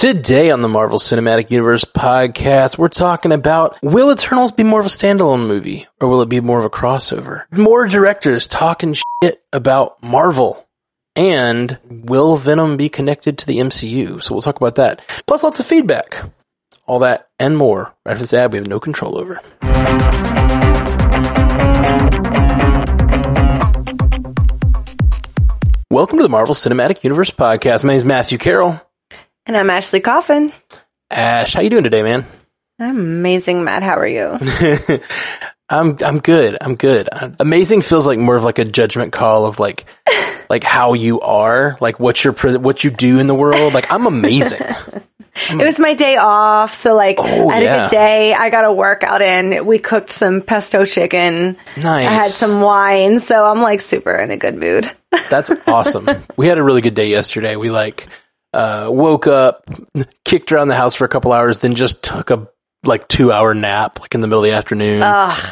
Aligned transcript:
Today 0.00 0.50
on 0.50 0.62
the 0.62 0.68
Marvel 0.68 0.98
Cinematic 0.98 1.50
Universe 1.50 1.84
podcast, 1.84 2.78
we're 2.78 2.88
talking 2.88 3.32
about 3.32 3.76
will 3.82 4.10
Eternals 4.10 4.50
be 4.50 4.62
more 4.62 4.80
of 4.80 4.86
a 4.86 4.88
standalone 4.88 5.46
movie 5.46 5.86
or 6.00 6.08
will 6.08 6.22
it 6.22 6.30
be 6.30 6.40
more 6.40 6.58
of 6.58 6.64
a 6.64 6.70
crossover? 6.70 7.44
More 7.52 7.86
directors 7.86 8.46
talking 8.46 8.94
shit 8.94 9.42
about 9.52 10.02
Marvel. 10.02 10.66
And 11.14 11.78
will 11.86 12.38
Venom 12.38 12.78
be 12.78 12.88
connected 12.88 13.36
to 13.36 13.46
the 13.46 13.58
MCU? 13.58 14.22
So 14.22 14.34
we'll 14.34 14.40
talk 14.40 14.56
about 14.56 14.76
that. 14.76 15.02
Plus 15.26 15.44
lots 15.44 15.60
of 15.60 15.66
feedback. 15.66 16.24
All 16.86 17.00
that 17.00 17.28
and 17.38 17.58
more 17.58 17.94
right 18.06 18.12
after 18.12 18.22
this 18.22 18.32
ad 18.32 18.52
we 18.52 18.58
have 18.58 18.66
no 18.66 18.80
control 18.80 19.18
over. 19.18 19.38
Welcome 25.90 26.16
to 26.16 26.22
the 26.22 26.30
Marvel 26.30 26.54
Cinematic 26.54 27.04
Universe 27.04 27.32
podcast. 27.32 27.84
My 27.84 27.88
name 27.88 27.96
is 27.98 28.04
Matthew 28.06 28.38
Carroll. 28.38 28.80
And 29.46 29.56
I'm 29.56 29.70
Ashley 29.70 30.00
Coffin. 30.00 30.52
Ash, 31.10 31.54
how 31.54 31.60
you 31.60 31.70
doing 31.70 31.84
today, 31.84 32.02
man? 32.02 32.24
I'm 32.78 32.98
amazing, 32.98 33.64
Matt. 33.64 33.82
How 33.82 33.96
are 33.96 34.06
you? 34.06 34.38
I'm 35.68 35.96
I'm 36.04 36.18
good. 36.18 36.56
I'm 36.60 36.74
good. 36.76 37.08
Uh, 37.10 37.30
amazing 37.38 37.82
feels 37.82 38.06
like 38.06 38.18
more 38.18 38.36
of 38.36 38.44
like 38.44 38.58
a 38.58 38.64
judgment 38.64 39.12
call 39.12 39.46
of 39.46 39.58
like 39.60 39.86
like 40.50 40.64
how 40.64 40.94
you 40.94 41.20
are, 41.20 41.76
like 41.80 42.00
what 42.00 42.22
your 42.24 42.32
what 42.58 42.82
you 42.84 42.90
do 42.90 43.18
in 43.18 43.26
the 43.26 43.34
world. 43.34 43.74
Like 43.74 43.90
I'm 43.90 44.06
amazing. 44.06 44.60
it 45.50 45.64
was 45.64 45.78
my 45.78 45.94
day 45.94 46.16
off, 46.16 46.74
so 46.74 46.94
like 46.96 47.16
Oh, 47.18 47.48
I 47.50 47.54
had 47.56 47.62
yeah. 47.62 47.86
a 47.86 47.88
good 47.88 47.94
day. 47.96 48.34
I 48.34 48.50
got 48.50 48.64
a 48.64 48.72
workout 48.72 49.22
in. 49.22 49.64
We 49.66 49.78
cooked 49.78 50.10
some 50.10 50.40
pesto 50.42 50.84
chicken. 50.84 51.56
Nice. 51.76 52.08
I 52.08 52.12
had 52.12 52.30
some 52.30 52.60
wine, 52.60 53.20
so 53.20 53.44
I'm 53.44 53.60
like 53.60 53.80
super 53.80 54.14
in 54.16 54.30
a 54.30 54.36
good 54.36 54.56
mood. 54.56 54.90
That's 55.28 55.52
awesome. 55.66 56.08
we 56.36 56.46
had 56.48 56.58
a 56.58 56.62
really 56.62 56.80
good 56.82 56.94
day 56.94 57.06
yesterday. 57.10 57.56
We 57.56 57.70
like 57.70 58.08
uh 58.52 58.88
woke 58.90 59.26
up, 59.26 59.64
kicked 60.24 60.52
around 60.52 60.68
the 60.68 60.76
house 60.76 60.94
for 60.94 61.04
a 61.04 61.08
couple 61.08 61.32
hours, 61.32 61.58
then 61.58 61.74
just 61.74 62.02
took 62.02 62.30
a 62.30 62.48
like 62.84 63.06
two 63.08 63.30
hour 63.30 63.52
nap 63.54 64.00
like 64.00 64.14
in 64.14 64.20
the 64.20 64.26
middle 64.26 64.42
of 64.42 64.50
the 64.50 64.56
afternoon. 64.56 65.02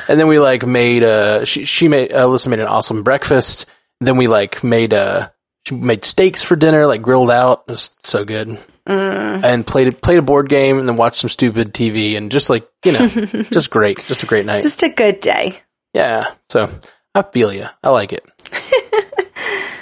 And 0.09 0.19
then 0.19 0.29
we 0.29 0.39
like 0.39 0.67
made 0.67 1.03
a, 1.03 1.45
she 1.45 1.65
she 1.67 1.87
made 1.89 2.13
uh, 2.13 2.27
Alyssa 2.27 2.49
made 2.49 2.61
an 2.61 2.67
awesome 2.67 3.03
breakfast. 3.03 3.67
Then 4.01 4.17
we 4.17 4.29
like 4.29 4.65
made 4.65 4.93
a, 4.93 5.33
she 5.67 5.75
made 5.75 6.05
steaks 6.05 6.43
for 6.43 6.57
dinner, 6.57 6.87
like 6.87 7.03
grilled 7.03 7.31
out. 7.31 7.65
It 7.69 7.73
was 7.73 7.97
so 8.03 8.25
good. 8.25 8.59
And 8.87 9.67
played 9.67 10.01
played 10.01 10.19
a 10.19 10.23
board 10.23 10.49
game 10.49 10.79
and 10.79 10.89
then 10.89 10.97
watched 10.97 11.19
some 11.19 11.29
stupid 11.29 11.75
TV 11.75 12.17
and 12.17 12.31
just 12.33 12.49
like, 12.49 12.67
you 12.85 12.93
know, 12.93 13.07
just 13.53 13.69
great. 13.69 14.03
Just 14.07 14.23
a 14.23 14.27
great 14.27 14.47
night. 14.47 14.63
Just 14.63 14.83
a 14.83 14.89
good 14.89 15.21
day. 15.21 15.61
yeah. 15.93 16.33
So 16.49 16.71
I 17.15 17.23
feel 17.23 17.53
you. 17.53 17.67
I 17.85 17.91
like 17.91 18.15
it. 18.15 18.25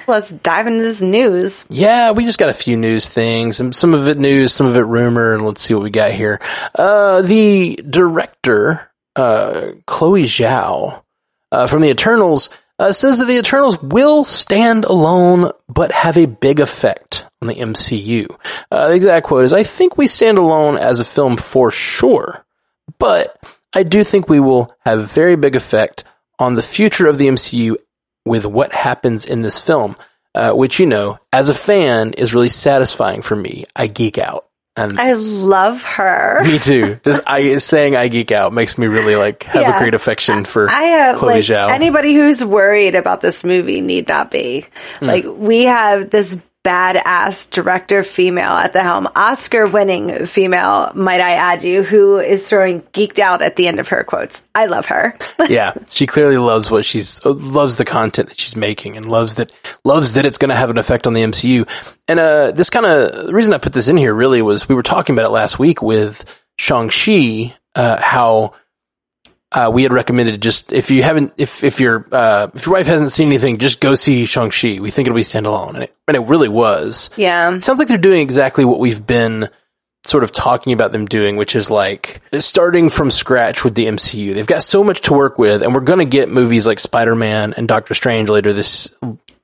Let's 0.08 0.30
dive 0.30 0.66
into 0.66 0.82
this 0.82 1.02
news. 1.02 1.64
Yeah, 1.68 2.12
we 2.12 2.24
just 2.24 2.38
got 2.38 2.48
a 2.48 2.54
few 2.54 2.76
news 2.76 3.08
things, 3.08 3.60
and 3.60 3.74
some 3.74 3.94
of 3.94 4.08
it 4.08 4.18
news, 4.18 4.52
some 4.52 4.66
of 4.66 4.76
it 4.76 4.82
rumor, 4.82 5.34
and 5.34 5.44
let's 5.44 5.62
see 5.62 5.74
what 5.74 5.82
we 5.82 5.90
got 5.90 6.12
here. 6.12 6.40
Uh, 6.74 7.22
the 7.22 7.76
director, 7.76 8.90
uh, 9.16 9.72
Chloe 9.86 10.24
Zhao, 10.24 11.02
uh, 11.50 11.66
from 11.66 11.82
the 11.82 11.90
Eternals, 11.90 12.50
uh, 12.78 12.92
says 12.92 13.18
that 13.18 13.24
the 13.24 13.38
Eternals 13.38 13.80
will 13.82 14.24
stand 14.24 14.84
alone, 14.84 15.50
but 15.68 15.92
have 15.92 16.18
a 16.18 16.26
big 16.26 16.60
effect 16.60 17.24
on 17.40 17.48
the 17.48 17.54
MCU. 17.54 18.28
Uh, 18.70 18.88
the 18.88 18.94
exact 18.94 19.26
quote 19.26 19.44
is, 19.44 19.52
I 19.52 19.62
think 19.62 19.96
we 19.96 20.06
stand 20.06 20.38
alone 20.38 20.76
as 20.76 21.00
a 21.00 21.04
film 21.04 21.36
for 21.36 21.70
sure, 21.70 22.44
but 22.98 23.36
I 23.74 23.82
do 23.82 24.04
think 24.04 24.28
we 24.28 24.40
will 24.40 24.74
have 24.80 25.10
very 25.10 25.36
big 25.36 25.56
effect 25.56 26.04
on 26.38 26.54
the 26.54 26.62
future 26.62 27.06
of 27.06 27.18
the 27.18 27.26
MCU 27.26 27.76
with 28.26 28.44
what 28.44 28.72
happens 28.72 29.24
in 29.24 29.40
this 29.40 29.60
film, 29.60 29.96
uh, 30.34 30.52
which, 30.52 30.78
you 30.78 30.86
know, 30.86 31.18
as 31.32 31.48
a 31.48 31.54
fan 31.54 32.12
is 32.12 32.34
really 32.34 32.50
satisfying 32.50 33.22
for 33.22 33.36
me. 33.36 33.64
I 33.74 33.86
geek 33.86 34.18
out. 34.18 34.46
And 34.78 35.00
I 35.00 35.14
love 35.14 35.82
her. 35.84 36.44
me 36.44 36.58
too. 36.58 37.00
Just 37.02 37.22
I 37.26 37.56
saying 37.56 37.96
I 37.96 38.08
geek 38.08 38.30
out 38.30 38.52
makes 38.52 38.76
me 38.76 38.88
really 38.88 39.16
like 39.16 39.44
have 39.44 39.74
a 39.74 39.78
great 39.78 39.94
affection 39.94 40.44
for 40.44 40.68
I 40.68 40.82
have 40.82 41.16
Chloe 41.16 41.34
like 41.34 41.44
Zhao. 41.44 41.70
anybody 41.70 42.12
who's 42.12 42.44
worried 42.44 42.94
about 42.94 43.22
this 43.22 43.42
movie 43.42 43.80
need 43.80 44.06
not 44.08 44.30
be. 44.30 44.66
Hmm. 44.98 45.06
Like 45.06 45.24
we 45.24 45.64
have 45.64 46.10
this 46.10 46.36
badass 46.66 47.48
director 47.48 48.02
female 48.02 48.50
at 48.50 48.72
the 48.72 48.82
helm, 48.82 49.06
Oscar 49.14 49.68
winning 49.68 50.26
female, 50.26 50.90
might 50.96 51.20
I 51.20 51.34
add 51.34 51.62
you, 51.62 51.84
who 51.84 52.18
is 52.18 52.46
throwing 52.46 52.82
geeked 52.82 53.20
out 53.20 53.40
at 53.40 53.54
the 53.54 53.68
end 53.68 53.78
of 53.78 53.88
her 53.88 54.02
quotes. 54.02 54.42
I 54.52 54.66
love 54.66 54.86
her. 54.86 55.16
yeah, 55.48 55.74
she 55.88 56.06
clearly 56.06 56.38
loves 56.38 56.68
what 56.68 56.84
she's 56.84 57.24
uh, 57.24 57.32
loves 57.32 57.76
the 57.76 57.84
content 57.84 58.30
that 58.30 58.40
she's 58.40 58.56
making 58.56 58.96
and 58.96 59.06
loves 59.06 59.36
that 59.36 59.52
loves 59.84 60.14
that 60.14 60.24
it's 60.24 60.38
going 60.38 60.48
to 60.48 60.56
have 60.56 60.70
an 60.70 60.78
effect 60.78 61.06
on 61.06 61.14
the 61.14 61.22
MCU. 61.22 61.68
And 62.08 62.18
uh, 62.18 62.50
this 62.50 62.68
kind 62.68 62.84
of 62.84 63.26
the 63.26 63.34
reason 63.34 63.54
I 63.54 63.58
put 63.58 63.72
this 63.72 63.86
in 63.86 63.96
here 63.96 64.12
really 64.12 64.42
was 64.42 64.68
we 64.68 64.74
were 64.74 64.82
talking 64.82 65.14
about 65.14 65.26
it 65.26 65.32
last 65.32 65.60
week 65.60 65.80
with 65.82 66.24
Shang 66.58 66.88
Chi, 66.88 67.54
uh, 67.76 68.00
how 68.02 68.54
uh, 69.52 69.70
we 69.72 69.84
had 69.84 69.92
recommended 69.92 70.40
just 70.40 70.72
if 70.72 70.90
you 70.90 71.02
haven't 71.02 71.32
if 71.38 71.62
if 71.62 71.80
your 71.80 72.06
uh, 72.12 72.48
if 72.54 72.66
your 72.66 72.74
wife 72.74 72.86
hasn't 72.86 73.12
seen 73.12 73.28
anything, 73.28 73.58
just 73.58 73.80
go 73.80 73.94
see 73.94 74.24
Shang 74.24 74.50
Chi. 74.50 74.78
We 74.80 74.90
think 74.90 75.06
it'll 75.06 75.16
be 75.16 75.22
standalone, 75.22 75.74
and 75.74 75.82
it, 75.84 75.96
and 76.08 76.16
it 76.16 76.26
really 76.26 76.48
was. 76.48 77.10
yeah. 77.16 77.54
It 77.54 77.62
sounds 77.62 77.78
like 77.78 77.88
they're 77.88 77.98
doing 77.98 78.20
exactly 78.20 78.64
what 78.64 78.80
we've 78.80 79.06
been 79.06 79.48
sort 80.04 80.24
of 80.24 80.32
talking 80.32 80.72
about 80.72 80.92
them 80.92 81.06
doing, 81.06 81.36
which 81.36 81.56
is 81.56 81.70
like 81.70 82.20
starting 82.38 82.88
from 82.88 83.10
scratch 83.10 83.64
with 83.64 83.74
the 83.74 83.86
MCU. 83.86 84.34
They've 84.34 84.46
got 84.46 84.62
so 84.62 84.82
much 84.82 85.00
to 85.02 85.12
work 85.12 85.38
with, 85.38 85.62
and 85.62 85.74
we're 85.74 85.80
going 85.80 85.98
to 86.00 86.04
get 86.04 86.28
movies 86.28 86.66
like 86.66 86.80
Spider-Man 86.80 87.54
and 87.56 87.68
Doctor 87.68 87.94
Strange 87.94 88.28
later 88.28 88.52
this 88.52 88.96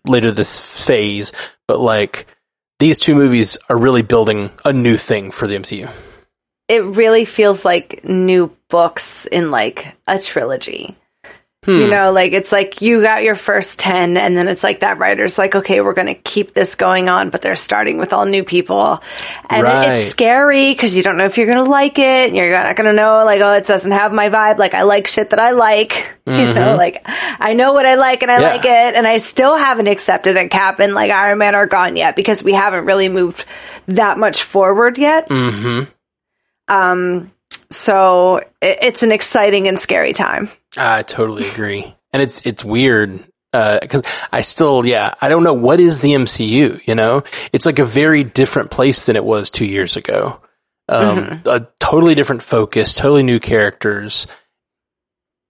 later 0.06 0.32
this 0.32 0.84
phase. 0.84 1.32
But 1.68 1.78
like 1.80 2.26
these 2.80 2.98
two 2.98 3.14
movies 3.14 3.58
are 3.68 3.78
really 3.78 4.02
building 4.02 4.50
a 4.64 4.72
new 4.72 4.96
thing 4.96 5.30
for 5.30 5.46
the 5.46 5.54
MCU. 5.54 5.88
It 6.68 6.82
really 6.84 7.24
feels 7.24 7.64
like 7.64 8.04
new 8.04 8.56
books 8.72 9.26
in 9.26 9.50
like 9.50 9.94
a 10.08 10.18
trilogy. 10.18 10.96
Hmm. 11.64 11.70
You 11.78 11.90
know, 11.90 12.10
like 12.10 12.32
it's 12.32 12.50
like 12.50 12.82
you 12.82 13.00
got 13.02 13.22
your 13.22 13.36
first 13.36 13.78
10 13.78 14.16
and 14.16 14.36
then 14.36 14.48
it's 14.48 14.64
like 14.64 14.80
that 14.80 14.98
writer's 14.98 15.38
like, 15.38 15.54
okay, 15.54 15.80
we're 15.80 15.92
going 15.92 16.08
to 16.08 16.14
keep 16.14 16.54
this 16.54 16.74
going 16.74 17.08
on, 17.08 17.30
but 17.30 17.40
they're 17.40 17.54
starting 17.54 17.98
with 17.98 18.12
all 18.12 18.24
new 18.26 18.42
people. 18.42 19.00
And 19.48 19.62
Right. 19.62 19.98
it's 19.98 20.10
scary 20.10 20.72
because 20.72 20.96
you 20.96 21.04
don't 21.04 21.16
know 21.16 21.26
if 21.26 21.38
you're 21.38 21.46
going 21.46 21.64
to 21.64 21.70
like 21.70 22.00
it. 22.00 22.34
You're 22.34 22.50
not 22.50 22.74
going 22.74 22.88
to 22.88 22.92
know 22.92 23.24
like, 23.24 23.40
oh, 23.42 23.52
it 23.52 23.66
doesn't 23.68 23.92
have 23.92 24.12
my 24.12 24.28
vibe. 24.28 24.58
Like 24.58 24.74
I 24.74 24.82
like 24.82 25.06
shit 25.06 25.30
that 25.30 25.38
I 25.38 25.52
like, 25.52 25.92
you 26.26 26.52
know, 26.52 26.74
like 26.74 27.00
I 27.06 27.54
know 27.54 27.74
what 27.74 27.86
I 27.86 27.94
like 27.94 28.22
and 28.24 28.32
I 28.32 28.36
Mm-hmm. 28.36 28.42
Yeah. 28.42 28.50
like 28.54 28.64
it. 28.64 28.96
And 28.96 29.06
I 29.06 29.18
still 29.18 29.54
haven't 29.56 29.86
accepted 29.86 30.34
that 30.34 30.50
Cap 30.50 30.80
and 30.80 30.94
like 30.94 31.12
Iron 31.12 31.38
Man 31.38 31.54
are 31.54 31.66
gone 31.68 31.94
yet 31.94 32.16
because 32.16 32.42
we 32.42 32.54
haven't 32.54 32.86
really 32.86 33.08
moved 33.08 33.44
that 33.86 34.18
much 34.18 34.42
forward 34.42 34.98
yet. 34.98 35.28
Mm-hmm. 35.28 35.84
Um, 36.66 37.30
so 37.72 38.36
it, 38.36 38.78
it's 38.82 39.02
an 39.02 39.12
exciting 39.12 39.68
and 39.68 39.78
scary 39.78 40.12
time. 40.12 40.50
I 40.76 41.02
totally 41.02 41.48
agree, 41.48 41.94
and 42.12 42.22
it's 42.22 42.44
it's 42.46 42.64
weird 42.64 43.24
because 43.52 44.02
I 44.32 44.40
still, 44.40 44.86
yeah, 44.86 45.12
I 45.20 45.28
don't 45.28 45.44
know 45.44 45.54
what 45.54 45.78
is 45.78 46.00
the 46.00 46.12
MCU. 46.12 46.86
You 46.86 46.94
know, 46.94 47.22
it's 47.52 47.66
like 47.66 47.78
a 47.78 47.84
very 47.84 48.24
different 48.24 48.70
place 48.70 49.06
than 49.06 49.16
it 49.16 49.24
was 49.24 49.50
two 49.50 49.66
years 49.66 49.96
ago. 49.96 50.40
Um, 50.88 51.42
A 51.46 51.66
totally 51.78 52.14
different 52.14 52.42
focus, 52.42 52.94
totally 52.94 53.22
new 53.22 53.40
characters. 53.40 54.26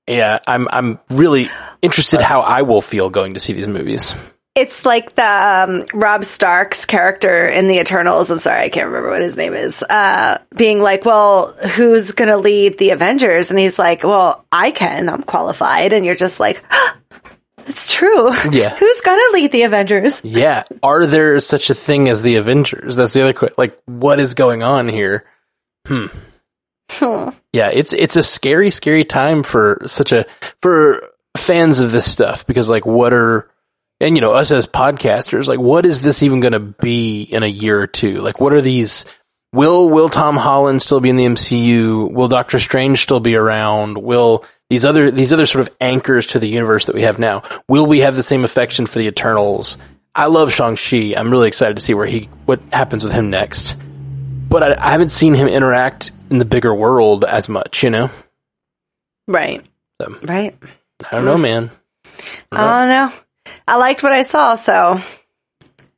Yeah, 0.09 0.41
I'm 0.47 0.69
I'm 0.71 0.99
really 1.11 1.49
interested 1.81 2.21
how 2.21 2.41
I 2.41 2.63
will 2.63 2.81
feel 2.81 3.09
going 3.09 3.35
to 3.35 3.41
see 3.41 3.53
these 3.53 3.69
movies. 3.69 4.15
It's 4.55 4.85
like 4.85 5.15
the 5.15 5.25
um, 5.25 5.85
Robb 5.95 6.25
Stark's 6.25 6.85
character 6.85 7.47
in 7.47 7.69
the 7.69 7.79
Eternals. 7.79 8.31
I'm 8.31 8.39
sorry, 8.39 8.61
I 8.65 8.69
can't 8.69 8.89
remember 8.89 9.09
what 9.09 9.23
his 9.23 9.35
name 9.35 9.55
is. 9.55 9.83
Uh, 9.83 10.39
being 10.55 10.81
like, 10.83 11.07
well, 11.07 11.55
who's 11.55 12.13
going 12.13 12.29
to 12.29 12.37
lead 12.37 12.77
the 12.77 12.91
Avengers? 12.91 13.51
And 13.51 13.59
he's 13.59 13.79
like, 13.79 14.05
well, 14.05 14.45
I 14.53 14.71
can. 14.71 15.09
I'm 15.09 15.23
qualified. 15.23 15.95
And 15.95 16.05
you're 16.05 16.15
just 16.15 16.39
like, 16.39 16.63
it's 17.67 17.91
true. 17.91 18.31
Yeah. 18.51 18.77
who's 18.79 19.01
going 19.01 19.19
to 19.19 19.31
lead 19.33 19.53
the 19.53 19.63
Avengers? 19.63 20.21
Yeah, 20.33 20.65
are 20.83 21.07
there 21.07 21.41
such 21.41 21.71
a 21.71 21.75
thing 21.75 22.11
as 22.11 22.21
the 22.21 22.37
Avengers? 22.37 22.95
That's 22.95 23.15
the 23.15 23.23
other 23.23 23.33
question. 23.33 23.55
Like, 23.57 23.81
what 23.87 24.21
is 24.21 24.35
going 24.35 24.63
on 24.63 24.87
here? 24.87 25.25
Hmm. 25.87 26.07
yeah, 27.55 27.71
it's 27.73 27.95
it's 27.95 28.17
a 28.17 28.23
scary, 28.23 28.69
scary 28.71 29.05
time 29.05 29.43
for 29.43 29.81
such 29.87 30.13
a 30.13 30.27
for 30.61 31.09
fans 31.39 31.81
of 31.81 31.91
this 31.91 32.11
stuff 32.11 32.47
because 32.47 32.69
like 32.69 32.85
what 32.85 33.15
are 33.15 33.51
and 34.03 34.17
you 34.17 34.21
know 34.21 34.33
us 34.33 34.51
as 34.51 34.67
podcasters 34.67 35.47
like 35.47 35.61
what 35.61 35.87
is 35.87 36.03
this 36.03 36.23
even 36.23 36.41
going 36.41 36.53
to 36.53 36.59
be 36.59 37.23
in 37.23 37.43
a 37.43 37.47
year 37.47 37.81
or 37.81 37.87
two? 37.87 38.21
Like 38.21 38.41
what 38.41 38.53
are 38.53 38.61
these? 38.61 39.07
Will 39.53 39.89
will 39.89 40.09
Tom 40.09 40.37
Holland 40.37 40.83
still 40.83 41.01
be 41.01 41.11
in 41.11 41.17
the 41.17 41.25
MCU? 41.25 42.13
Will 42.13 42.29
Doctor 42.29 42.59
Strange 42.59 43.01
still 43.01 43.21
be 43.21 43.37
around? 43.37 43.97
Will 43.97 44.45
these 44.69 44.85
other 44.85 45.11
these 45.11 45.33
other 45.33 45.47
sort 45.47 45.67
of 45.67 45.77
anchors 45.81 46.27
to 46.29 46.39
the 46.39 46.49
universe 46.49 46.87
that 46.87 46.95
we 46.95 47.03
have 47.03 47.19
now? 47.19 47.43
Will 47.69 47.87
we 47.87 48.01
have 48.01 48.17
the 48.17 48.23
same 48.23 48.45
affection 48.45 48.87
for 48.87 48.99
the 48.99 49.07
Eternals? 49.07 49.79
I 50.15 50.27
love 50.27 50.53
Shang 50.53 50.77
Chi. 50.77 51.15
I'm 51.17 51.31
really 51.31 51.49
excited 51.49 51.77
to 51.77 51.83
see 51.83 51.95
where 51.95 52.07
he 52.07 52.29
what 52.45 52.61
happens 52.73 53.05
with 53.05 53.13
him 53.13 53.31
next. 53.31 53.77
But 54.49 54.63
I, 54.63 54.89
I 54.89 54.91
haven't 54.91 55.13
seen 55.13 55.35
him 55.35 55.49
interact 55.49 56.11
in 56.29 56.39
the 56.39 56.45
bigger 56.45 56.75
world 56.75 57.25
as 57.25 57.49
much. 57.49 57.83
You 57.83 57.91
know. 57.91 58.11
Right. 59.29 59.65
So, 60.01 60.19
Right. 60.23 60.57
I 61.05 61.11
don't 61.11 61.25
know, 61.25 61.37
mm. 61.37 61.43
man. 61.43 61.71
I 62.51 62.81
don't 62.81 62.89
know. 62.89 63.13
I 63.15 63.32
liked 63.69 64.03
what 64.03 64.13
I 64.13 64.23
saw, 64.23 64.55
so 64.55 65.01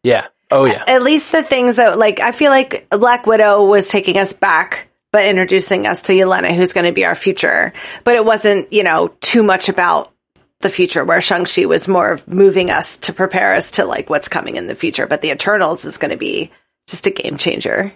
Yeah. 0.05 0.27
Oh 0.51 0.67
yeah. 0.67 0.85
At 0.87 1.03
least 1.03 1.33
the 1.33 1.43
things 1.43 1.77
that, 1.77 1.99
like, 1.99 2.21
I 2.21 2.31
feel 2.31 2.51
like 2.51 2.89
Black 2.91 3.27
Widow 3.27 3.65
was 3.65 3.89
taking 3.89 4.19
us 4.19 4.33
back, 4.33 4.89
but 5.11 5.25
introducing 5.25 5.87
us 5.87 6.03
to 6.03 6.13
Yelena, 6.13 6.55
who's 6.55 6.73
going 6.73 6.87
to 6.87 6.93
be 6.93 7.07
our 7.07 7.17
future. 7.17 7.73
But 8.05 8.15
it 8.15 8.25
wasn't, 8.25 8.73
you 8.73 8.85
know, 8.85 9.09
too 9.21 9.43
much 9.43 9.69
about 9.69 10.13
the 10.61 10.71
future, 10.71 11.05
where 11.05 11.21
Shang-Chi 11.21 11.65
was 11.65 11.89
more 11.89 12.13
of 12.13 12.29
moving 12.29 12.71
us 12.71 12.97
to 12.99 13.13
prepare 13.13 13.55
us 13.55 13.73
to, 13.73 13.85
like, 13.85 14.09
what's 14.09 14.29
coming 14.29 14.57
in 14.57 14.67
the 14.67 14.75
future. 14.75 15.07
But 15.07 15.23
the 15.23 15.31
Eternals 15.31 15.85
is 15.85 15.99
going 15.99 16.13
to 16.13 16.17
be 16.17 16.53
just 16.87 17.07
a 17.07 17.11
game 17.11 17.37
changer. 17.37 17.93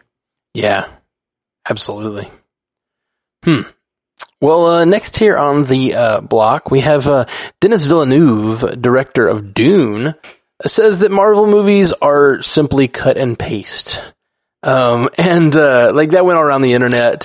Yeah, 0.55 0.89
absolutely. 1.69 2.31
Hmm. 3.45 3.63
Well, 4.41 4.67
uh, 4.67 4.85
next 4.85 5.17
here 5.17 5.37
on 5.37 5.65
the 5.65 5.95
uh, 5.95 6.21
block, 6.21 6.71
we 6.71 6.81
have 6.81 7.09
uh, 7.09 7.27
Denis 7.61 7.87
Villeneuve, 7.87 8.81
director 8.81 9.27
of 9.27 9.53
Dune, 9.53 10.15
says 10.65 11.01
that 11.01 11.11
Marvel 11.11 11.47
movies 11.49 11.93
are 11.93 12.41
simply 12.43 12.87
cut 12.87 13.19
and 13.19 13.37
paste. 13.37 14.01
Um, 14.63 15.09
and 15.19 15.57
uh, 15.57 15.93
like 15.93 16.11
that 16.11 16.25
went 16.25 16.39
around 16.39 16.63
the 16.63 16.75
internet. 16.75 17.25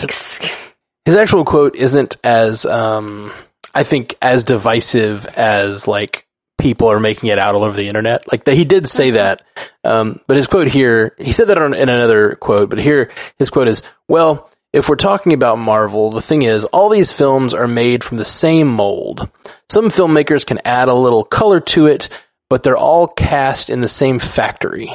His 1.06 1.15
actual 1.15 1.45
quote 1.45 1.75
isn't 1.75 2.15
as, 2.24 2.65
um, 2.65 3.31
I 3.75 3.83
think, 3.83 4.16
as 4.19 4.44
divisive 4.44 5.27
as 5.27 5.88
like 5.88 6.25
people 6.57 6.92
are 6.92 7.00
making 7.00 7.30
it 7.30 7.38
out 7.38 7.54
all 7.54 7.63
over 7.63 7.75
the 7.75 7.88
internet. 7.89 8.31
Like 8.31 8.45
that, 8.45 8.56
he 8.56 8.66
did 8.66 8.88
say 8.88 9.12
that. 9.12 9.44
Um, 9.83 10.19
but 10.27 10.38
his 10.38 10.48
quote 10.48 10.68
here, 10.68 11.16
he 11.19 11.31
said 11.31 11.48
that 11.48 11.57
on, 11.57 11.74
in 11.74 11.89
another 11.89 12.36
quote, 12.36 12.69
but 12.69 12.80
here 12.80 13.12
his 13.38 13.50
quote 13.50 13.68
is, 13.68 13.83
well, 14.07 14.50
if 14.74 14.90
we're 14.90 14.96
talking 14.96 15.34
about 15.34 15.60
Marvel, 15.60 16.10
the 16.10 16.22
thing 16.22 16.42
is, 16.42 16.66
all 16.66 16.90
these 16.90 17.14
films 17.14 17.54
are 17.54 17.68
made 17.68 18.04
from 18.04 18.18
the 18.18 18.25
same 18.25 18.68
mold. 18.68 19.30
Some 19.72 19.90
filmmakers 19.90 20.46
can 20.46 20.60
add 20.66 20.90
a 20.90 20.94
little 20.96 21.24
color 21.24 21.60
to 21.60 21.86
it, 21.86 22.10
but 22.50 22.64
they're 22.64 22.75
all 22.75 23.08
cast 23.08 23.70
in 23.70 23.81
the 23.81 23.88
same 23.88 24.18
factory. 24.18 24.92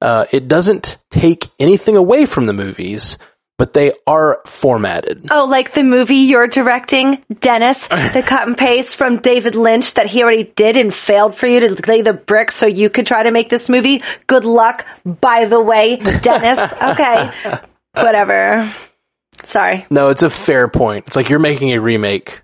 Uh, 0.00 0.24
it 0.32 0.48
doesn't 0.48 0.96
take 1.10 1.48
anything 1.58 1.96
away 1.96 2.26
from 2.26 2.46
the 2.46 2.54
movies, 2.54 3.18
but 3.58 3.74
they 3.74 3.92
are 4.06 4.40
formatted. 4.46 5.28
Oh, 5.30 5.44
like 5.44 5.74
the 5.74 5.84
movie 5.84 6.16
you're 6.16 6.48
directing, 6.48 7.22
Denis, 7.38 7.86
the 7.88 8.24
cut 8.26 8.48
and 8.48 8.56
paste 8.56 8.96
from 8.96 9.20
David 9.20 9.54
Lynch 9.54 9.94
that 9.94 10.06
he 10.06 10.22
already 10.22 10.44
did 10.44 10.76
and 10.78 10.92
failed 10.92 11.34
for 11.34 11.46
you 11.46 11.60
to 11.60 11.88
lay 11.88 12.00
the 12.00 12.14
bricks 12.14 12.56
so 12.56 12.66
you 12.66 12.88
could 12.88 13.06
try 13.06 13.22
to 13.22 13.30
make 13.30 13.50
this 13.50 13.68
movie. 13.68 14.02
Good 14.26 14.44
luck, 14.44 14.86
by 15.04 15.44
the 15.44 15.60
way, 15.60 15.96
Denis. 15.96 16.58
Okay. 16.82 17.30
Whatever. 17.94 18.72
Sorry. 19.44 19.86
No, 19.90 20.08
it's 20.08 20.22
a 20.22 20.30
fair 20.30 20.68
point. 20.68 21.06
It's 21.08 21.16
like 21.16 21.28
you're 21.28 21.38
making 21.38 21.72
a 21.72 21.80
remake, 21.80 22.42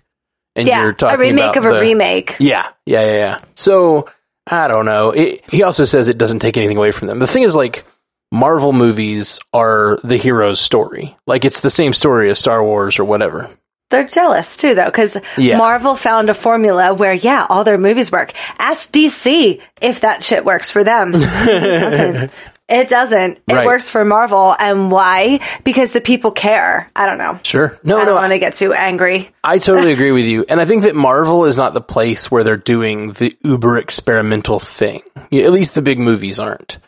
and 0.56 0.66
Yeah, 0.66 0.82
you're 0.82 0.92
talking 0.92 1.14
about 1.14 1.24
a 1.24 1.28
remake 1.28 1.56
of 1.56 1.64
a 1.66 1.72
the- 1.74 1.80
remake. 1.80 2.36
Yeah, 2.38 2.68
yeah, 2.86 3.06
yeah, 3.06 3.14
yeah. 3.14 3.38
So 3.54 4.08
I 4.50 4.68
don't 4.68 4.86
know. 4.86 5.10
It, 5.10 5.42
he 5.50 5.62
also 5.62 5.84
says 5.84 6.08
it 6.08 6.18
doesn't 6.18 6.40
take 6.40 6.56
anything 6.56 6.76
away 6.76 6.90
from 6.90 7.08
them. 7.08 7.18
The 7.18 7.26
thing 7.26 7.42
is, 7.44 7.54
like 7.54 7.84
Marvel 8.32 8.72
movies 8.72 9.38
are 9.52 9.98
the 10.02 10.16
hero's 10.16 10.60
story. 10.60 11.16
Like 11.26 11.44
it's 11.44 11.60
the 11.60 11.70
same 11.70 11.92
story 11.92 12.30
as 12.30 12.38
Star 12.38 12.62
Wars 12.64 12.98
or 12.98 13.04
whatever. 13.04 13.48
They're 13.90 14.04
jealous 14.04 14.56
too, 14.58 14.74
though, 14.74 14.84
because 14.84 15.16
Yeah. 15.38 15.56
Marvel 15.56 15.94
found 15.96 16.28
a 16.28 16.34
formula 16.34 16.92
where, 16.92 17.14
yeah, 17.14 17.46
all 17.48 17.64
their 17.64 17.78
movies 17.78 18.12
work. 18.12 18.32
Ask 18.58 18.90
DC 18.92 19.62
if 19.80 20.00
that 20.00 20.22
shit 20.22 20.44
works 20.44 20.68
for 20.70 20.84
them. 20.84 21.12
it 22.68 22.88
doesn't. 22.88 23.38
It 23.48 23.52
Right. 23.54 23.66
works 23.66 23.88
for 23.88 24.04
Marvel. 24.04 24.54
And 24.58 24.90
why? 24.90 25.40
Because 25.64 25.92
the 25.92 26.00
people 26.00 26.30
care. 26.30 26.90
I 26.94 27.06
don't 27.06 27.18
know. 27.18 27.38
Sure. 27.42 27.78
No, 27.82 27.96
I 27.96 28.00
no. 28.00 28.06
don't 28.06 28.14
want 28.16 28.32
to 28.32 28.38
get 28.38 28.54
too 28.54 28.72
angry. 28.74 29.30
I 29.42 29.58
totally 29.58 29.92
agree 29.94 30.12
with 30.12 30.26
you. 30.26 30.44
And 30.48 30.60
I 30.60 30.64
think 30.64 30.82
that 30.82 30.94
Marvel 30.94 31.44
is 31.46 31.56
not 31.56 31.72
the 31.74 31.80
place 31.80 32.30
where 32.30 32.44
they're 32.44 32.56
doing 32.56 33.12
the 33.12 33.36
uber 33.42 33.78
experimental 33.78 34.60
thing. 34.60 35.02
At 35.16 35.50
least 35.52 35.74
the 35.74 35.82
big 35.82 35.98
movies 35.98 36.38
aren't. 36.38 36.78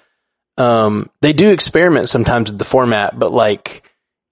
Um, 0.59 1.09
they 1.23 1.33
do 1.33 1.51
experiment 1.51 2.09
sometimes 2.11 2.51
with 2.51 2.59
the 2.59 2.65
format, 2.65 3.19
but 3.19 3.33
like, 3.33 3.83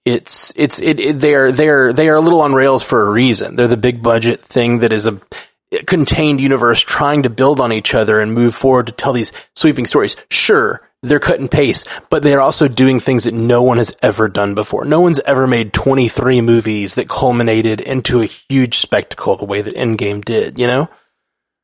it's, 0.05 0.51
it's, 0.55 0.79
it, 0.79 0.99
it, 0.99 1.19
they're, 1.19 1.51
they're, 1.51 1.91
they 1.93 2.09
are 2.09 2.15
a 2.15 2.21
little 2.21 2.41
on 2.41 2.53
rails 2.53 2.83
for 2.83 3.01
a 3.07 3.09
reason. 3.09 3.55
They're 3.55 3.67
the 3.67 3.77
big 3.77 4.01
budget 4.03 4.41
thing 4.41 4.79
that 4.79 4.93
is 4.93 5.07
a 5.07 5.19
contained 5.87 6.41
universe 6.41 6.79
trying 6.79 7.23
to 7.23 7.29
build 7.29 7.59
on 7.59 7.71
each 7.71 7.93
other 7.93 8.19
and 8.19 8.33
move 8.33 8.55
forward 8.55 8.87
to 8.87 8.93
tell 8.93 9.13
these 9.13 9.33
sweeping 9.55 9.85
stories. 9.85 10.15
Sure, 10.31 10.81
they're 11.01 11.19
cut 11.19 11.39
and 11.39 11.49
paste, 11.49 11.87
but 12.09 12.23
they're 12.23 12.41
also 12.41 12.67
doing 12.67 12.99
things 12.99 13.23
that 13.23 13.33
no 13.33 13.63
one 13.63 13.77
has 13.77 13.95
ever 14.01 14.27
done 14.27 14.53
before. 14.53 14.83
No 14.85 14.99
one's 14.99 15.19
ever 15.21 15.47
made 15.47 15.73
23 15.73 16.41
movies 16.41 16.95
that 16.95 17.07
culminated 17.07 17.79
into 17.79 18.21
a 18.21 18.25
huge 18.49 18.77
spectacle 18.77 19.37
the 19.37 19.45
way 19.45 19.61
that 19.61 19.75
Endgame 19.75 20.23
did, 20.23 20.59
you 20.59 20.67
know? 20.67 20.89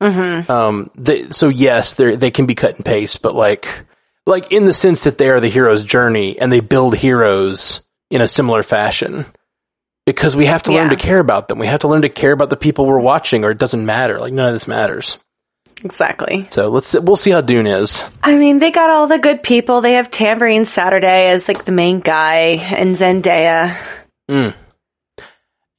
Mm-hmm. 0.01 0.51
Um, 0.51 0.91
they, 0.95 1.23
so 1.29 1.49
yes, 1.49 1.93
they 1.93 2.15
they 2.15 2.31
can 2.31 2.45
be 2.45 2.55
cut 2.55 2.75
and 2.75 2.85
paste, 2.85 3.21
but 3.21 3.33
like, 3.33 3.85
like 4.25 4.51
in 4.51 4.65
the 4.65 4.73
sense 4.73 5.03
that 5.03 5.17
they 5.17 5.29
are 5.29 5.39
the 5.39 5.49
hero's 5.49 5.83
journey 5.83 6.37
and 6.39 6.51
they 6.51 6.59
build 6.59 6.95
heroes 6.95 7.85
in 8.09 8.21
a 8.21 8.27
similar 8.27 8.63
fashion. 8.63 9.25
Because 10.05 10.35
we 10.35 10.45
have 10.45 10.61
to 10.63 10.71
learn 10.71 10.91
to 10.91 10.95
care 10.95 11.17
about 11.17 11.47
them. 11.47 11.57
We 11.57 11.65
have 11.65 11.79
to 11.79 11.87
learn 11.87 12.03
to 12.03 12.09
care 12.09 12.31
about 12.31 12.51
the 12.51 12.57
people 12.57 12.85
we're 12.85 12.99
watching 12.99 13.43
or 13.43 13.49
it 13.49 13.57
doesn't 13.57 13.83
matter. 13.83 14.19
Like 14.19 14.33
none 14.33 14.45
of 14.45 14.53
this 14.53 14.67
matters. 14.67 15.17
Exactly. 15.83 16.47
So 16.49 16.69
let's, 16.69 16.97
we'll 16.99 17.15
see 17.15 17.31
how 17.31 17.41
Dune 17.41 17.67
is. 17.67 18.09
I 18.23 18.37
mean, 18.37 18.59
they 18.59 18.71
got 18.71 18.89
all 18.89 19.07
the 19.07 19.19
good 19.19 19.43
people. 19.43 19.81
They 19.81 19.93
have 19.93 20.09
Tambourine 20.09 20.65
Saturday 20.65 21.27
as 21.29 21.47
like 21.47 21.65
the 21.65 21.71
main 21.71 21.99
guy 21.99 22.57
and 22.75 22.95
Zendaya. 22.95 23.77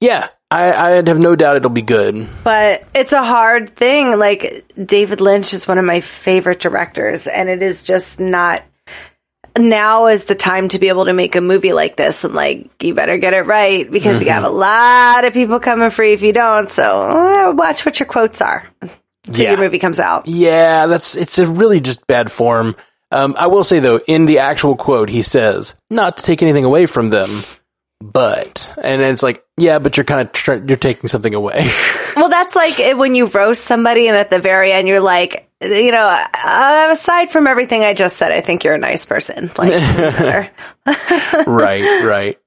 Yeah, 0.00 0.28
I, 0.50 0.72
I'd 0.72 1.08
have 1.08 1.18
no 1.18 1.34
doubt 1.34 1.56
it'll 1.56 1.70
be 1.70 1.82
good. 1.82 2.26
But 2.44 2.84
it's 2.94 3.12
a 3.12 3.24
hard 3.24 3.74
thing. 3.74 4.16
Like 4.18 4.64
David 4.74 5.20
Lynch 5.20 5.54
is 5.54 5.66
one 5.66 5.78
of 5.78 5.84
my 5.84 6.00
favorite 6.00 6.60
directors, 6.60 7.26
and 7.26 7.48
it 7.48 7.62
is 7.62 7.82
just 7.82 8.20
not. 8.20 8.62
Now 9.58 10.08
is 10.08 10.24
the 10.24 10.34
time 10.34 10.68
to 10.68 10.78
be 10.78 10.88
able 10.88 11.06
to 11.06 11.14
make 11.14 11.34
a 11.34 11.40
movie 11.40 11.72
like 11.72 11.96
this, 11.96 12.24
and 12.24 12.34
like 12.34 12.82
you 12.82 12.92
better 12.92 13.16
get 13.16 13.32
it 13.32 13.46
right 13.46 13.90
because 13.90 14.22
you 14.22 14.28
have 14.28 14.44
a 14.44 14.50
lot 14.50 15.24
of 15.24 15.32
people 15.32 15.60
coming 15.60 15.88
free 15.88 16.12
if 16.12 16.20
you 16.20 16.34
don't. 16.34 16.70
So 16.70 17.00
uh, 17.00 17.52
watch 17.56 17.86
what 17.86 17.98
your 17.98 18.06
quotes 18.06 18.42
are 18.42 18.70
until 19.26 19.44
Yeah. 19.44 19.50
your 19.52 19.60
movie 19.60 19.78
comes 19.78 19.98
out. 20.00 20.26
Yeah, 20.28 20.86
that's 20.86 21.16
it's 21.16 21.38
a 21.38 21.46
really 21.46 21.80
just 21.80 22.06
bad 22.06 22.30
form. 22.32 22.76
Um, 23.12 23.34
I 23.38 23.46
will 23.46 23.64
say 23.64 23.78
though, 23.78 23.98
in 24.06 24.26
the 24.26 24.40
actual 24.40 24.76
quote, 24.76 25.08
he 25.08 25.22
says 25.22 25.74
not 25.90 26.16
to 26.18 26.22
take 26.22 26.42
anything 26.42 26.64
away 26.64 26.86
from 26.86 27.08
them, 27.10 27.42
but 28.00 28.72
and 28.82 29.00
it's 29.02 29.22
like, 29.22 29.44
yeah, 29.56 29.78
but 29.78 29.96
you're 29.96 30.04
kind 30.04 30.22
of 30.22 30.32
tr- 30.32 30.64
you're 30.66 30.76
taking 30.76 31.08
something 31.08 31.34
away. 31.34 31.70
Well, 32.16 32.30
that's 32.30 32.56
like 32.56 32.78
when 32.96 33.14
you 33.14 33.26
roast 33.26 33.64
somebody, 33.66 34.08
and 34.08 34.16
at 34.16 34.30
the 34.30 34.38
very 34.38 34.72
end, 34.72 34.88
you're 34.88 35.00
like, 35.02 35.50
you 35.60 35.92
know, 35.92 36.06
uh, 36.08 36.88
aside 36.92 37.30
from 37.30 37.46
everything 37.46 37.84
I 37.84 37.92
just 37.92 38.16
said, 38.16 38.32
I 38.32 38.40
think 38.40 38.64
you're 38.64 38.72
a 38.72 38.78
nice 38.78 39.04
person. 39.04 39.50
Like, 39.58 39.74
right, 41.46 42.02
right. 42.04 42.38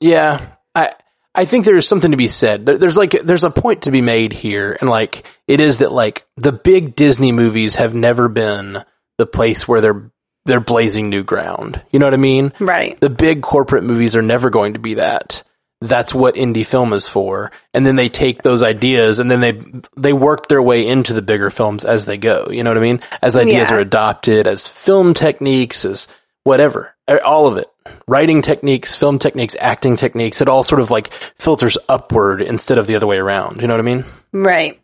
Yeah, 0.00 0.52
I 0.76 0.92
I 1.38 1.44
think 1.44 1.64
there's 1.64 1.86
something 1.86 2.10
to 2.10 2.16
be 2.16 2.26
said. 2.26 2.66
There's 2.66 2.96
like 2.96 3.12
there's 3.12 3.44
a 3.44 3.50
point 3.50 3.82
to 3.82 3.92
be 3.92 4.00
made 4.00 4.32
here, 4.32 4.76
and 4.80 4.90
like 4.90 5.24
it 5.46 5.60
is 5.60 5.78
that 5.78 5.92
like 5.92 6.26
the 6.36 6.50
big 6.52 6.96
Disney 6.96 7.30
movies 7.30 7.76
have 7.76 7.94
never 7.94 8.28
been 8.28 8.82
the 9.18 9.26
place 9.26 9.68
where 9.68 9.80
they're 9.80 10.10
they're 10.46 10.60
blazing 10.60 11.10
new 11.10 11.22
ground. 11.22 11.80
You 11.92 11.98
know 12.00 12.06
what 12.06 12.14
I 12.14 12.18
mean? 12.18 12.52
right? 12.58 12.98
the 13.00 13.10
big 13.10 13.42
corporate 13.42 13.84
movies 13.84 14.16
are 14.16 14.22
never 14.22 14.50
going 14.50 14.72
to 14.74 14.80
be 14.80 14.94
that. 14.94 15.42
That's 15.80 16.12
what 16.12 16.34
indie 16.34 16.66
film 16.66 16.92
is 16.92 17.06
for. 17.06 17.52
And 17.72 17.86
then 17.86 17.94
they 17.94 18.08
take 18.08 18.42
those 18.42 18.64
ideas 18.64 19.20
and 19.20 19.30
then 19.30 19.40
they 19.40 19.62
they 19.96 20.12
work 20.12 20.48
their 20.48 20.62
way 20.62 20.84
into 20.88 21.12
the 21.12 21.22
bigger 21.22 21.50
films 21.50 21.84
as 21.84 22.04
they 22.04 22.16
go. 22.18 22.48
You 22.50 22.64
know 22.64 22.70
what 22.70 22.78
I 22.78 22.80
mean? 22.80 23.00
As 23.22 23.36
ideas 23.36 23.70
Yeah. 23.70 23.76
are 23.76 23.80
adopted, 23.80 24.48
as 24.48 24.66
film 24.66 25.14
techniques, 25.14 25.84
as 25.84 26.08
whatever, 26.44 26.94
Uh, 27.06 27.18
all 27.24 27.46
of 27.46 27.56
it. 27.56 27.66
Writing 28.06 28.42
techniques, 28.42 28.94
film 28.94 29.18
techniques, 29.18 29.56
acting 29.60 29.96
techniques, 29.96 30.40
it 30.40 30.48
all 30.48 30.62
sort 30.62 30.80
of 30.80 30.90
like 30.90 31.12
filters 31.38 31.78
upward 31.88 32.42
instead 32.42 32.78
of 32.78 32.86
the 32.86 32.96
other 32.96 33.06
way 33.06 33.16
around. 33.18 33.60
You 33.62 33.68
know 33.68 33.74
what 33.74 33.80
I 33.80 33.82
mean? 33.82 34.04
Right. 34.32 34.80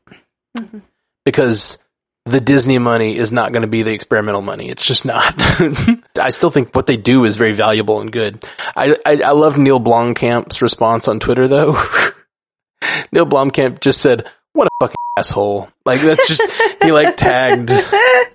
because 1.25 1.79
the 2.27 2.41
Disney 2.41 2.79
money 2.79 3.17
is 3.17 3.33
not 3.33 3.53
going 3.53 3.63
to 3.63 3.69
be 3.69 3.83
the 3.83 3.93
experimental 3.93 4.41
money. 4.41 4.71
It's 4.71 4.85
just 4.85 5.05
not. 5.05 5.35
I 6.19 6.31
still 6.31 6.51
think 6.51 6.75
what 6.75 6.87
they 6.87 6.97
do 6.97 7.25
is 7.27 7.37
very 7.37 7.53
valuable 7.53 8.01
and 8.01 8.11
good. 8.11 8.43
I, 8.75 8.97
I, 9.05 9.21
I 9.23 9.31
love 9.33 9.59
Neill 9.59 9.81
Blomkamp's 9.81 10.63
response 10.63 11.09
on 11.09 11.21
Twitter 11.21 11.47
though. 11.49 11.73
Neil 13.13 13.27
Blomkamp 13.27 13.81
just 13.81 14.01
said, 14.01 14.31
what 14.55 14.67
a 14.69 14.71
fucking 14.81 14.97
asshole. 15.19 15.69
Like 15.85 16.01
that's 16.01 16.27
just, 16.27 16.43
he 16.83 16.91
like 16.93 17.17
tagged, 17.19 17.71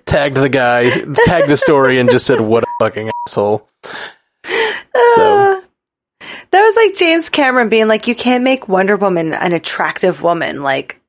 tagged 0.06 0.36
the 0.36 0.48
guy, 0.48 0.88
tagged 0.90 1.48
the 1.48 1.56
story 1.56 1.98
and 1.98 2.10
just 2.10 2.26
said, 2.26 2.40
what 2.40 2.62
a 2.62 2.66
fucking 2.80 3.10
asshole. 3.26 3.66
So, 4.44 5.36
uh, 5.38 5.60
That 6.50 6.62
was 6.62 6.76
like 6.76 6.96
James 6.96 7.28
Cameron 7.28 7.68
being 7.68 7.88
like, 7.88 8.06
you 8.06 8.14
can't 8.14 8.44
make 8.44 8.68
Wonder 8.68 8.96
Woman 8.96 9.34
an 9.34 9.52
attractive 9.52 10.22
woman. 10.22 10.62
Like, 10.62 11.00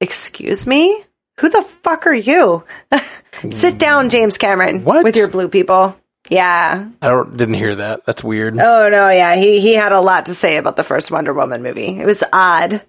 excuse 0.00 0.66
me? 0.66 1.04
Who 1.40 1.48
the 1.48 1.62
fuck 1.82 2.06
are 2.06 2.14
you? 2.14 2.64
Sit 3.50 3.78
down, 3.78 4.08
James 4.08 4.38
Cameron. 4.38 4.84
What? 4.84 5.02
With 5.04 5.16
your 5.16 5.28
blue 5.28 5.48
people. 5.48 5.96
Yeah. 6.30 6.88
I 7.02 7.08
don't, 7.08 7.36
didn't 7.36 7.54
hear 7.56 7.74
that. 7.74 8.06
That's 8.06 8.22
weird. 8.24 8.58
Oh 8.58 8.88
no, 8.88 9.10
yeah. 9.10 9.36
He 9.36 9.60
he 9.60 9.74
had 9.74 9.92
a 9.92 10.00
lot 10.00 10.26
to 10.26 10.34
say 10.34 10.56
about 10.56 10.76
the 10.76 10.84
first 10.84 11.10
Wonder 11.10 11.34
Woman 11.34 11.62
movie. 11.62 11.98
It 11.98 12.06
was 12.06 12.22
odd. 12.32 12.82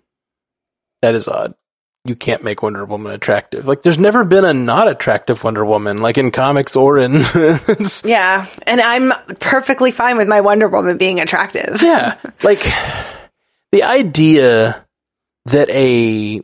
That 1.06 1.16
is 1.16 1.28
odd. 1.28 1.54
you 2.04 2.16
can't 2.16 2.44
make 2.44 2.62
Wonder 2.64 2.84
Woman 2.86 3.12
attractive. 3.14 3.68
Like 3.68 3.82
there's 3.84 3.98
never 4.00 4.24
been 4.24 4.44
a 4.46 4.54
not 4.54 4.88
attractive 4.88 5.44
Wonder 5.44 5.64
Woman, 5.66 6.02
like 6.02 6.18
in 6.18 6.32
comics 6.32 6.76
or 6.76 6.98
in 6.98 7.22
Yeah, 8.04 8.48
and 8.66 8.82
I'm 8.82 9.14
perfectly 9.40 9.92
fine 9.92 10.18
with 10.18 10.28
my 10.28 10.42
Wonder 10.42 10.68
Woman 10.68 10.98
being 10.98 11.20
attractive. 11.20 11.82
Yeah. 11.82 12.16
Like 12.44 12.64
the 13.72 13.84
idea 13.84 14.86
that 15.46 15.70
a 15.70 16.42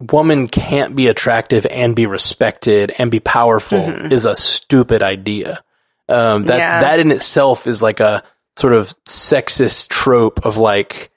woman 0.00 0.46
can't 0.46 0.94
be 0.94 1.08
attractive 1.08 1.66
and 1.66 1.96
be 1.96 2.06
respected 2.06 2.92
and 2.98 3.10
be 3.10 3.20
powerful 3.20 3.78
is 4.12 4.24
a 4.26 4.36
stupid 4.36 5.02
idea. 5.02 5.62
Um, 6.08 6.44
that's, 6.44 6.60
Yeah. 6.60 6.80
that 6.80 7.00
in 7.00 7.10
itself 7.10 7.66
is 7.66 7.82
like 7.82 8.00
a 8.00 8.22
sort 8.56 8.72
of 8.74 8.88
sexist 9.04 9.88
trope 9.88 10.44
of 10.46 10.56
like, 10.56 11.10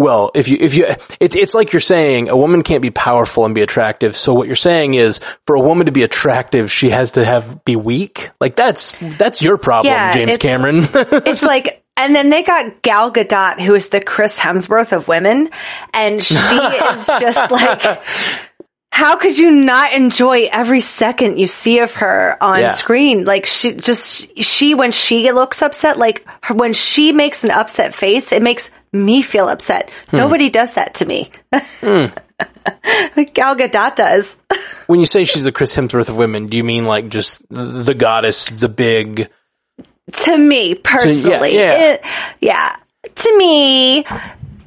well, 0.00 0.30
if 0.34 0.48
you, 0.48 0.56
if 0.58 0.74
you, 0.74 0.86
it's, 1.20 1.36
it's 1.36 1.52
like 1.54 1.74
you're 1.74 1.80
saying 1.80 2.30
a 2.30 2.36
woman 2.36 2.62
can't 2.62 2.80
be 2.80 2.88
powerful 2.90 3.44
and 3.44 3.54
be 3.54 3.60
attractive. 3.60 4.16
So 4.16 4.32
what 4.32 4.46
you're 4.46 4.56
saying 4.56 4.94
is 4.94 5.20
for 5.46 5.56
a 5.56 5.60
woman 5.60 5.84
to 5.86 5.92
be 5.92 6.02
attractive, 6.04 6.72
she 6.72 6.88
has 6.88 7.12
to 7.12 7.24
have, 7.24 7.66
be 7.66 7.76
weak. 7.76 8.30
Like 8.40 8.56
that's, 8.56 8.92
that's 8.98 9.42
your 9.42 9.58
problem, 9.58 9.92
Yeah, 9.92 10.10
James 10.12 10.36
it's- 10.36 10.38
Cameron. 10.38 10.88
It's 11.30 11.42
like, 11.42 11.84
and 11.98 12.16
then 12.16 12.30
they 12.30 12.42
got 12.42 12.80
Gal 12.80 13.12
Gadot, 13.12 13.60
who 13.60 13.74
is 13.74 13.90
the 13.90 14.00
Chris 14.00 14.38
Hemsworth 14.38 14.92
of 14.92 15.06
women, 15.06 15.50
and 15.92 16.22
she 16.22 16.34
is 16.34 17.06
just 17.06 17.50
like, 17.50 18.00
how 18.92 19.16
could 19.16 19.38
you 19.38 19.50
not 19.50 19.92
enjoy 19.92 20.48
every 20.50 20.80
second 20.80 21.38
you 21.38 21.46
see 21.46 21.78
of 21.78 21.94
her 21.94 22.36
on 22.42 22.58
Yeah. 22.60 22.70
screen? 22.70 23.24
Like 23.24 23.46
she 23.46 23.72
just, 23.74 24.36
she, 24.42 24.74
when 24.74 24.90
she 24.92 25.30
looks 25.32 25.62
upset, 25.62 25.96
like 25.98 26.26
her, 26.42 26.54
when 26.54 26.72
she 26.72 27.12
makes 27.12 27.44
an 27.44 27.50
upset 27.50 27.94
face, 27.94 28.32
it 28.32 28.42
makes 28.42 28.70
me 28.92 29.22
feel 29.22 29.48
upset. 29.48 29.90
Hmm. 30.08 30.16
Nobody 30.18 30.50
does 30.50 30.74
that 30.74 30.94
to 30.94 31.04
me. 31.06 31.30
like 31.52 33.34
Gal 33.34 33.56
Gadot 33.56 33.94
does. 33.96 34.36
when 34.86 35.00
you 35.00 35.06
say 35.06 35.24
she's 35.24 35.44
the 35.44 35.52
Chris 35.52 35.74
Hemsworth 35.74 36.08
of 36.08 36.16
women, 36.16 36.46
do 36.46 36.56
you 36.56 36.64
mean 36.64 36.84
like 36.84 37.08
just 37.08 37.40
the, 37.48 37.94
goddess, 37.94 38.46
the 38.48 38.68
big? 38.68 39.30
to 40.12 40.36
me 40.36 40.74
personally. 40.74 41.54
yeah. 41.56 41.92
It- 41.92 42.02
yeah. 42.40 42.76
To 43.14 43.38
me, 43.38 44.02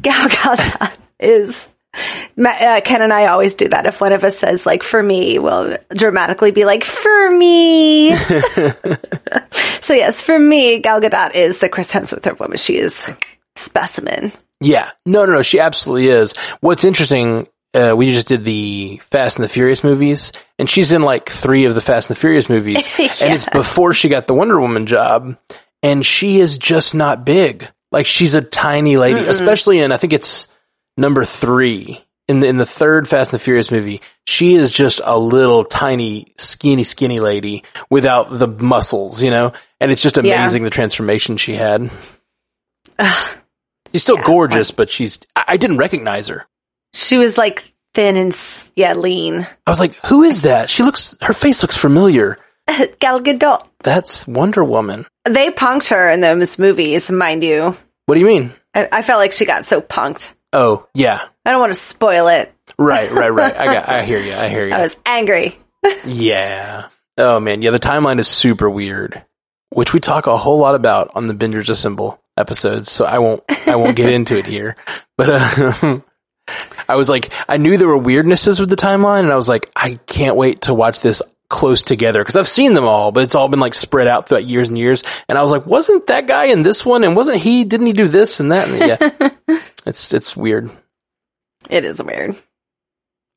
Gal 0.01 0.29
Gadot 0.29 0.95
is. 1.19 1.67
Uh, 1.93 2.81
Ken 2.83 3.01
and 3.01 3.13
I 3.13 3.27
always 3.27 3.55
do 3.55 3.67
that. 3.69 3.85
If 3.85 4.01
one 4.01 4.13
of 4.13 4.23
us 4.23 4.39
says 4.39 4.65
like 4.65 4.83
"for 4.83 5.01
me," 5.01 5.37
we'll 5.39 5.77
dramatically 5.89 6.51
be 6.51 6.65
like 6.65 6.83
"for 6.83 7.31
me." 7.31 8.15
so 9.81 9.93
yes, 9.93 10.21
for 10.21 10.37
me, 10.37 10.79
Gal 10.79 11.01
Gadot 11.01 11.35
is 11.35 11.57
the 11.57 11.69
Chris 11.69 11.91
Hemsworth 11.91 12.25
of 12.25 12.39
woman. 12.39 12.57
She 12.57 12.77
is 12.77 13.07
specimen. 13.55 14.31
Yeah, 14.59 14.91
no, 15.05 15.25
no, 15.25 15.33
no. 15.33 15.41
She 15.43 15.59
absolutely 15.59 16.07
is. 16.07 16.33
What's 16.61 16.83
interesting, 16.83 17.47
uh, 17.73 17.93
we 17.95 18.11
just 18.11 18.27
did 18.27 18.43
the 18.43 18.99
Fast 19.11 19.37
and 19.37 19.43
the 19.43 19.49
Furious 19.49 19.83
movies, 19.83 20.31
and 20.57 20.69
she's 20.69 20.91
in 20.91 21.01
like 21.01 21.29
three 21.29 21.65
of 21.65 21.75
the 21.75 21.81
Fast 21.81 22.09
and 22.09 22.15
the 22.15 22.19
Furious 22.19 22.49
movies, 22.49 22.87
and 22.97 23.33
it's 23.33 23.47
before 23.49 23.93
she 23.93 24.09
got 24.09 24.27
the 24.27 24.33
Wonder 24.33 24.59
Woman 24.59 24.85
job, 24.85 25.37
and 25.81 26.05
she 26.05 26.39
is 26.39 26.57
just 26.57 26.95
not 26.95 27.25
big. 27.25 27.67
Like 27.91 28.05
she's 28.07 28.33
a 28.33 28.41
tiny 28.41 28.97
lady, 28.97 29.21
especially 29.21 29.79
in 29.79 29.91
I 29.91 29.97
think 29.97 30.13
it's 30.13 30.47
number 30.97 31.25
three 31.25 32.03
in 32.27 32.39
the 32.39 32.47
in 32.47 32.57
the 32.57 32.65
third 32.65 33.07
Fast 33.07 33.33
and 33.33 33.39
the 33.39 33.43
Furious 33.43 33.71
movie. 33.71 34.01
She 34.25 34.55
is 34.55 34.71
just 34.71 35.01
a 35.03 35.17
little 35.17 35.63
tiny, 35.63 36.33
skinny, 36.37 36.83
skinny 36.83 37.19
lady 37.19 37.63
without 37.89 38.27
the 38.29 38.47
muscles, 38.47 39.21
you 39.21 39.29
know. 39.31 39.53
And 39.79 39.91
it's 39.91 40.01
just 40.01 40.17
Yeah. 40.17 40.35
amazing 40.39 40.63
the 40.63 40.69
transformation 40.69 41.37
she 41.37 41.53
had. 41.55 41.89
She's 43.91 44.01
still 44.01 44.17
gorgeous, 44.17 44.71
but 44.71 44.89
she's. 44.89 45.19
I, 45.35 45.43
I 45.49 45.57
didn't 45.57 45.77
recognize 45.77 46.27
her. 46.27 46.47
She 46.93 47.17
was 47.17 47.37
like 47.37 47.63
thin 47.93 48.17
and 48.17 48.35
yeah, 48.75 48.93
lean. 48.93 49.47
I 49.67 49.69
was 49.69 49.79
like, 49.79 49.93
"Who 50.07 50.23
is 50.23 50.41
that?" 50.43 50.69
She 50.71 50.81
looks. 50.81 51.15
Her 51.21 51.33
face 51.33 51.61
looks 51.61 51.77
familiar. 51.77 52.37
Gal 52.99 53.21
Gadot. 53.21 53.67
That's 53.83 54.25
Wonder 54.25 54.63
Woman. 54.63 55.05
They 55.25 55.51
punked 55.51 55.89
her 55.89 56.09
in 56.09 56.21
those 56.21 56.57
movies, 56.57 57.11
mind 57.11 57.43
you. 57.43 57.77
What 58.07 58.15
do 58.15 58.19
you 58.21 58.25
mean? 58.25 58.53
I, 58.73 58.89
I 58.91 59.01
felt 59.03 59.19
like 59.19 59.31
she 59.33 59.45
got 59.45 59.65
so 59.65 59.79
punked. 59.79 60.31
Oh, 60.53 60.87
yeah. 60.93 61.19
I 61.45 61.51
don't 61.51 61.59
want 61.59 61.73
to 61.73 61.79
spoil 61.79 62.27
it. 62.27 62.53
Right, 62.77 63.11
right, 63.11 63.29
right. 63.29 63.55
I 63.55 63.65
got. 63.65 63.89
I 63.89 64.03
hear 64.05 64.19
you. 64.19 64.33
I 64.33 64.47
hear 64.47 64.67
you. 64.67 64.73
I 64.75 64.81
was 64.81 64.95
angry. 65.05 65.57
Yeah. 66.05 66.87
Oh 67.17 67.41
man, 67.41 67.61
yeah. 67.61 67.71
The 67.71 67.79
timeline 67.79 68.17
is 68.19 68.27
super 68.29 68.69
weird, 68.69 69.25
which 69.71 69.91
we 69.91 69.99
talk 69.99 70.27
a 70.27 70.37
whole 70.37 70.59
lot 70.59 70.75
about 70.75 71.11
on 71.13 71.27
the 71.27 71.33
Bingers 71.33 71.69
Assemble 71.69 72.21
episodes. 72.37 72.89
So 72.89 73.03
I 73.03 73.19
won't. 73.19 73.43
I 73.67 73.75
won't 73.75 73.97
get 73.97 74.09
into 74.13 74.37
it 74.37 74.45
here. 74.45 74.77
But 75.17 75.29
uh, 75.29 75.99
I 76.87 76.95
was 76.95 77.09
like, 77.09 77.31
I 77.47 77.57
knew 77.57 77.77
there 77.77 77.87
were 77.87 77.99
weirdnesses 77.99 78.59
with 78.61 78.69
the 78.69 78.75
timeline, 78.77 79.19
and 79.19 79.31
I 79.31 79.35
was 79.35 79.49
like, 79.49 79.69
I 79.75 79.99
can't 80.07 80.35
wait 80.37 80.61
to 80.63 80.73
watch 80.73 81.01
this 81.01 81.21
close 81.49 81.83
together 81.83 82.21
because 82.21 82.35
I've 82.35 82.47
seen 82.47 82.73
them 82.73 82.85
all, 82.85 83.11
but 83.11 83.23
it's 83.23 83.35
all 83.35 83.47
been 83.47 83.59
like 83.59 83.75
spread 83.75 84.07
out 84.07 84.27
throughout 84.27 84.45
years 84.45 84.69
and 84.69 84.77
years. 84.77 85.03
And 85.29 85.37
I 85.37 85.41
was 85.43 85.51
like, 85.51 85.67
wasn't 85.67 86.07
that 86.07 86.25
guy 86.27 86.45
in 86.45 86.63
this 86.63 86.83
one? 86.85 87.03
And 87.03 87.15
wasn't 87.15 87.41
he? 87.41 87.63
Didn't 87.63 87.85
he 87.87 87.93
do 87.93 88.07
this 88.07 88.39
and 88.39 88.51
that? 88.51 88.69
And 88.69 88.79
yeah, 88.79 89.59
it's 89.85 90.13
it's 90.13 90.35
weird. 90.35 90.69
It 91.69 91.85
is 91.85 92.01
weird. 92.01 92.35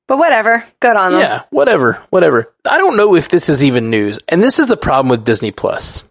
But 0.08 0.18
whatever. 0.18 0.64
Good 0.80 0.96
on 0.96 1.12
them. 1.12 1.20
Yeah, 1.20 1.42
whatever, 1.50 2.02
whatever. 2.10 2.52
I 2.68 2.78
don't 2.78 2.96
know 2.96 3.16
if 3.16 3.28
this 3.28 3.48
is 3.48 3.64
even 3.64 3.90
news. 3.90 4.20
And 4.28 4.42
this 4.42 4.58
is 4.58 4.68
the 4.68 4.76
problem 4.76 5.08
with 5.10 5.24
Disney 5.24 5.50
Plus. 5.50 6.04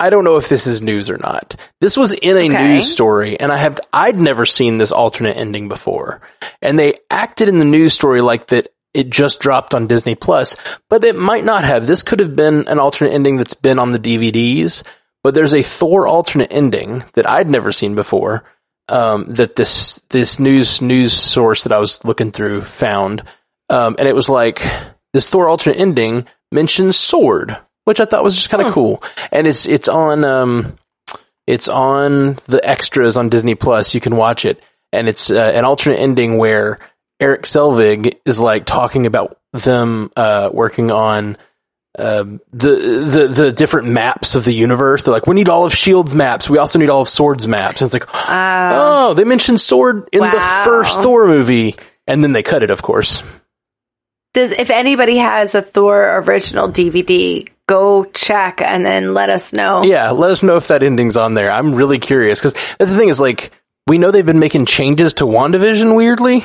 I 0.00 0.10
don't 0.10 0.24
know 0.24 0.36
if 0.38 0.48
this 0.48 0.66
is 0.66 0.82
news 0.82 1.08
or 1.10 1.18
not. 1.18 1.54
This 1.80 1.96
was 1.96 2.12
in 2.14 2.36
a 2.36 2.40
Okay. 2.54 2.64
news 2.74 2.90
story 2.90 3.38
and 3.38 3.52
I 3.52 3.56
have 3.58 3.78
I'd 3.92 4.18
never 4.18 4.44
seen 4.46 4.78
this 4.78 4.90
alternate 4.90 5.36
ending 5.36 5.68
before. 5.68 6.20
And 6.62 6.78
they 6.78 6.94
acted 7.10 7.48
in 7.48 7.58
the 7.58 7.64
news 7.64 7.92
story 7.92 8.20
like 8.20 8.46
that 8.48 8.68
it 8.92 9.10
just 9.10 9.40
dropped 9.40 9.74
on 9.74 9.86
Disney 9.86 10.14
Plus, 10.14 10.56
but 10.88 11.04
it 11.04 11.16
might 11.16 11.44
not 11.44 11.64
have. 11.64 11.86
This 11.86 12.02
could 12.02 12.20
have 12.20 12.36
been 12.36 12.68
an 12.68 12.78
alternate 12.78 13.12
ending 13.12 13.36
that's 13.36 13.54
been 13.54 13.78
on 13.78 13.90
the 13.90 13.98
DVDs, 13.98 14.82
but 15.22 15.34
there's 15.34 15.52
a 15.54 15.62
Thor 15.62 16.06
alternate 16.06 16.52
ending 16.52 17.02
that 17.14 17.28
I'd 17.28 17.50
never 17.50 17.72
seen 17.72 17.94
before. 17.94 18.44
Um, 18.88 19.24
that 19.34 19.56
this 19.56 20.02
this 20.10 20.38
news 20.38 20.82
news 20.82 21.14
source 21.14 21.64
that 21.64 21.72
I 21.72 21.78
was 21.78 22.04
looking 22.04 22.30
through 22.30 22.62
found, 22.62 23.22
um, 23.70 23.96
and 23.98 24.06
it 24.06 24.14
was 24.14 24.28
like 24.28 24.62
this 25.14 25.26
Thor 25.26 25.48
alternate 25.48 25.78
ending 25.78 26.26
mentions 26.52 26.98
sword, 26.98 27.56
which 27.86 27.98
I 28.00 28.04
thought 28.04 28.24
was 28.24 28.34
just 28.34 28.50
kind 28.50 28.66
of 28.66 28.72
cool, 28.74 29.02
and 29.32 29.46
it's 29.46 29.66
it's 29.66 29.88
on 29.88 30.22
um, 30.24 30.78
it's 31.46 31.68
on 31.68 32.34
the 32.46 32.60
extras 32.62 33.16
on 33.16 33.30
Disney 33.30 33.54
Plus. 33.54 33.94
You 33.94 34.00
can 34.00 34.16
watch 34.16 34.44
it, 34.44 34.62
and 34.92 35.08
it's 35.08 35.30
uh, 35.30 35.52
an 35.54 35.64
alternate 35.64 36.00
ending 36.00 36.36
where 36.36 36.78
Erik 37.20 37.42
Selvig 37.42 38.18
is 38.26 38.40
like 38.40 38.66
talking 38.66 39.06
about 39.06 39.38
them 39.52 40.10
uh, 40.16 40.50
working 40.52 40.90
on 40.90 41.36
um, 41.98 42.40
the 42.52 42.70
the 42.70 43.28
the 43.28 43.52
different 43.52 43.88
maps 43.88 44.34
of 44.34 44.44
the 44.44 44.52
universe. 44.52 45.04
They're 45.04 45.14
like, 45.14 45.26
we 45.26 45.34
need 45.34 45.48
all 45.48 45.64
of 45.64 45.74
Shield's 45.74 46.14
maps. 46.14 46.48
We 46.50 46.58
also 46.58 46.78
need 46.78 46.90
all 46.90 47.02
of 47.02 47.08
Sword's 47.08 47.46
maps. 47.46 47.80
And 47.80 47.86
it's 47.86 47.94
like, 47.94 48.08
oh, 48.12 49.14
they 49.14 49.24
mentioned 49.24 49.60
Sword 49.60 50.08
in 50.12 50.20
the 50.20 50.62
first 50.64 51.00
Thor 51.00 51.26
movie, 51.26 51.76
and 52.06 52.22
then 52.22 52.32
they 52.32 52.42
cut 52.42 52.62
it, 52.62 52.70
of 52.70 52.82
course. 52.82 53.22
Does 54.32 54.50
if 54.50 54.70
anybody 54.70 55.18
has 55.18 55.54
a 55.54 55.62
Thor 55.62 56.18
original 56.18 56.68
DVD, 56.68 57.48
go 57.68 58.04
check 58.04 58.60
and 58.60 58.84
then 58.84 59.14
let 59.14 59.30
us 59.30 59.52
know. 59.52 59.84
Yeah, 59.84 60.10
let 60.10 60.32
us 60.32 60.42
know 60.42 60.56
if 60.56 60.68
that 60.68 60.82
ending's 60.82 61.16
on 61.16 61.34
there. 61.34 61.50
I'm 61.50 61.74
really 61.74 62.00
curious 62.00 62.40
because 62.40 62.54
that's 62.78 62.90
the 62.90 62.96
thing 62.96 63.08
is 63.08 63.20
like 63.20 63.52
we 63.86 63.98
know 63.98 64.10
they've 64.10 64.26
been 64.26 64.40
making 64.40 64.66
changes 64.66 65.14
to 65.14 65.24
WandaVision 65.24 65.94
weirdly. 65.96 66.44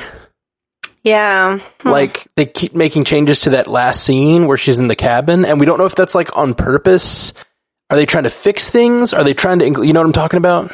Yeah. 1.02 1.58
Hmm. 1.80 1.88
Like 1.88 2.26
they 2.36 2.46
keep 2.46 2.74
making 2.74 3.04
changes 3.04 3.40
to 3.40 3.50
that 3.50 3.66
last 3.66 4.04
scene 4.04 4.46
where 4.46 4.56
she's 4.58 4.78
in 4.78 4.88
the 4.88 4.96
cabin, 4.96 5.44
and 5.44 5.58
we 5.60 5.66
don't 5.66 5.78
know 5.78 5.86
if 5.86 5.94
that's 5.94 6.14
like 6.14 6.36
on 6.36 6.54
purpose. 6.54 7.32
Are 7.88 7.96
they 7.96 8.06
trying 8.06 8.24
to 8.24 8.30
fix 8.30 8.70
things? 8.70 9.12
Are 9.12 9.24
they 9.24 9.34
trying 9.34 9.58
to? 9.60 9.64
You 9.84 9.92
know 9.92 10.00
what 10.00 10.06
I'm 10.06 10.12
talking 10.12 10.36
about? 10.38 10.70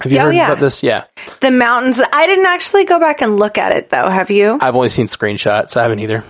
Have 0.00 0.12
you 0.12 0.18
Oh, 0.18 0.24
heard 0.24 0.34
yeah. 0.34 0.46
about 0.48 0.60
this? 0.60 0.82
Yeah, 0.82 1.04
The 1.40 1.50
mountains. 1.50 1.98
I 2.12 2.26
didn't 2.26 2.44
actually 2.46 2.84
go 2.84 3.00
back 3.00 3.22
and 3.22 3.38
look 3.38 3.56
at 3.56 3.72
it 3.72 3.88
though. 3.90 4.08
Have 4.10 4.30
you? 4.30 4.58
I've 4.60 4.76
only 4.76 4.88
seen 4.88 5.06
screenshots. 5.06 5.76
I 5.76 5.82
haven't 5.84 6.00
either. 6.00 6.22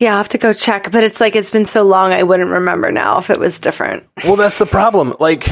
Yeah, 0.00 0.12
I'll 0.12 0.16
have 0.18 0.30
to 0.30 0.38
go 0.38 0.52
check. 0.52 0.90
But 0.90 1.04
it's 1.04 1.20
like 1.20 1.36
it's 1.36 1.50
been 1.50 1.64
so 1.64 1.82
long, 1.84 2.12
I 2.12 2.22
wouldn't 2.24 2.50
remember 2.50 2.90
now 2.90 3.18
if 3.18 3.30
it 3.30 3.38
was 3.38 3.58
different. 3.60 4.04
Well, 4.24 4.36
that's 4.36 4.58
the 4.58 4.66
problem. 4.66 5.14
Like 5.20 5.46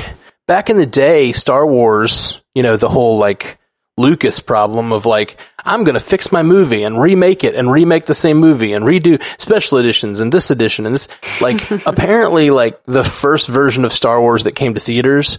back 0.48 0.70
in 0.70 0.76
the 0.76 0.86
day, 0.86 1.32
Star 1.32 1.64
Wars, 1.66 2.42
you 2.54 2.62
know, 2.62 2.76
the 2.76 2.88
whole 2.88 3.18
like 3.18 3.58
Lucas 3.96 4.40
problem 4.40 4.92
of 4.92 5.06
like, 5.06 5.36
I'm 5.64 5.84
going 5.84 5.94
to 5.94 6.00
fix 6.04 6.32
my 6.32 6.42
movie 6.42 6.82
and 6.82 7.00
remake 7.00 7.44
it 7.44 7.54
and 7.54 7.70
remake 7.70 8.06
the 8.06 8.14
same 8.14 8.38
movie 8.38 8.72
and 8.72 8.84
redo 8.84 9.22
special 9.38 9.78
editions 9.78 10.20
and 10.20 10.32
this 10.32 10.50
edition 10.50 10.84
and 10.86 10.94
this. 10.94 11.08
Like, 11.40 11.70
apparently, 11.86 12.50
like 12.50 12.84
the 12.86 13.04
first 13.04 13.48
version 13.48 13.84
of 13.84 13.92
Star 13.92 14.20
Wars 14.20 14.44
that 14.44 14.52
came 14.52 14.74
to 14.74 14.80
theaters, 14.80 15.38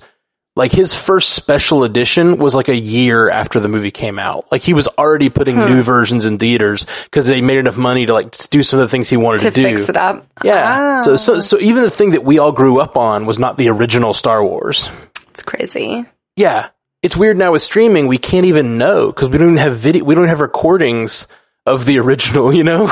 like 0.56 0.72
his 0.72 0.98
first 0.98 1.32
special 1.32 1.84
edition 1.84 2.38
was 2.38 2.56
like 2.56 2.70
a 2.70 2.76
year 2.76 3.30
after 3.30 3.60
the 3.60 3.68
movie 3.68 3.92
came 3.92 4.18
out. 4.18 4.50
Like 4.54 4.62
he 4.62 4.74
was 4.74 4.88
already 4.88 5.28
putting 5.28 5.58
new 5.58 5.82
versions 5.84 6.24
in 6.24 6.38
theaters 6.40 6.88
because 7.04 7.28
they 7.28 7.42
made 7.42 7.58
enough 7.58 7.76
money 7.76 8.06
to 8.06 8.14
like 8.14 8.32
do 8.52 8.64
some 8.64 8.80
of 8.80 8.86
the 8.88 8.90
things 8.90 9.10
he 9.10 9.18
wanted 9.18 9.40
To 9.40 9.52
to, 9.52 9.52
do. 9.52 9.76
fix 9.78 9.90
it 9.90 9.98
up. 9.98 10.26
Yeah. 10.46 11.02
So, 11.02 11.18
so, 11.18 11.36
ah. 11.36 11.40
so 11.40 11.60
even 11.60 11.84
the 11.84 11.92
thing 11.92 12.12
that 12.12 12.24
we 12.24 12.40
all 12.40 12.54
grew 12.54 12.80
up 12.80 12.96
on 12.96 13.26
was 13.26 13.38
not 13.38 13.58
the 13.58 13.68
original 13.68 14.14
Star 14.14 14.42
Wars. 14.42 14.90
It's 15.32 15.44
crazy. 15.44 16.06
Yeah. 16.38 16.70
It's 17.06 17.16
weird 17.16 17.38
now 17.38 17.52
with 17.52 17.62
streaming. 17.62 18.08
We 18.08 18.18
can't 18.18 18.48
even 18.48 18.78
know 18.78 19.08
because 19.08 19.30
we 19.30 19.38
don't 19.38 19.50
even 19.54 19.64
have 19.64 19.76
video. 19.78 20.04
We 20.04 20.16
don't 20.16 20.28
have 20.28 20.40
recordings 20.40 21.28
of 21.66 21.86
the 21.86 22.00
original. 22.00 22.52
You 22.54 22.64
know? 22.64 22.92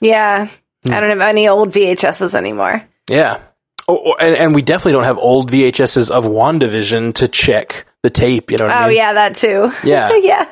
Yeah. 0.00 0.48
Hmm. 0.84 0.92
I 0.92 1.00
don't 1.00 1.10
have 1.10 1.20
any 1.20 1.48
old 1.48 1.70
VHSs 1.70 2.34
anymore. 2.34 2.82
yeah. 3.10 3.40
Oh, 3.88 4.02
oh, 4.04 4.14
and, 4.18 4.34
and 4.36 4.54
we 4.54 4.62
definitely 4.62 4.92
don't 4.92 5.04
have 5.04 5.18
old 5.18 5.50
VHSs 5.52 6.10
of 6.10 6.24
WandaVision 6.24 7.14
to 7.16 7.28
check 7.28 7.86
the 8.02 8.10
tape. 8.10 8.50
You 8.50 8.56
know 8.58 8.64
what 8.66 8.74
I 8.74 8.84
Oh 8.84 8.88
mean? 8.88 8.96
yeah, 8.96 9.12
that 9.14 9.36
too. 9.36 9.70
Yeah. 9.84 10.12
yeah. 10.20 10.48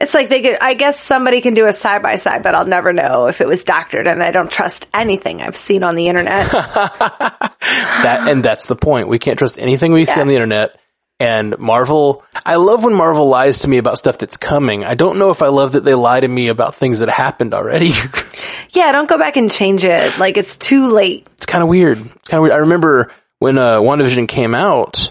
It's 0.00 0.14
like 0.14 0.28
they 0.28 0.42
could, 0.42 0.58
I 0.60 0.74
guess 0.74 1.02
somebody 1.02 1.40
can 1.40 1.54
do 1.54 1.66
a 1.66 1.72
side 1.72 2.02
by 2.02 2.16
side, 2.16 2.42
but 2.42 2.54
I'll 2.54 2.66
never 2.66 2.92
know 2.92 3.26
if 3.28 3.40
it 3.40 3.48
was 3.48 3.64
doctored 3.64 4.06
and 4.06 4.22
I 4.22 4.30
don't 4.30 4.50
trust 4.50 4.86
anything 4.94 5.40
I've 5.42 5.56
seen 5.56 5.82
on 5.82 5.94
the 5.94 6.08
internet. 6.08 6.50
That 8.02 8.28
and 8.28 8.44
that's 8.44 8.66
the 8.66 8.76
point. 8.76 9.08
We 9.08 9.18
can't 9.18 9.38
trust 9.38 9.58
anything 9.58 9.92
we 9.92 10.04
see 10.04 10.20
on 10.20 10.28
the 10.28 10.34
internet. 10.34 10.78
And 11.20 11.58
Marvel, 11.58 12.24
I 12.46 12.56
love 12.56 12.84
when 12.84 12.94
Marvel 12.94 13.28
lies 13.28 13.60
to 13.60 13.68
me 13.68 13.78
about 13.78 13.98
stuff 13.98 14.18
that's 14.18 14.36
coming. 14.36 14.84
I 14.84 14.94
don't 14.94 15.18
know 15.18 15.30
if 15.30 15.42
I 15.42 15.48
love 15.48 15.72
that 15.72 15.84
they 15.84 15.94
lie 15.94 16.20
to 16.20 16.28
me 16.28 16.46
about 16.48 16.76
things 16.76 17.00
that 17.00 17.08
happened 17.08 17.54
already. 17.54 17.90
yeah, 18.70 18.92
don't 18.92 19.08
go 19.08 19.18
back 19.18 19.36
and 19.36 19.50
change 19.50 19.84
it. 19.84 20.16
Like 20.18 20.36
it's 20.36 20.56
too 20.56 20.88
late. 20.92 21.26
it's 21.36 21.46
kind 21.46 21.62
of 21.62 21.68
weird. 21.68 21.98
It's 21.98 22.28
kind 22.28 22.38
of 22.38 22.42
weird. 22.42 22.54
I 22.54 22.58
remember 22.58 23.10
when 23.40 23.58
uh, 23.58 23.80
WandaVision 23.80 24.28
came 24.28 24.54
out, 24.54 25.10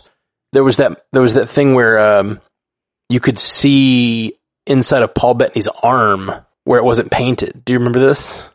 there 0.53 0.63
was 0.63 0.77
that 0.77 1.05
there 1.11 1.21
was 1.21 1.33
that 1.33 1.47
thing 1.49 1.73
where 1.73 2.19
um, 2.19 2.39
you 3.09 3.19
could 3.19 3.37
see 3.37 4.33
inside 4.65 5.01
of 5.01 5.13
Paul 5.13 5.33
Bettany's 5.33 5.67
arm 5.67 6.31
where 6.63 6.79
it 6.79 6.85
wasn't 6.85 7.11
painted. 7.11 7.65
Do 7.65 7.73
you 7.73 7.79
remember 7.79 7.99
this? 7.99 8.47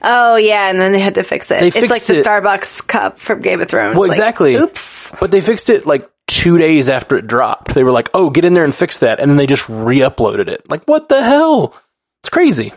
Oh 0.00 0.36
yeah, 0.36 0.70
and 0.70 0.80
then 0.80 0.92
they 0.92 1.00
had 1.00 1.16
to 1.16 1.22
fix 1.22 1.50
it. 1.50 1.60
They 1.60 1.68
it's 1.68 1.90
like 1.90 2.02
the 2.04 2.14
it. 2.20 2.24
Starbucks 2.26 2.86
cup 2.86 3.18
from 3.20 3.42
Game 3.42 3.60
of 3.60 3.68
Thrones. 3.68 3.94
Well, 3.96 4.08
Like, 4.08 4.16
exactly. 4.16 4.54
oops. 4.56 5.12
But 5.20 5.30
they 5.30 5.42
fixed 5.42 5.68
it 5.70 5.84
like 5.86 6.08
two 6.28 6.58
days 6.58 6.88
after 6.88 7.16
it 7.16 7.26
dropped. 7.26 7.74
They 7.74 7.82
were 7.82 7.90
like, 7.90 8.08
"Oh, 8.14 8.30
get 8.30 8.44
in 8.44 8.54
there 8.54 8.64
and 8.64 8.74
fix 8.74 9.00
that," 9.00 9.18
and 9.18 9.28
then 9.28 9.36
they 9.36 9.46
just 9.46 9.68
re-uploaded 9.68 10.46
it. 10.48 10.70
Like, 10.70 10.84
what 10.84 11.08
the 11.08 11.20
hell? 11.22 11.74
It's 12.22 12.28
crazy. 12.30 12.72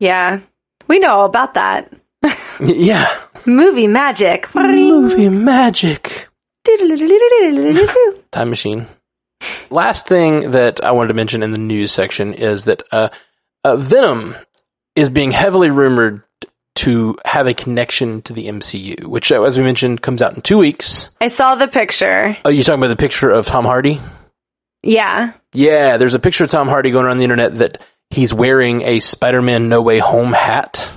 Yeah. 0.00 0.40
We 0.88 0.98
know 0.98 1.10
all 1.20 1.26
about 1.26 1.54
that. 1.54 1.92
Yeah, 2.60 3.16
Movie 3.46 3.86
magic. 3.86 4.52
movie 4.54 5.28
magic. 5.28 6.28
Time 8.32 8.50
machine. 8.50 8.86
Last 9.70 10.06
thing 10.08 10.50
that 10.52 10.82
I 10.82 10.90
wanted 10.90 11.08
to 11.08 11.14
mention 11.14 11.42
in 11.42 11.52
the 11.52 11.58
news 11.58 11.92
section 11.92 12.34
is 12.34 12.64
that 12.64 12.82
uh, 12.90 13.10
uh, 13.64 13.76
Venom 13.76 14.34
is 14.96 15.08
being 15.08 15.30
heavily 15.30 15.70
rumored 15.70 16.22
to 16.78 17.16
have 17.24 17.48
a 17.48 17.54
connection 17.54 18.22
to 18.22 18.32
the 18.32 18.46
MCU, 18.46 19.04
which, 19.04 19.32
as 19.32 19.58
we 19.58 19.64
mentioned, 19.64 20.00
comes 20.00 20.22
out 20.22 20.34
in 20.34 20.42
two 20.42 20.58
weeks. 20.58 21.10
I 21.20 21.26
saw 21.26 21.56
the 21.56 21.66
picture. 21.66 22.36
Oh, 22.44 22.50
you're 22.50 22.62
talking 22.62 22.78
about 22.78 22.88
the 22.88 22.96
picture 22.96 23.30
of 23.30 23.46
Tom 23.46 23.64
Hardy? 23.64 24.00
Yeah. 24.84 25.32
Yeah, 25.54 25.96
there's 25.96 26.14
a 26.14 26.20
picture 26.20 26.44
of 26.44 26.50
Tom 26.50 26.68
Hardy 26.68 26.92
going 26.92 27.04
around 27.04 27.18
the 27.18 27.24
internet 27.24 27.58
that 27.58 27.82
he's 28.10 28.32
wearing 28.32 28.82
a 28.82 29.00
Spider-Man 29.00 29.68
No 29.68 29.82
Way 29.82 29.98
Home 29.98 30.32
hat. 30.32 30.88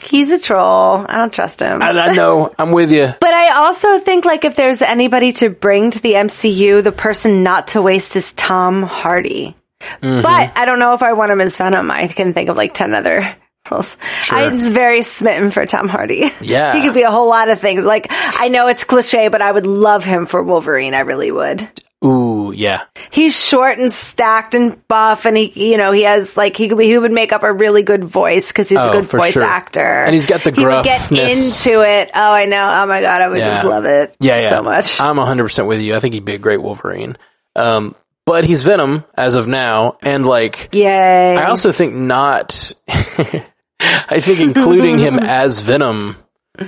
He's 0.00 0.30
a 0.30 0.38
troll. 0.38 1.04
I 1.08 1.16
don't 1.16 1.32
trust 1.32 1.58
him. 1.58 1.82
And 1.82 1.98
I 1.98 2.14
know, 2.14 2.54
I'm 2.58 2.70
with 2.70 2.92
you. 2.92 3.12
But 3.20 3.34
I 3.34 3.56
also 3.64 3.98
think 3.98 4.24
like 4.24 4.44
if 4.44 4.54
there's 4.54 4.80
anybody 4.80 5.32
to 5.32 5.50
bring 5.50 5.90
to 5.90 6.00
the 6.00 6.12
MCU, 6.12 6.84
the 6.84 6.92
person 6.92 7.42
not 7.42 7.68
to 7.68 7.82
waste 7.82 8.14
is 8.14 8.32
Tom 8.32 8.84
Hardy. 8.84 9.56
Mm-hmm. 9.80 10.22
But 10.22 10.52
I 10.54 10.64
don't 10.66 10.78
know 10.78 10.94
if 10.94 11.02
I 11.02 11.14
want 11.14 11.32
him 11.32 11.40
as 11.40 11.56
Venom. 11.56 11.90
I 11.90 12.06
can 12.06 12.32
think 12.32 12.48
of 12.48 12.56
like 12.56 12.74
10 12.74 12.94
other 12.94 13.34
roles. 13.70 13.96
I'm 14.30 14.60
very 14.60 15.02
smitten 15.02 15.50
for 15.50 15.66
Tom 15.66 15.88
Hardy. 15.88 16.32
Yeah. 16.40 16.74
he 16.74 16.82
could 16.82 16.94
be 16.94 17.02
a 17.02 17.10
whole 17.10 17.28
lot 17.28 17.48
of 17.48 17.60
things. 17.60 17.84
Like 17.84 18.06
I 18.10 18.48
know 18.48 18.68
it's 18.68 18.84
cliche, 18.84 19.28
but 19.28 19.42
I 19.42 19.50
would 19.52 19.66
love 19.66 20.04
him 20.04 20.26
for 20.26 20.42
Wolverine. 20.42 20.94
I 20.94 21.00
really 21.00 21.30
would. 21.30 21.68
Ooh, 22.04 22.52
yeah. 22.54 22.82
He's 23.10 23.34
short 23.34 23.78
and 23.78 23.90
stacked 23.90 24.54
and 24.54 24.86
buff 24.86 25.24
and 25.24 25.34
he, 25.36 25.70
you 25.70 25.78
know, 25.78 25.92
he 25.92 26.02
has 26.02 26.36
like, 26.36 26.54
he 26.54 26.68
could 26.68 26.76
be, 26.78 26.84
he 26.84 26.96
would 26.98 27.10
make 27.10 27.32
up 27.32 27.42
a 27.42 27.52
really 27.52 27.82
good 27.82 28.04
voice 28.04 28.48
because 28.48 28.68
he's 28.68 28.78
Oh, 28.78 28.90
a 28.90 28.92
good 29.00 29.06
voice 29.10 29.32
sure. 29.32 29.42
actor. 29.42 29.80
And 29.80 30.14
he's 30.14 30.26
got 30.26 30.44
the 30.44 30.52
He 30.52 30.64
would 30.64 30.84
get 30.84 31.00
gruffness. 31.08 31.66
into 31.66 31.80
it. 31.82 32.10
Oh, 32.14 32.32
I 32.32 32.44
know. 32.44 32.68
Oh 32.70 32.86
my 32.86 33.00
God. 33.00 33.22
I 33.22 33.28
would 33.28 33.38
just 33.40 33.64
love 33.64 33.86
it. 33.86 34.14
Yeah, 34.20 34.38
yeah. 34.40 34.50
So 34.50 34.62
much. 34.62 35.00
I'm 35.00 35.16
100% 35.16 35.66
with 35.66 35.80
you. 35.80 35.96
I 35.96 36.00
think 36.00 36.12
he'd 36.14 36.24
be 36.26 36.34
a 36.34 36.38
great 36.38 36.62
Wolverine. 36.62 37.16
Um, 37.56 37.94
but 38.26 38.44
he's 38.44 38.62
Venom 38.62 39.04
as 39.16 39.34
of 39.34 39.46
now. 39.48 39.96
And 40.04 40.26
like, 40.26 40.68
Yay. 40.74 41.34
I 41.36 41.46
also 41.46 41.72
think 41.72 41.94
not, 41.94 42.72
I 43.80 44.20
think 44.20 44.40
including 44.40 44.98
him 44.98 45.18
as 45.22 45.60
Venom, 45.60 46.16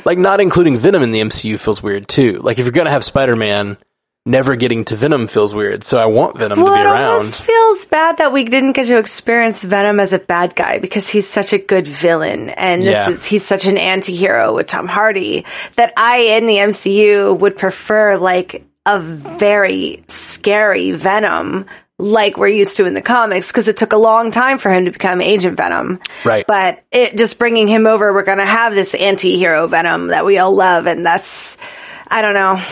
like 0.04 0.18
not 0.18 0.40
including 0.40 0.78
Venom 0.78 1.02
in 1.02 1.10
the 1.10 1.20
MCU 1.20 1.58
feels 1.58 1.82
weird 1.82 2.08
too. 2.08 2.34
Like 2.42 2.58
if 2.58 2.64
you're 2.64 2.72
going 2.72 2.86
to 2.86 2.90
have 2.90 3.04
Spider-Man, 3.04 3.78
never 4.26 4.56
getting 4.56 4.84
to 4.84 4.96
Venom 4.96 5.26
feels 5.26 5.54
weird. 5.54 5.82
So 5.84 5.98
I 5.98 6.04
want 6.06 6.36
Venom 6.36 6.60
well, 6.60 6.68
to 6.68 6.74
be 6.74 6.80
it 6.80 6.84
around. 6.84 7.12
almost 7.12 7.40
feels 7.40 7.86
bad 7.86 8.18
that 8.18 8.30
we 8.32 8.44
didn't 8.44 8.72
get 8.72 8.86
to 8.88 8.98
experience 8.98 9.64
Venom 9.64 10.00
as 10.00 10.12
a 10.12 10.18
bad 10.18 10.54
guy 10.54 10.78
because 10.78 11.08
he's 11.08 11.26
such 11.26 11.54
a 11.54 11.58
good 11.58 11.86
villain 11.86 12.50
and 12.50 12.82
this 12.82 12.92
Yeah. 12.92 13.10
is, 13.10 13.24
he's 13.24 13.46
such 13.46 13.64
an 13.66 13.78
anti-hero 13.78 14.54
with 14.54 14.66
Tom 14.66 14.86
Hardy 14.86 15.46
that 15.76 15.94
I 15.96 16.18
in 16.36 16.46
the 16.46 16.56
MCU 16.56 17.38
would 17.38 17.56
prefer 17.56 18.18
like 18.18 18.66
a 18.84 19.00
very 19.00 20.02
scary 20.08 20.90
Venom 20.92 21.64
like 21.98 22.36
we're 22.36 22.48
used 22.48 22.76
to 22.76 22.86
in 22.86 22.94
the 22.94 23.02
comics 23.02 23.48
because 23.48 23.66
it 23.68 23.76
took 23.76 23.92
a 23.92 23.96
long 23.96 24.30
time 24.30 24.58
for 24.58 24.70
him 24.70 24.84
to 24.84 24.92
become 24.92 25.20
Agent 25.20 25.56
Venom. 25.56 26.00
Right. 26.24 26.46
But 26.46 26.84
it 26.92 27.16
just 27.16 27.38
bringing 27.38 27.66
him 27.66 27.86
over, 27.86 28.12
we're 28.12 28.22
going 28.22 28.38
to 28.38 28.46
have 28.46 28.72
this 28.72 28.94
anti-hero 28.94 29.66
Venom 29.66 30.08
that 30.08 30.24
we 30.24 30.38
all 30.38 30.54
love 30.54 30.86
and 30.86 31.04
that's 31.04 31.58
I 32.06 32.22
don't 32.22 32.34
know. 32.34 32.62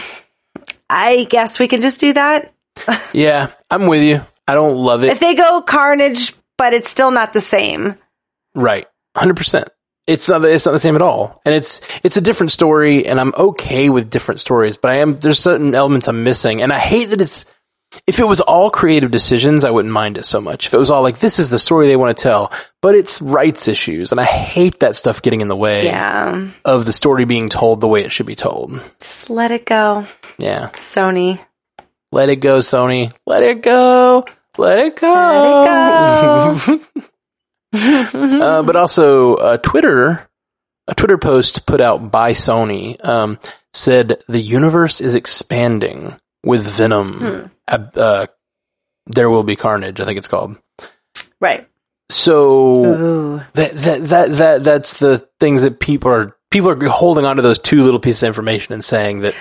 I 0.88 1.24
guess 1.24 1.58
we 1.58 1.68
can 1.68 1.80
just 1.80 2.00
do 2.00 2.12
that. 2.12 2.54
yeah, 3.12 3.52
I'm 3.70 3.86
with 3.86 4.02
you. 4.02 4.24
I 4.46 4.54
don't 4.54 4.76
love 4.76 5.02
it. 5.02 5.10
If 5.10 5.20
they 5.20 5.34
go 5.34 5.60
Carnage, 5.62 6.34
but 6.56 6.72
it's 6.72 6.88
still 6.88 7.10
not 7.10 7.32
the 7.32 7.40
same. 7.40 7.96
Right. 8.54 8.86
100%. 9.16 9.68
It's 10.06 10.28
not, 10.28 10.44
it's 10.44 10.64
not 10.64 10.72
the 10.72 10.78
same 10.78 10.94
at 10.94 11.02
all. 11.02 11.42
And 11.44 11.52
it's, 11.52 11.80
it's 12.04 12.16
a 12.16 12.20
different 12.20 12.52
story 12.52 13.06
and 13.06 13.18
I'm 13.18 13.34
okay 13.34 13.90
with 13.90 14.08
different 14.08 14.40
stories, 14.40 14.76
but 14.76 14.92
I 14.92 14.98
am, 14.98 15.18
there's 15.18 15.40
certain 15.40 15.74
elements 15.74 16.06
I'm 16.06 16.22
missing 16.22 16.62
and 16.62 16.72
I 16.72 16.78
hate 16.78 17.06
that 17.06 17.20
it's, 17.20 17.44
if 18.06 18.18
it 18.20 18.26
was 18.26 18.40
all 18.40 18.70
creative 18.70 19.10
decisions, 19.10 19.64
I 19.64 19.70
wouldn't 19.70 19.92
mind 19.92 20.16
it 20.18 20.24
so 20.24 20.40
much. 20.40 20.66
If 20.66 20.74
it 20.74 20.78
was 20.78 20.90
all 20.90 21.02
like, 21.02 21.18
this 21.18 21.38
is 21.38 21.50
the 21.50 21.58
story 21.58 21.86
they 21.88 21.96
want 21.96 22.16
to 22.16 22.22
tell, 22.22 22.52
but 22.82 22.94
it's 22.94 23.20
rights 23.22 23.68
issues 23.68 24.12
and 24.12 24.20
I 24.20 24.24
hate 24.24 24.80
that 24.80 24.96
stuff 24.96 25.22
getting 25.22 25.40
in 25.40 25.48
the 25.48 25.56
way 25.56 25.84
Yeah. 25.86 26.48
of 26.64 26.84
the 26.84 26.92
story 26.92 27.24
being 27.24 27.48
told 27.48 27.80
the 27.80 27.88
way 27.88 28.02
it 28.02 28.12
should 28.12 28.26
be 28.26 28.34
told. 28.34 28.80
Just 29.00 29.30
let 29.30 29.50
it 29.50 29.64
go, 29.66 30.06
Yeah. 30.38 30.70
Sony. 30.72 31.38
Let 32.12 32.28
it 32.28 32.36
go, 32.36 32.58
Sony. 32.58 33.12
Let 33.26 33.42
it 33.42 33.62
go. 33.62 34.24
Let 34.58 34.78
it 34.78 34.96
go. 34.96 36.60
Let 36.62 36.68
it 36.68 36.80
uh, 38.14 38.62
but 38.62 38.76
also, 38.76 39.34
uh, 39.34 39.56
Twitter, 39.58 40.28
a 40.86 40.94
Twitter 40.94 41.18
post 41.18 41.66
put 41.66 41.80
out 41.80 42.10
by 42.10 42.32
Sony, 42.32 42.96
um, 43.06 43.38
said 43.74 44.22
the 44.28 44.40
universe 44.40 45.00
is 45.00 45.14
expanding 45.14 46.16
with 46.44 46.64
Venom. 46.64 47.50
Uh, 47.68 47.78
uh, 47.94 48.26
there 49.06 49.30
will 49.30 49.44
be 49.44 49.56
carnage. 49.56 50.00
I 50.00 50.04
think 50.04 50.18
it's 50.18 50.28
called. 50.28 50.56
Right. 51.40 51.68
So 52.08 52.84
Ooh. 52.84 53.42
that 53.54 53.72
that 53.74 54.08
that 54.08 54.32
that 54.36 54.64
that's 54.64 54.98
the 54.98 55.26
things 55.40 55.62
that 55.62 55.80
people 55.80 56.10
are 56.10 56.36
people 56.50 56.70
are 56.70 56.88
holding 56.88 57.24
onto 57.24 57.42
those 57.42 57.58
two 57.58 57.82
little 57.84 58.00
pieces 58.00 58.22
of 58.22 58.28
information 58.28 58.74
and 58.74 58.84
saying 58.84 59.20
that 59.20 59.34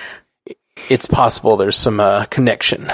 it's 0.88 1.06
possible 1.06 1.56
there's 1.56 1.76
some 1.76 2.00
uh, 2.00 2.24
connection. 2.26 2.88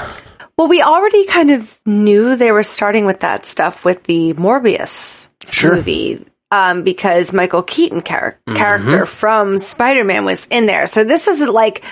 Well, 0.58 0.68
we 0.68 0.82
already 0.82 1.24
kind 1.26 1.50
of 1.50 1.78
knew 1.86 2.36
they 2.36 2.52
were 2.52 2.62
starting 2.62 3.06
with 3.06 3.20
that 3.20 3.46
stuff 3.46 3.84
with 3.84 4.04
the 4.04 4.34
Morbius 4.34 5.26
Sure. 5.50 5.74
movie. 5.76 6.26
Um, 6.50 6.82
because 6.82 7.32
Michael 7.32 7.62
Keaton 7.62 8.02
char- 8.02 8.38
Mm-hmm. 8.46 8.56
character 8.58 9.06
from 9.06 9.56
Spider-Man 9.56 10.26
was 10.26 10.46
in 10.50 10.66
there. 10.66 10.86
So 10.86 11.02
this 11.02 11.26
isn't 11.26 11.50
like 11.50 11.82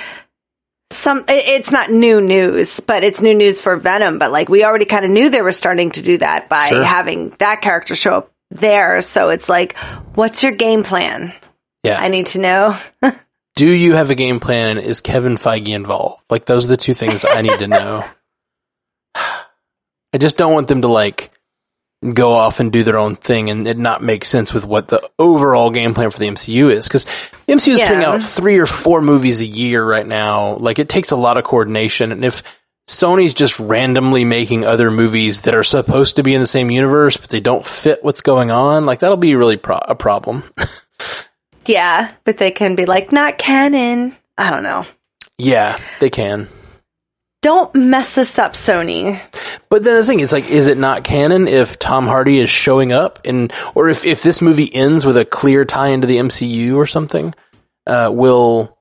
some, 0.90 1.24
it's 1.28 1.70
not 1.70 1.90
new 1.90 2.20
news, 2.20 2.80
but 2.80 3.04
it's 3.04 3.20
new 3.20 3.34
news 3.34 3.60
for 3.60 3.76
Venom. 3.76 4.18
But 4.18 4.32
like 4.32 4.48
we 4.48 4.64
already 4.64 4.84
kind 4.86 5.04
of 5.04 5.10
knew 5.10 5.28
they 5.30 5.42
were 5.42 5.52
starting 5.52 5.90
to 5.92 6.02
do 6.02 6.18
that 6.18 6.48
by 6.48 6.68
Sure. 6.70 6.84
having 6.84 7.30
that 7.38 7.60
character 7.62 7.94
show 7.94 8.14
up 8.18 8.32
there. 8.50 9.00
So 9.00 9.30
it's 9.30 9.48
like, 9.48 9.76
what's 10.14 10.42
your 10.42 10.52
game 10.52 10.82
plan? 10.82 11.32
Yeah. 11.84 12.00
I 12.00 12.08
need 12.08 12.26
to 12.26 12.40
know. 12.40 12.78
Do 13.54 13.66
you 13.70 13.94
have 13.94 14.10
a 14.10 14.14
game 14.14 14.40
plan? 14.40 14.70
and 14.70 14.80
Is 14.80 15.00
Kevin 15.00 15.36
Feige 15.36 15.68
involved? 15.68 16.22
Like 16.30 16.46
those 16.46 16.64
are 16.64 16.68
the 16.68 16.76
two 16.76 16.94
things 16.94 17.24
I 17.24 17.42
need 17.42 17.58
to 17.60 17.68
know. 17.68 18.04
I 19.14 20.18
just 20.18 20.36
don't 20.36 20.52
want 20.54 20.68
them 20.68 20.82
to 20.82 20.88
like 20.88 21.30
go 22.14 22.32
off 22.32 22.60
and 22.60 22.72
do 22.72 22.82
their 22.82 22.98
own 22.98 23.14
thing 23.14 23.50
and 23.50 23.68
it 23.68 23.76
not 23.76 24.02
make 24.02 24.24
sense 24.24 24.54
with 24.54 24.64
what 24.64 24.88
the 24.88 25.06
overall 25.18 25.70
game 25.70 25.92
plan 25.92 26.10
for 26.10 26.18
the 26.18 26.28
MCU 26.28 26.72
is. 26.72 26.88
Because 26.88 27.04
the 27.46 27.52
MCU 27.52 27.72
is 27.74 27.78
Yeah. 27.78 27.88
putting 27.88 28.04
out 28.04 28.22
three 28.22 28.58
or 28.58 28.66
four 28.66 29.02
movies 29.02 29.40
a 29.40 29.46
year 29.46 29.84
right 29.84 30.06
now. 30.06 30.54
Like 30.56 30.78
it 30.78 30.88
takes 30.88 31.10
a 31.10 31.16
lot 31.16 31.36
of 31.36 31.44
coordination. 31.44 32.10
And 32.10 32.24
if 32.24 32.42
Sony's 32.88 33.34
just 33.34 33.60
randomly 33.60 34.24
making 34.24 34.64
other 34.64 34.90
movies 34.90 35.42
that 35.42 35.54
are 35.54 35.62
supposed 35.62 36.16
to 36.16 36.22
be 36.22 36.34
in 36.34 36.40
the 36.40 36.46
same 36.46 36.70
universe, 36.70 37.16
but 37.18 37.28
they 37.30 37.40
don't 37.40 37.66
fit 37.66 38.02
what's 38.02 38.22
going 38.22 38.50
on, 38.50 38.86
like 38.86 39.00
that'll 39.00 39.16
be 39.18 39.34
really 39.34 39.58
pro- 39.58 39.76
a 39.76 39.94
problem. 39.94 40.42
yeah, 41.66 42.10
but 42.24 42.38
they 42.38 42.50
can 42.50 42.74
be 42.74 42.86
like, 42.86 43.12
not 43.12 43.38
canon. 43.38 44.16
I 44.38 44.50
don't 44.50 44.62
know. 44.62 44.86
yeah, 45.38 45.76
they 46.00 46.08
can. 46.10 46.48
Don't 47.42 47.74
mess 47.74 48.14
this 48.16 48.38
up, 48.38 48.52
Sony. 48.52 49.20
But 49.70 49.84
then 49.84 49.96
the 49.96 50.04
thing, 50.04 50.18
it's 50.20 50.32
like, 50.32 50.48
is 50.48 50.66
it 50.66 50.76
not 50.76 51.04
canon 51.04 51.46
if 51.46 51.78
Tom 51.78 52.06
Hardy 52.06 52.40
is 52.40 52.50
showing 52.50 52.92
up 52.92 53.20
and, 53.24 53.52
or 53.76 53.88
if, 53.88 54.04
if 54.04 54.20
this 54.22 54.42
movie 54.42 54.72
ends 54.74 55.06
with 55.06 55.16
a 55.16 55.24
clear 55.24 55.64
tie 55.64 55.88
into 55.90 56.08
the 56.08 56.16
MCU 56.16 56.74
or 56.76 56.86
something, 56.86 57.32
uh, 57.86 58.10
will, 58.12 58.76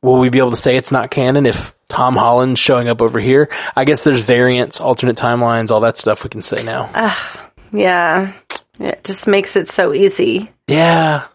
will 0.00 0.18
we 0.18 0.30
be 0.30 0.38
able 0.38 0.50
to 0.52 0.56
say 0.56 0.76
it's 0.76 0.90
not 0.90 1.10
canon 1.10 1.44
if 1.44 1.74
Tom 1.88 2.16
Holland's 2.16 2.58
showing 2.58 2.88
up 2.88 3.02
over 3.02 3.20
here? 3.20 3.50
I 3.76 3.84
guess 3.84 4.02
there's 4.02 4.22
variants, 4.22 4.80
alternate 4.80 5.16
timelines, 5.16 5.70
all 5.70 5.80
that 5.80 5.98
stuff 5.98 6.24
we 6.24 6.30
can 6.30 6.42
say 6.42 6.62
now. 6.62 6.90
Yeah. 7.70 8.32
It 8.78 9.04
just 9.04 9.28
makes 9.28 9.54
it 9.56 9.68
so 9.68 9.92
easy. 9.92 10.50
yeah. 10.66 11.26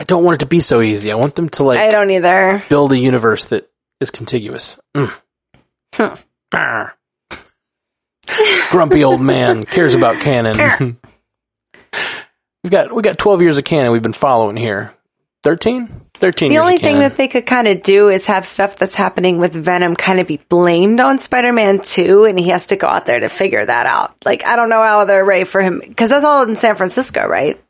I 0.00 0.04
don't 0.04 0.24
want 0.24 0.34
it 0.34 0.44
to 0.44 0.46
be 0.46 0.60
so 0.60 0.82
easy. 0.82 1.12
I 1.12 1.14
want 1.14 1.34
them 1.36 1.48
to 1.50 1.62
like 1.62 1.78
I 1.78 1.92
don't 1.92 2.10
either. 2.10 2.62
build 2.68 2.92
a 2.92 2.98
universe 2.98 3.46
that 3.46 3.70
is 4.00 4.10
contiguous. 4.10 4.78
Mm. 4.94 5.14
Huh. 5.94 6.16
Grumpy 8.70 9.04
old 9.04 9.20
man 9.20 9.62
cares 9.64 9.94
about 9.94 10.20
canon. 10.22 10.98
we've 12.62 12.70
got 12.70 12.94
we 12.94 13.02
got 13.02 13.18
twelve 13.18 13.42
years 13.42 13.58
of 13.58 13.64
canon 13.64 13.92
we've 13.92 14.02
been 14.02 14.12
following 14.12 14.56
here. 14.56 14.94
Thirteen? 15.42 16.00
Thirteen 16.14 16.48
The 16.48 16.54
years 16.54 16.64
only 16.66 16.78
thing 16.78 17.00
that 17.00 17.16
they 17.16 17.28
could 17.28 17.44
kind 17.44 17.66
of 17.68 17.82
do 17.82 18.08
is 18.08 18.26
have 18.26 18.46
stuff 18.46 18.76
that's 18.76 18.94
happening 18.94 19.38
with 19.38 19.52
Venom 19.52 19.94
kind 19.96 20.20
of 20.20 20.26
be 20.26 20.36
blamed 20.48 21.00
on 21.00 21.18
Spider-Man 21.18 21.80
2 21.80 22.24
and 22.24 22.38
he 22.38 22.50
has 22.50 22.66
to 22.66 22.76
go 22.76 22.86
out 22.86 23.04
there 23.04 23.18
to 23.18 23.28
figure 23.28 23.64
that 23.64 23.86
out. 23.86 24.14
Like, 24.24 24.46
I 24.46 24.54
don't 24.54 24.68
know 24.68 24.82
how 24.82 25.04
they're 25.04 25.24
ready 25.24 25.44
for 25.44 25.60
him 25.60 25.80
because 25.86 26.10
that's 26.10 26.24
all 26.24 26.44
in 26.44 26.54
San 26.54 26.76
Francisco, 26.76 27.26
right? 27.26 27.60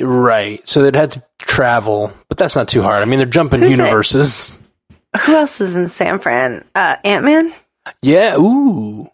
Right. 0.00 0.66
So 0.68 0.82
they'd 0.82 0.94
had 0.94 1.10
to 1.12 1.24
travel, 1.40 2.12
but 2.28 2.38
that's 2.38 2.54
not 2.54 2.68
too 2.68 2.80
hard. 2.80 3.02
I 3.02 3.06
mean 3.06 3.18
they're 3.18 3.26
jumping 3.26 3.60
Who's 3.60 3.72
it? 3.74 3.78
universes. 3.78 4.54
Who 5.26 5.34
else 5.34 5.60
is 5.60 5.76
in 5.76 5.88
San 5.88 6.20
Fran? 6.20 6.64
Uh, 6.76 6.96
Ant-Man? 7.04 7.52
Yeah, 8.02 8.36
ooh. 8.38 9.08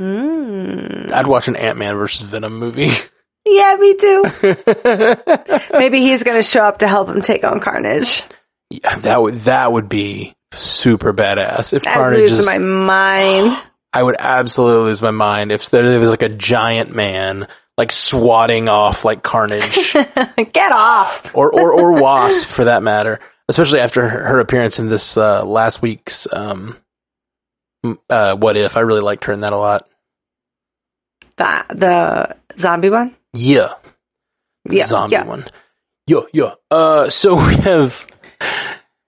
Mm. 0.00 1.12
I'd 1.12 1.26
watch 1.26 1.48
an 1.48 1.56
Ant 1.56 1.78
Man 1.78 1.94
versus 1.96 2.22
Venom 2.26 2.58
movie. 2.58 2.90
Yeah, 3.44 3.74
me 3.74 3.96
too. 3.96 4.22
Maybe 5.72 5.98
he's 6.00 6.22
going 6.22 6.36
to 6.38 6.44
show 6.44 6.62
up 6.62 6.78
to 6.78 6.86
help 6.86 7.08
him 7.08 7.22
take 7.22 7.42
on 7.42 7.58
Carnage. 7.58 8.22
yeah, 8.70 8.96
that 8.98 9.20
would 9.20 9.34
that 9.34 9.72
would 9.72 9.88
be 9.88 10.36
super 10.52 11.12
badass. 11.12 11.72
If 11.72 11.84
I'd 11.84 11.92
Carnage 11.94 12.30
lose 12.30 12.38
is 12.38 12.46
my 12.46 12.58
mind. 12.58 13.60
I 13.92 14.00
would 14.00 14.14
absolutely 14.18 14.84
lose 14.90 15.02
my 15.02 15.10
mind 15.10 15.50
if 15.50 15.70
there 15.70 15.98
was 15.98 16.08
like 16.08 16.22
a 16.22 16.28
giant 16.28 16.94
man 16.94 17.48
like 17.76 17.90
swatting 17.90 18.68
off 18.68 19.04
like 19.04 19.24
Carnage 19.24 19.92
Get 20.52 20.70
off. 20.72 21.34
or, 21.34 21.52
or, 21.52 21.72
or 21.72 22.00
Wasp 22.00 22.46
for 22.46 22.66
that 22.66 22.84
matter, 22.84 23.18
especially 23.48 23.80
after 23.80 24.08
her, 24.08 24.24
her 24.28 24.38
appearance 24.38 24.78
in 24.78 24.88
this, 24.88 25.16
uh, 25.16 25.44
last 25.44 25.82
week's, 25.82 26.28
um, 26.32 26.76
uh, 28.08 28.36
what 28.36 28.56
if 28.56 28.76
I 28.76 28.80
really 28.80 29.00
liked 29.00 29.24
her 29.24 29.32
in 29.32 29.40
that 29.40 29.52
a 29.52 29.56
lot. 29.56 29.88
The, 31.36 31.64
the 31.70 32.36
zombie 32.58 32.90
one? 32.90 33.16
Yeah. 33.34 33.74
The 34.64 34.76
Yeah, 34.76 34.86
zombie 34.86 35.12
yeah. 35.14 35.24
one. 35.24 35.44
Yeah, 36.06 36.20
yeah. 36.32 36.54
Uh, 36.70 37.08
so 37.08 37.34
we 37.46 37.54
have, 37.56 38.06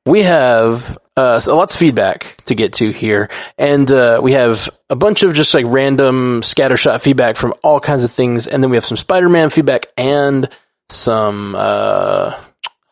we 0.06 0.22
have, 0.22 0.98
uh, 1.16 1.38
so 1.38 1.56
lots 1.56 1.74
of 1.74 1.78
feedback 1.80 2.37
to 2.46 2.54
get 2.54 2.74
to 2.74 2.90
here. 2.90 3.28
And, 3.58 3.90
uh, 3.90 4.20
we 4.22 4.32
have 4.32 4.68
a 4.90 4.96
bunch 4.96 5.22
of 5.22 5.34
just 5.34 5.54
like 5.54 5.66
random 5.68 6.40
scattershot 6.40 7.02
feedback 7.02 7.37
from 7.37 7.54
all 7.62 7.78
kinds 7.80 8.04
of 8.04 8.10
things. 8.12 8.46
And 8.48 8.62
then 8.62 8.70
we 8.70 8.76
have 8.76 8.87
some 8.87 8.96
Spider-Man 8.96 9.50
feedback 9.50 9.87
and 9.96 10.48
some, 10.88 11.54
uh, 11.56 12.34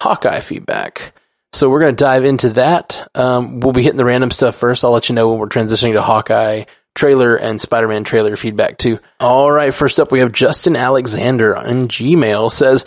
Hawkeye 0.00 0.40
feedback. 0.40 1.14
So 1.52 1.68
we're 1.68 1.80
going 1.80 1.96
to 1.96 2.04
dive 2.04 2.24
into 2.24 2.50
that. 2.50 3.08
Um, 3.14 3.60
we'll 3.60 3.72
be 3.72 3.82
hitting 3.82 3.98
the 3.98 4.04
random 4.04 4.30
stuff 4.30 4.56
first. 4.56 4.84
I'll 4.84 4.90
let 4.90 5.08
you 5.08 5.14
know 5.14 5.28
when 5.28 5.38
we're 5.38 5.48
transitioning 5.48 5.92
to 5.94 6.02
Hawkeye 6.02 6.64
trailer 6.94 7.36
and 7.36 7.60
Spider-Man 7.60 8.04
trailer 8.04 8.36
feedback 8.36 8.78
too. 8.78 8.98
All 9.18 9.50
right. 9.50 9.72
First 9.72 9.98
up, 10.00 10.12
we 10.12 10.20
have 10.20 10.32
Justin 10.32 10.76
Alexander 10.76 11.56
on 11.56 11.88
Gmail 11.88 12.50
says, 12.50 12.84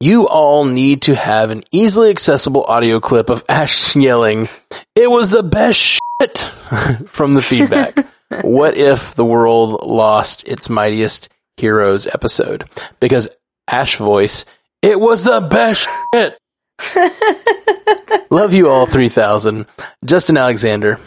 you 0.00 0.28
all 0.28 0.64
need 0.64 1.02
to 1.02 1.14
have 1.14 1.50
an 1.50 1.64
easily 1.72 2.10
accessible 2.10 2.64
audio 2.64 3.00
clip 3.00 3.30
of 3.30 3.44
Ash 3.48 3.96
yelling, 3.96 4.48
it 4.94 5.10
was 5.10 5.30
the 5.30 5.42
best 5.42 5.80
shit 5.80 6.38
from 7.08 7.34
the 7.34 7.42
feedback. 7.42 8.06
what 8.42 8.76
if 8.76 9.14
the 9.14 9.24
world 9.24 9.84
lost 9.84 10.46
its 10.46 10.70
mightiest 10.70 11.28
heroes 11.56 12.06
episode? 12.06 12.68
Because 13.00 13.28
Ash 13.66 13.96
voice, 13.96 14.44
it 14.82 14.98
was 15.00 15.24
the 15.24 15.40
best 15.40 15.88
shit. 16.14 16.37
Love 18.30 18.52
you 18.52 18.68
all 18.70 18.86
3000. 18.86 19.66
Justin 20.04 20.36
Alexander. 20.36 20.98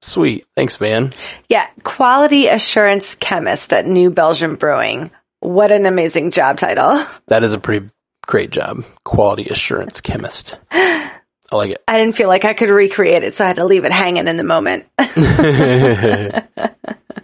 Sweet. 0.00 0.46
Thanks, 0.56 0.80
man. 0.80 1.12
Yeah, 1.48 1.68
quality 1.84 2.48
assurance 2.48 3.14
chemist 3.14 3.72
at 3.72 3.86
New 3.86 4.10
Belgium 4.10 4.56
Brewing. 4.56 5.10
What 5.40 5.70
an 5.70 5.86
amazing 5.86 6.30
job 6.32 6.58
title. 6.58 7.06
That 7.28 7.44
is 7.44 7.52
a 7.54 7.58
pretty 7.58 7.88
great 8.26 8.50
job. 8.50 8.84
Quality 9.04 9.48
assurance 9.48 10.00
chemist. 10.00 10.58
I 10.70 11.10
like 11.50 11.70
it. 11.70 11.82
I 11.86 11.98
didn't 11.98 12.16
feel 12.16 12.28
like 12.28 12.44
I 12.44 12.52
could 12.52 12.68
recreate 12.68 13.24
it, 13.24 13.34
so 13.34 13.44
I 13.44 13.48
had 13.48 13.56
to 13.56 13.64
leave 13.64 13.84
it 13.84 13.92
hanging 13.92 14.28
in 14.28 14.36
the 14.36 14.44
moment. 14.44 14.86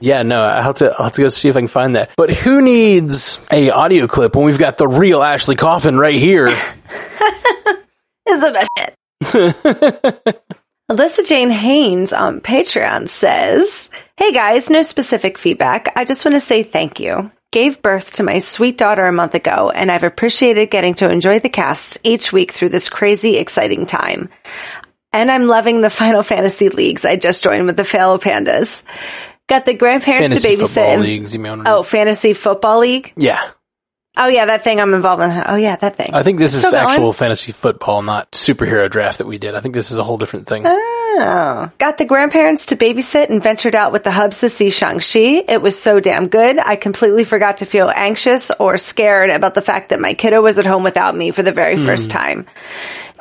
Yeah, 0.00 0.22
no, 0.22 0.42
I'll 0.42 0.62
have 0.62 0.74
to, 0.76 0.90
I'll 0.92 1.04
have 1.04 1.12
to 1.14 1.22
go 1.22 1.28
see 1.28 1.48
if 1.48 1.56
I 1.56 1.60
can 1.60 1.68
find 1.68 1.94
that. 1.94 2.10
But 2.16 2.30
who 2.30 2.62
needs 2.62 3.40
a 3.50 3.70
audio 3.70 4.06
clip 4.06 4.36
when 4.36 4.44
we've 4.44 4.58
got 4.58 4.78
the 4.78 4.88
real 4.88 5.22
Ashley 5.22 5.56
Coffin 5.56 5.98
right 5.98 6.14
here? 6.14 6.48
It's 8.30 8.42
the 8.42 8.52
best 8.52 8.70
shit. 8.76 10.44
Alyssa 10.90 11.26
Jane 11.26 11.50
Haynes 11.50 12.12
on 12.12 12.40
Patreon 12.40 13.08
says, 13.08 13.88
Hey 14.16 14.32
guys, 14.32 14.68
no 14.68 14.82
specific 14.82 15.38
feedback. 15.38 15.92
I 15.96 16.04
just 16.04 16.24
want 16.24 16.34
to 16.34 16.40
say 16.40 16.62
thank 16.62 17.00
you. 17.00 17.30
Gave 17.52 17.80
birth 17.80 18.14
to 18.14 18.22
my 18.22 18.40
sweet 18.40 18.76
daughter 18.76 19.06
a 19.06 19.12
month 19.12 19.34
ago, 19.34 19.70
and 19.70 19.90
I've 19.90 20.04
appreciated 20.04 20.70
getting 20.70 20.94
to 20.96 21.10
enjoy 21.10 21.38
the 21.38 21.48
casts 21.48 21.96
each 22.04 22.30
week 22.30 22.52
through 22.52 22.68
this 22.68 22.90
crazy, 22.90 23.38
exciting 23.38 23.86
time. 23.86 24.28
And 25.12 25.30
I'm 25.30 25.46
loving 25.46 25.80
the 25.80 25.88
Final 25.88 26.22
Fantasy 26.22 26.68
leagues 26.68 27.06
I 27.06 27.16
just 27.16 27.42
joined 27.42 27.64
with 27.64 27.76
the 27.76 27.84
Fellow 27.86 28.18
Pandas. 28.18 28.82
Got 29.48 29.64
the 29.64 29.74
grandparents 29.74 30.28
Fantasy 30.28 30.56
to 30.56 30.62
babysit. 30.62 30.68
football 30.68 30.98
leagues, 30.98 31.34
you 31.34 31.40
mean? 31.40 31.62
Oh, 31.66 31.82
Fantasy 31.82 32.34
Football 32.34 32.80
League? 32.80 33.12
yeah. 33.16 33.50
Oh 34.20 34.26
yeah, 34.26 34.46
that 34.46 34.64
thing 34.64 34.80
I'm 34.80 34.94
involved 34.94 35.22
in. 35.22 35.30
Oh 35.46 35.54
yeah, 35.54 35.76
that 35.76 35.94
thing. 35.94 36.10
I 36.12 36.24
think 36.24 36.40
this 36.40 36.54
is 36.54 36.60
Still 36.60 36.72
going? 36.72 36.86
actual 36.86 37.12
fantasy 37.12 37.52
football, 37.52 38.02
not 38.02 38.32
superhero 38.32 38.90
draft 38.90 39.18
that 39.18 39.28
we 39.28 39.38
did. 39.38 39.54
I 39.54 39.60
think 39.60 39.76
this 39.76 39.92
is 39.92 39.98
a 39.98 40.02
whole 40.02 40.18
different 40.18 40.48
thing. 40.48 40.64
Oh. 40.66 41.70
Got 41.78 41.98
the 41.98 42.04
grandparents 42.04 42.66
to 42.66 42.76
babysit 42.76 43.28
and 43.28 43.40
ventured 43.40 43.76
out 43.76 43.92
with 43.92 44.02
the 44.02 44.10
hubs 44.10 44.38
to 44.38 44.50
see 44.50 44.70
Shang-Chi. 44.70 45.44
It 45.48 45.62
was 45.62 45.80
so 45.80 46.00
damn 46.00 46.28
good. 46.28 46.58
I 46.58 46.76
completely 46.76 47.24
forgot 47.24 47.58
to 47.58 47.66
feel 47.66 47.92
anxious 47.94 48.50
or 48.58 48.76
scared 48.76 49.30
about 49.30 49.54
the 49.54 49.62
fact 49.62 49.90
that 49.90 50.00
my 50.00 50.14
kiddo 50.14 50.42
was 50.42 50.58
at 50.58 50.66
home 50.66 50.82
without 50.82 51.16
me 51.16 51.30
for 51.30 51.42
the 51.42 51.52
very 51.52 51.76
hmm. 51.76 51.84
first 51.86 52.10
time. 52.10 52.46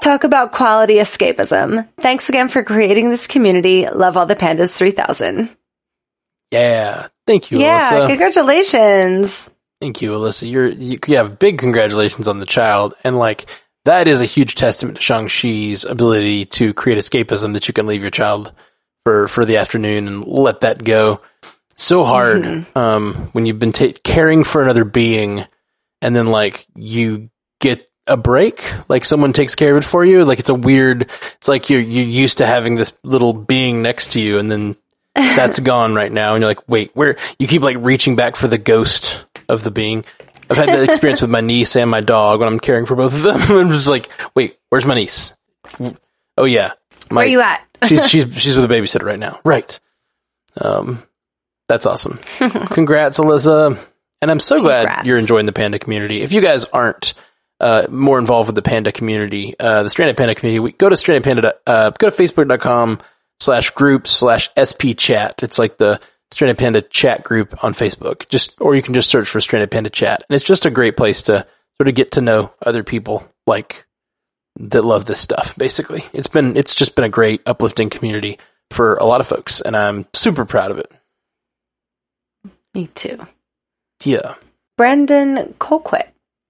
Talk 0.02 0.24
about 0.24 0.52
quality 0.52 0.96
escapism. 0.96 1.88
Thanks 2.00 2.30
again 2.30 2.50
for 2.50 2.64
creating 2.64 3.10
this 3.10 3.28
community. 3.28 3.88
Love 3.88 4.16
all 4.18 4.28
the 4.28 4.36
pandas 4.36 4.76
3000. 4.76 5.57
Yeah. 6.52 7.08
Thank 7.26 7.52
you, 7.52 7.60
Yeah, 7.60 7.92
Alyssa. 7.92 8.08
congratulations. 8.08 9.50
Thank 9.82 10.02
you, 10.02 10.12
Alyssa. 10.12 10.50
You're, 10.50 10.68
you, 10.70 10.98
you 11.08 11.18
have 11.18 11.38
big 11.40 11.60
congratulations 11.60 12.28
on 12.28 12.40
the 12.40 12.46
child. 12.46 12.94
And 13.04 13.18
like, 13.18 13.48
that 13.86 14.08
is 14.08 14.22
a 14.22 14.26
huge 14.26 14.56
testament 14.56 14.98
to 14.98 15.02
Shang-Chi's 15.04 15.86
ability 15.86 16.46
to 16.46 16.74
create 16.74 16.98
escapism 16.98 17.54
that 17.54 17.68
you 17.68 17.74
can 17.74 17.86
leave 17.86 18.02
your 18.02 18.12
child 18.12 18.52
for, 19.06 19.28
for 19.28 19.46
the 19.46 19.58
afternoon 19.58 20.08
and 20.08 20.26
let 20.26 20.62
that 20.62 20.84
go. 20.84 21.22
So 21.76 22.04
hard, 22.04 22.42
Mm-hmm. 22.44 22.78
um, 22.78 23.14
when 23.34 23.46
you've 23.46 23.60
been 23.60 23.72
ta- 23.74 23.94
caring 24.04 24.44
for 24.44 24.64
another 24.64 24.84
being 24.84 25.46
and 26.02 26.16
then 26.16 26.26
like 26.28 26.66
you 26.76 27.30
get 27.62 27.88
a 28.08 28.18
break, 28.18 28.64
like 28.90 29.06
someone 29.06 29.32
takes 29.34 29.54
care 29.54 29.72
of 29.76 29.84
it 29.84 29.88
for 29.88 30.04
you. 30.04 30.26
Like 30.26 30.40
it's 30.40 30.50
a 30.50 30.56
weird, 30.56 31.10
it's 31.36 31.48
like 31.48 31.70
you're, 31.70 31.82
you're 31.82 32.06
used 32.06 32.40
to 32.40 32.48
having 32.48 32.76
this 32.76 32.94
little 33.04 33.34
being 33.34 33.82
next 33.84 34.14
to 34.14 34.20
you 34.20 34.40
and 34.40 34.50
then 34.50 34.76
that's 35.18 35.60
gone 35.60 35.96
right 35.96 36.12
now. 36.12 36.36
And 36.36 36.42
you're 36.42 36.50
like, 36.50 36.68
wait, 36.70 36.92
where 36.94 37.18
you 37.40 37.48
keep 37.48 37.62
like 37.62 37.78
reaching 37.80 38.16
back 38.16 38.36
for 38.36 38.48
the 38.48 38.58
ghost 38.58 39.26
of 39.50 39.64
the 39.64 39.72
being. 39.72 40.06
I've 40.50 40.58
had 40.58 40.70
that 40.70 40.84
experience 40.84 41.22
with 41.22 41.30
my 41.30 41.42
niece 41.42 41.76
and 41.76 41.90
my 41.90 42.02
dog 42.02 42.40
when 42.40 42.48
I'm 42.48 42.60
caring 42.60 42.86
for 42.86 42.96
both 42.96 43.14
of 43.14 43.22
them. 43.22 43.40
I'm 43.50 43.72
just 43.72 43.88
like, 43.88 44.10
wait, 44.36 44.58
where's 44.70 44.86
my 44.86 44.96
niece? 44.96 45.34
Oh 46.38 46.46
yeah. 46.46 46.74
My, 47.10 47.22
Where 47.22 47.26
are 47.26 47.30
you 47.30 47.42
at? 47.42 47.66
she's, 47.88 48.10
she's, 48.10 48.42
she's 48.42 48.56
with 48.56 48.70
a 48.70 48.74
babysitter 48.74 49.04
right 49.04 49.20
now. 49.20 49.40
Right. 49.44 49.80
Um, 50.60 51.04
that's 51.68 51.86
awesome. 51.86 52.20
Congrats, 52.38 53.20
Alyssa. 53.20 53.78
And 54.22 54.32
I'm 54.32 54.40
so 54.40 54.62
glad 54.62 55.06
you're 55.06 55.18
enjoying 55.18 55.46
the 55.46 55.54
panda 55.54 55.80
community. 55.80 56.22
If 56.22 56.32
you 56.32 56.42
guys 56.42 56.66
aren't, 56.66 57.14
uh, 57.60 57.88
more 57.90 58.20
involved 58.20 58.48
with 58.48 58.56
the 58.56 58.62
panda 58.62 58.92
community, 58.92 59.56
uh, 59.60 59.84
the 59.84 59.90
stranded 59.90 60.16
panda 60.16 60.36
community, 60.36 60.60
we 60.60 60.72
go 60.72 60.90
to 60.90 60.96
stranded 60.96 61.24
panda, 61.24 61.56
uh, 61.66 61.90
go 61.92 62.10
to 62.10 62.16
facebook.com 62.16 63.00
slash 63.40 63.70
group 63.72 64.08
slash 64.08 64.50
sp 64.58 64.98
chat. 64.98 65.44
It's 65.44 65.60
like 65.60 65.78
the 65.78 66.00
stranded 66.32 66.58
panda 66.58 66.82
chat 66.82 67.24
group 67.24 67.64
on 67.64 67.74
Facebook. 67.74 68.28
Just, 68.30 68.60
or 68.60 68.76
you 68.76 68.82
can 68.82 68.94
just 68.94 69.10
search 69.10 69.30
for 69.30 69.42
stranded 69.42 69.72
panda 69.72 69.90
chat. 69.90 70.24
And 70.30 70.36
it's 70.36 70.46
just 70.46 70.66
a 70.66 70.72
great 70.72 70.98
place 70.98 71.24
to 71.24 71.46
sort 71.78 71.88
of 71.88 71.96
get 71.96 72.12
to 72.14 72.22
know 72.22 72.52
other 72.66 72.84
people 72.84 73.28
like 73.46 73.86
that 74.60 74.84
love 74.84 75.06
this 75.06 75.20
stuff. 75.20 75.56
Basically, 75.56 76.04
it's 76.14 76.28
been, 76.28 76.58
it's 76.58 76.76
just 76.76 76.96
been 76.96 77.06
a 77.06 77.10
great 77.10 77.42
uplifting 77.46 77.90
community 77.90 78.40
for 78.72 78.96
a 78.96 79.06
lot 79.06 79.22
of 79.22 79.28
folks, 79.28 79.62
and 79.62 79.78
I'm 79.78 80.06
super 80.14 80.46
proud 80.46 80.72
of 80.72 80.80
it. 80.80 80.92
Me 82.74 82.88
too. 82.94 83.26
Yeah. 84.04 84.36
Brandon 84.78 85.56
Colquitt 85.60 86.10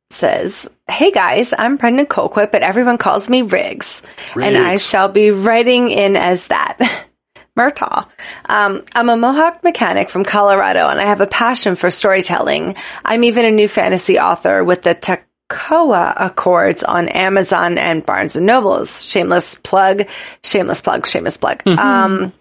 says, 0.10 0.70
Hey 0.90 1.12
guys, 1.12 1.54
I'm 1.58 1.78
Brendan 1.78 2.06
Colquitt, 2.06 2.52
but 2.52 2.64
everyone 2.64 2.98
calls 2.98 3.30
me 3.30 3.42
Riggs, 3.42 4.02
and 4.36 4.56
I 4.58 4.78
shall 4.78 5.10
be 5.10 5.32
writing 5.32 5.90
in 5.90 6.16
as 6.16 6.48
that. 6.48 6.78
Murtaugh. 7.58 8.08
Um, 8.48 8.84
I'm 8.94 9.10
a 9.10 9.18
Mohawk 9.18 9.64
mechanic 9.64 10.10
from 10.10 10.24
Colorado, 10.24 10.88
and 10.90 11.00
I 11.00 11.06
have 11.06 11.22
a 11.22 11.28
passion 11.28 11.76
for 11.76 11.90
storytelling. 11.90 12.76
I'm 13.04 13.24
even 13.24 13.46
a 13.46 13.52
new 13.52 13.68
fantasy 13.68 14.20
author 14.20 14.64
with 14.64 14.84
the 14.84 14.94
Tekoa 14.94 16.14
Accords 16.18 16.84
on 16.84 17.10
Amazon 17.10 17.80
and 17.80 18.06
Barnes 18.06 18.36
and 18.36 18.46
Nobles. 18.46 19.04
Shameless 19.04 19.56
plug, 19.56 20.04
shameless 20.44 20.82
plug, 20.82 21.08
shameless 21.08 21.38
plug. 21.38 21.68
um, 21.68 22.32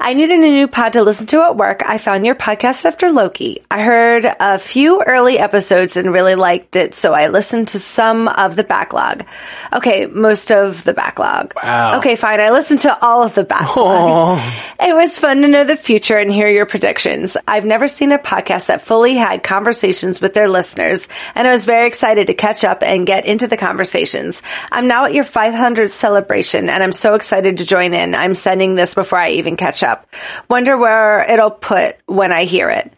I 0.00 0.14
needed 0.14 0.38
a 0.38 0.42
new 0.42 0.68
pod 0.68 0.94
to 0.94 1.02
listen 1.02 1.26
to 1.28 1.42
at 1.42 1.56
work. 1.56 1.82
I 1.84 1.98
found 1.98 2.24
your 2.24 2.34
podcast 2.34 2.84
after 2.84 3.10
Loki. 3.10 3.62
I 3.70 3.82
heard 3.82 4.24
a 4.24 4.58
few 4.58 5.02
early 5.02 5.38
episodes 5.38 5.96
and 5.96 6.12
really 6.12 6.34
liked 6.34 6.76
it, 6.76 6.94
so 6.94 7.12
I 7.12 7.28
listened 7.28 7.68
to 7.68 7.78
some 7.78 8.28
of 8.28 8.56
the 8.56 8.64
backlog. 8.64 9.24
Okay, 9.72 10.06
most 10.06 10.52
of 10.52 10.84
the 10.84 10.94
backlog. 10.94 11.54
Wow. 11.62 11.98
Okay, 11.98 12.16
fine. 12.16 12.40
I 12.40 12.50
listened 12.50 12.80
to 12.80 13.04
all 13.04 13.22
of 13.24 13.34
the 13.34 13.44
backlog. 13.44 14.40
It 14.80 14.94
was 14.94 15.18
fun 15.18 15.42
to 15.42 15.48
know 15.48 15.64
the 15.64 15.76
future 15.76 16.16
and 16.16 16.32
hear 16.32 16.48
your 16.48 16.66
predictions. 16.66 17.36
I've 17.46 17.64
never 17.64 17.88
seen 17.88 18.12
a 18.12 18.18
podcast 18.18 18.66
that 18.66 18.86
fully 18.86 19.14
had 19.14 19.42
conversations 19.42 20.20
with 20.20 20.34
their 20.34 20.48
listeners, 20.48 21.08
and 21.34 21.48
I 21.48 21.50
was 21.50 21.64
very 21.64 21.86
excited 21.86 22.28
to 22.28 22.34
catch 22.34 22.64
up 22.64 22.82
and 22.82 23.06
get 23.06 23.26
into 23.26 23.48
the 23.48 23.56
conversations. 23.56 24.42
I'm 24.70 24.86
now 24.86 25.06
at 25.06 25.14
your 25.14 25.24
500th 25.24 25.90
celebration, 25.90 26.68
and 26.68 26.82
I'm 26.82 26.92
so 26.92 27.14
excited 27.14 27.58
to 27.58 27.64
join 27.64 27.94
in. 27.94 28.14
I'm 28.14 28.34
sending 28.34 28.74
this 28.74 28.94
before 28.94 29.18
I 29.18 29.28
even 29.38 29.56
catch 29.56 29.82
up. 29.82 30.06
Wonder 30.48 30.76
where 30.76 31.22
it'll 31.30 31.50
put 31.50 31.96
when 32.06 32.32
I 32.32 32.44
hear 32.44 32.70
it. 32.70 32.92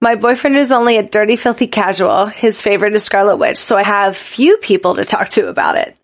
My 0.00 0.14
boyfriend 0.14 0.56
is 0.56 0.72
only 0.72 0.96
a 0.96 1.02
dirty, 1.02 1.36
filthy 1.36 1.66
casual. 1.66 2.26
His 2.26 2.60
favorite 2.60 2.94
is 2.94 3.04
Scarlet 3.04 3.36
Witch, 3.36 3.58
so 3.58 3.76
I 3.76 3.82
have 3.82 4.16
few 4.16 4.56
people 4.56 4.94
to 4.96 5.04
talk 5.04 5.28
to 5.30 5.48
about 5.48 5.76
it. 5.76 5.96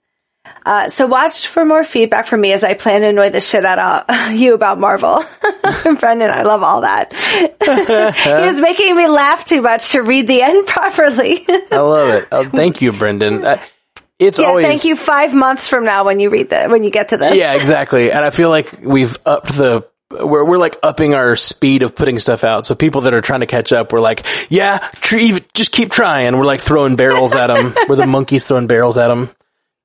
Uh, 0.67 0.89
so 0.89 1.07
watch 1.07 1.47
for 1.47 1.65
more 1.65 1.85
feedback 1.85 2.27
from 2.27 2.41
me 2.41 2.53
as 2.53 2.65
I 2.65 2.75
plan 2.75 3.01
to 3.03 3.09
annoy 3.09 3.31
the 3.31 3.41
shit 3.41 3.65
out 3.65 4.09
of 4.09 4.33
you 4.33 4.53
about 4.53 4.79
Marvel. 4.79 5.25
Brendan, 5.85 6.31
I 6.31 6.43
love 6.43 6.63
all 6.63 6.81
that. 6.81 7.13
he 7.15 8.47
was 8.47 8.61
making 8.61 8.97
me 8.97 9.07
laugh 9.07 9.45
too 9.45 9.63
much 9.63 9.93
to 9.93 10.03
read 10.03 10.27
the 10.27 10.43
end 10.43 10.67
properly. 10.67 11.45
I 11.49 11.79
love 11.79 12.11
it. 12.11 12.29
Oh, 12.33 12.49
thank 12.49 12.83
you, 12.83 12.93
Brendan. 12.93 13.45
Uh, 13.45 13.63
it's 14.19 14.39
yeah, 14.39 14.47
always 14.47 14.67
thank 14.67 14.85
you. 14.85 14.97
Five 14.97 15.35
months 15.35 15.69
from 15.69 15.85
now, 15.85 16.05
when 16.05 16.21
you 16.21 16.31
read 16.31 16.51
the 16.51 16.67
when 16.69 16.85
you 16.85 16.91
get 16.91 17.11
to 17.11 17.17
this, 17.17 17.37
Yeah, 17.37 17.55
exactly. 17.55 18.11
And 18.11 18.25
I 18.25 18.31
feel 18.31 18.51
like 18.51 18.81
we've 18.83 19.17
upped 19.27 19.49
the 19.57 19.87
we're 20.11 20.45
we're 20.45 20.59
like 20.59 20.77
upping 20.83 21.15
our 21.15 21.37
speed 21.37 21.83
of 21.83 21.95
putting 21.95 22.19
stuff 22.19 22.45
out. 22.45 22.65
So 22.65 22.75
people 22.75 23.03
that 23.03 23.15
are 23.15 23.21
trying 23.21 23.41
to 23.41 23.47
catch 23.47 23.73
up, 23.73 23.93
we're 23.93 24.01
like, 24.01 24.25
yeah, 24.49 24.79
tr- 24.95 25.39
just 25.53 25.73
keep 25.73 25.91
trying. 25.91 26.37
We're 26.37 26.45
like 26.45 26.61
throwing 26.61 26.97
barrels 26.97 27.35
at 27.35 27.49
them. 27.49 27.75
we're 27.89 27.97
the 27.97 28.07
monkeys 28.07 28.47
throwing 28.47 28.67
barrels 28.67 28.97
at 28.97 29.09
them 29.09 29.31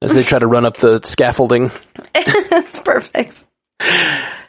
as 0.01 0.13
they 0.13 0.23
try 0.23 0.39
to 0.39 0.47
run 0.47 0.65
up 0.65 0.77
the 0.77 1.01
scaffolding. 1.03 1.71
it's 2.15 2.79
perfect. 2.79 3.43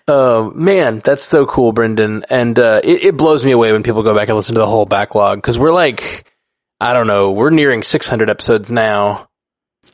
Uh, 0.08 0.50
man, 0.54 1.00
that's 1.00 1.22
so 1.22 1.46
cool, 1.46 1.72
Brendan. 1.72 2.24
And 2.28 2.58
uh, 2.58 2.80
it, 2.82 3.04
it 3.04 3.16
blows 3.16 3.44
me 3.44 3.52
away 3.52 3.72
when 3.72 3.82
people 3.82 4.02
go 4.02 4.14
back 4.14 4.28
and 4.28 4.36
listen 4.36 4.54
to 4.56 4.60
the 4.60 4.66
whole 4.66 4.86
backlog 4.86 5.38
because 5.38 5.58
we're 5.58 5.72
like, 5.72 6.30
I 6.80 6.92
don't 6.92 7.06
know, 7.06 7.32
we're 7.32 7.50
nearing 7.50 7.82
600 7.82 8.28
episodes 8.28 8.72
now, 8.72 9.28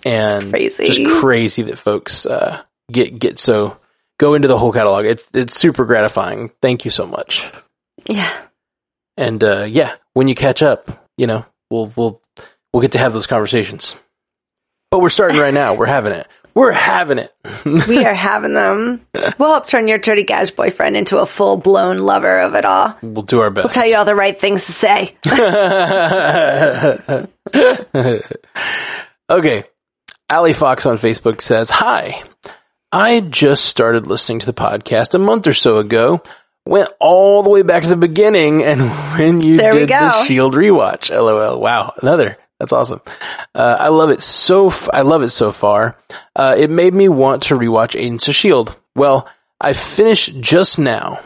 and 0.09 0.51
crazy. 0.51 0.87
just 0.87 1.21
crazy 1.21 1.63
that 1.63 1.79
folks 1.79 2.27
uh, 2.27 2.63
get 2.91 3.19
get 3.19 3.39
so 3.39 3.79
go 4.19 4.35
into 4.35 4.49
the 4.49 4.59
whole 4.59 4.73
catalog. 4.73 5.07
It's 5.07 5.31
it's 5.35 5.55
super 5.55 5.85
gratifying. 5.85 6.51
Thank 6.61 6.85
you 6.85 6.91
so 6.91 7.07
much. 7.07 7.49
Yeah, 8.07 8.33
And 9.17 9.43
uh, 9.45 9.67
yeah, 9.69 9.95
when 10.15 10.29
you 10.29 10.35
catch 10.35 10.63
up, 10.63 11.07
you 11.17 11.27
know, 11.27 11.45
we'll 11.71 11.93
we'll 11.97 12.23
we'll 12.73 12.81
get 12.81 12.93
to 12.93 12.99
have 12.99 13.13
those 13.13 13.27
conversations. 13.27 13.97
But 14.91 15.01
we're 15.01 15.11
starting 15.11 15.39
right 15.39 15.53
now. 15.53 15.75
We're 15.75 15.87
having 15.87 16.13
it. 16.13 16.27
We're 16.55 16.73
having 16.73 17.19
it. 17.19 17.33
we 17.87 18.05
are 18.07 18.15
having 18.15 18.55
them. 18.55 19.07
We'll 19.39 19.51
help 19.51 19.67
turn 19.67 19.87
your 19.87 19.99
dirty 19.99 20.25
gash 20.25 20.51
boyfriend 20.51 20.97
into 20.97 21.19
a 21.19 21.27
full 21.27 21.57
blown 21.57 21.99
lover 21.99 22.41
of 22.41 22.55
it 22.55 22.65
all. 22.65 22.97
We'll 23.03 23.23
do 23.23 23.41
our 23.41 23.51
best. 23.51 23.67
We'll 23.67 23.73
tell 23.73 23.87
you 23.87 23.97
all 23.97 24.05
the 24.05 24.15
right 24.15 24.39
things 24.41 24.65
to 24.67 24.73
say. 24.73 25.15
okay. 29.31 29.65
Ali 30.31 30.53
Fox 30.53 30.87
on 30.87 30.97
Facebook 30.97 31.41
says, 31.41 31.71
Hi. 31.71 32.23
I 32.91 33.21
just 33.21 33.65
started 33.67 34.07
listening 34.07 34.41
to 34.41 34.47
the 34.47 34.53
podcast 34.55 35.15
a 35.15 35.19
month 35.19 35.47
or 35.47 35.53
so 35.53 35.77
ago. 35.79 36.23
Went 36.67 36.89
all 37.01 37.43
the 37.43 37.51
way 37.51 37.63
back 37.63 37.83
to 37.83 37.89
the 37.89 37.97
beginning 37.97 38.63
and 38.63 38.83
when 39.19 39.41
you 39.41 39.57
There 39.57 39.73
did 39.73 39.89
the. 39.89 40.25
Shield 40.25 40.55
rewatch. 40.55 41.11
LOL. 41.11 41.61
Wow. 41.61 41.93
Another. 42.01 42.37
That's 42.59 42.73
awesome. 42.73 43.01
Uh, 43.55 43.77
I 43.79 43.89
love 43.89 44.11
it 44.11 44.21
so, 44.21 44.69
f- 44.69 44.89
I 44.93 45.03
love 45.03 45.23
it 45.23 45.29
so 45.29 45.53
far. 45.53 45.97
Uh, 46.35 46.57
it 46.59 46.71
made 46.71 46.93
me 46.93 47.09
want 47.09 47.45
to 47.45 47.55
rewatch 47.59 47.99
Agents 47.99 48.27
of 48.29 48.35
Shield. 48.35 48.77
Well, 48.97 49.29
I 49.61 49.73
finished 49.75 50.41
just 50.41 50.79
now. 50.79 51.21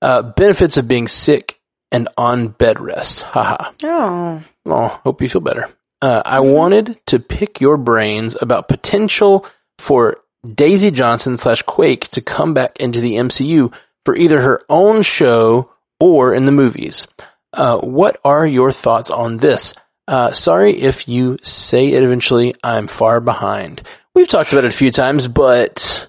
Uh, 0.00 0.22
benefits 0.22 0.76
of 0.78 0.88
being 0.88 1.06
sick 1.06 1.60
and 1.92 2.08
on 2.16 2.48
bed 2.48 2.80
rest. 2.80 3.22
Haha. 3.22 3.72
Oh, 3.84 4.42
Oh, 4.66 4.88
hope 5.04 5.20
you 5.20 5.28
feel 5.28 5.40
better. 5.42 5.68
Uh, 6.02 6.22
I 6.24 6.40
wanted 6.40 6.98
to 7.06 7.18
pick 7.18 7.60
your 7.60 7.76
brains 7.76 8.36
about 8.40 8.68
potential 8.68 9.46
for 9.78 10.22
Daisy 10.46 10.90
Johnson 10.90 11.36
slash 11.36 11.62
Quake 11.62 12.08
to 12.08 12.20
come 12.20 12.54
back 12.54 12.78
into 12.80 13.00
the 13.00 13.14
MCU 13.14 13.72
for 14.04 14.16
either 14.16 14.40
her 14.40 14.62
own 14.68 15.02
show 15.02 15.70
or 15.98 16.32
in 16.32 16.46
the 16.46 16.52
movies. 16.52 17.06
Uh, 17.52 17.78
what 17.78 18.18
are 18.24 18.46
your 18.46 18.72
thoughts 18.72 19.10
on 19.10 19.36
this? 19.36 19.74
Uh, 20.08 20.32
sorry 20.32 20.80
if 20.80 21.06
you 21.06 21.38
say 21.42 21.88
it 21.92 22.02
eventually. 22.02 22.54
I'm 22.64 22.86
far 22.86 23.20
behind. 23.20 23.82
We've 24.14 24.28
talked 24.28 24.52
about 24.52 24.64
it 24.64 24.74
a 24.74 24.76
few 24.76 24.90
times, 24.90 25.28
but 25.28 26.08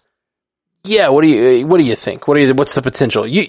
yeah, 0.83 1.09
what 1.09 1.21
do 1.21 1.27
you 1.27 1.67
what 1.67 1.77
do 1.77 1.83
you 1.83 1.95
think? 1.95 2.27
What 2.27 2.35
do 2.35 2.41
you 2.41 2.53
what's 2.53 2.73
the 2.73 2.81
potential? 2.81 3.27
You 3.27 3.47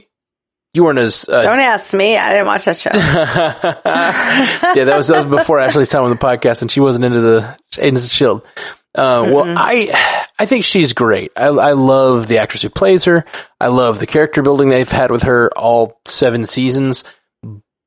you 0.74 0.84
weren't 0.84 0.98
as 0.98 1.28
uh, 1.28 1.42
don't 1.42 1.60
ask 1.60 1.92
me. 1.92 2.16
I 2.16 2.32
didn't 2.32 2.46
watch 2.46 2.64
that 2.64 2.78
show. 2.78 2.90
yeah, 2.94 4.84
that 4.84 4.96
was 4.96 5.08
that 5.08 5.26
was 5.26 5.40
before 5.40 5.58
Ashley's 5.58 5.90
time 5.90 6.04
on 6.04 6.10
the 6.10 6.16
podcast, 6.16 6.62
and 6.62 6.70
she 6.70 6.80
wasn't 6.80 7.04
into 7.04 7.20
the 7.20 7.58
Agents 7.76 8.06
of 8.06 8.10
Shield. 8.10 8.46
Uh, 8.94 9.28
well, 9.30 9.44
I 9.56 10.26
I 10.38 10.46
think 10.46 10.64
she's 10.64 10.94
great. 10.94 11.32
I 11.36 11.46
I 11.46 11.72
love 11.72 12.26
the 12.26 12.38
actress 12.38 12.62
who 12.62 12.70
plays 12.70 13.04
her. 13.04 13.26
I 13.60 13.68
love 13.68 13.98
the 13.98 14.06
character 14.06 14.42
building 14.42 14.70
they've 14.70 14.88
had 14.88 15.10
with 15.10 15.24
her 15.24 15.50
all 15.56 16.00
seven 16.06 16.46
seasons, 16.46 17.04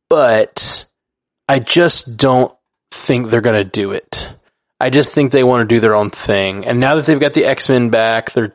but 0.10 0.86
I 1.50 1.60
just 1.60 2.18
don't 2.18 2.54
think 2.92 3.30
they're 3.30 3.42
gonna 3.42 3.64
do 3.64 3.92
it. 3.94 4.30
I 4.80 4.90
just 4.90 5.12
think 5.12 5.32
they 5.32 5.44
want 5.44 5.68
to 5.68 5.74
do 5.74 5.80
their 5.80 5.96
own 5.96 6.10
thing. 6.10 6.66
And 6.66 6.80
now 6.80 6.96
that 6.96 7.06
they've 7.06 7.20
got 7.20 7.34
the 7.34 7.46
X 7.46 7.70
Men 7.70 7.90
back, 7.90 8.32
they're 8.32 8.54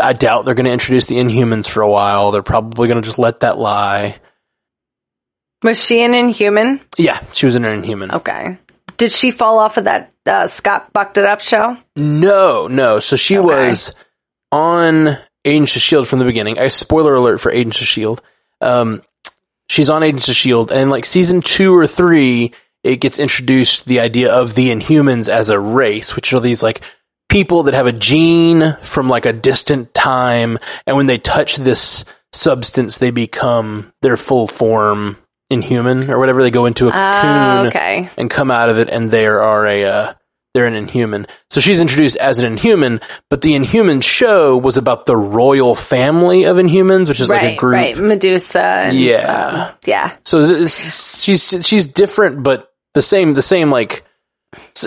I 0.00 0.12
doubt 0.12 0.44
they're 0.44 0.54
going 0.54 0.66
to 0.66 0.72
introduce 0.72 1.06
the 1.06 1.16
Inhumans 1.16 1.68
for 1.68 1.80
a 1.82 1.88
while. 1.88 2.30
They're 2.30 2.42
probably 2.42 2.88
going 2.88 3.00
to 3.00 3.06
just 3.06 3.18
let 3.18 3.40
that 3.40 3.58
lie. 3.58 4.16
Was 5.62 5.82
she 5.82 6.02
an 6.02 6.14
Inhuman? 6.14 6.80
Yeah, 6.98 7.24
she 7.32 7.46
was 7.46 7.54
an 7.56 7.64
Inhuman. 7.64 8.10
Okay. 8.10 8.58
Did 8.98 9.10
she 9.12 9.30
fall 9.30 9.58
off 9.58 9.76
of 9.78 9.84
that 9.84 10.12
uh, 10.26 10.46
Scott 10.48 10.92
Bucked 10.92 11.18
It 11.18 11.24
Up 11.24 11.40
show? 11.40 11.76
No, 11.96 12.66
no. 12.68 13.00
So 13.00 13.16
she 13.16 13.38
Okay. 13.38 13.46
was 13.46 13.94
on 14.52 15.18
Agents 15.44 15.76
of 15.76 15.82
Shield 15.82 16.08
from 16.08 16.18
the 16.18 16.24
beginning. 16.24 16.58
A 16.58 16.68
spoiler 16.70 17.14
alert 17.14 17.40
for 17.40 17.50
Agents 17.50 17.80
of 17.80 17.86
Shield. 17.86 18.22
Um, 18.60 19.02
she's 19.68 19.90
on 19.90 20.02
Agents 20.02 20.28
of 20.28 20.34
Shield, 20.34 20.72
and 20.72 20.90
like 20.90 21.04
season 21.04 21.40
two 21.42 21.74
or 21.74 21.86
three, 21.86 22.52
it 22.84 22.96
gets 22.96 23.18
introduced 23.18 23.84
the 23.86 24.00
idea 24.00 24.32
of 24.34 24.54
the 24.54 24.70
Inhumans 24.70 25.28
as 25.28 25.48
a 25.48 25.58
race, 25.58 26.14
which 26.16 26.32
are 26.32 26.40
these 26.40 26.62
like 26.62 26.80
people 27.28 27.64
that 27.64 27.74
have 27.74 27.86
a 27.86 27.92
gene 27.92 28.76
from 28.82 29.08
like 29.08 29.26
a 29.26 29.32
distant 29.32 29.92
time, 29.94 30.58
and 30.86 30.96
when 30.96 31.06
they 31.06 31.18
touch 31.18 31.56
this 31.56 32.04
substance, 32.32 32.98
they 32.98 33.10
become 33.10 33.92
their 34.02 34.16
full 34.16 34.46
form 34.46 35.16
Inhuman 35.48 36.10
or 36.10 36.18
whatever. 36.18 36.42
They 36.42 36.50
go 36.50 36.66
into 36.66 36.88
a 36.88 36.90
Ah, 36.92 37.20
cocoon 37.22 37.66
okay. 37.68 38.10
and 38.16 38.28
come 38.28 38.50
out 38.50 38.68
of 38.68 38.78
it 38.78 38.88
and 38.88 39.10
they 39.10 39.26
are 39.26 39.64
a 39.66 39.84
uh, 39.84 40.14
they're 40.54 40.66
an 40.66 40.74
inhuman. 40.74 41.26
So 41.50 41.60
she's 41.60 41.80
introduced 41.80 42.16
as 42.16 42.38
an 42.40 42.46
inhuman, 42.46 43.00
but 43.30 43.42
the 43.42 43.54
inhuman 43.54 44.00
show 44.00 44.56
was 44.56 44.76
about 44.76 45.06
the 45.06 45.16
royal 45.16 45.74
family 45.76 46.44
of 46.46 46.56
inhumans, 46.56 47.08
which 47.08 47.20
is 47.20 47.30
right, 47.30 47.42
like 47.44 47.54
a 47.54 47.56
group. 47.58 47.74
right. 47.74 47.96
Medusa. 47.96 48.58
And, 48.60 48.96
Yeah. 48.96 49.66
um, 49.70 49.74
yeah. 49.84 50.16
So 50.24 50.46
this, 50.48 51.22
she's 51.22 51.64
she's 51.64 51.86
different, 51.86 52.42
but 52.42 52.72
the 52.94 53.02
same 53.02 53.32
the 53.34 53.42
same 53.42 53.70
like 53.70 54.02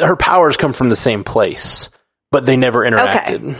her 0.01 0.15
powers 0.17 0.57
come 0.57 0.73
from 0.73 0.89
the 0.89 0.95
same 0.97 1.23
place, 1.23 1.89
but 2.31 2.45
they 2.45 2.57
never 2.57 2.79
interacted. 2.89 3.55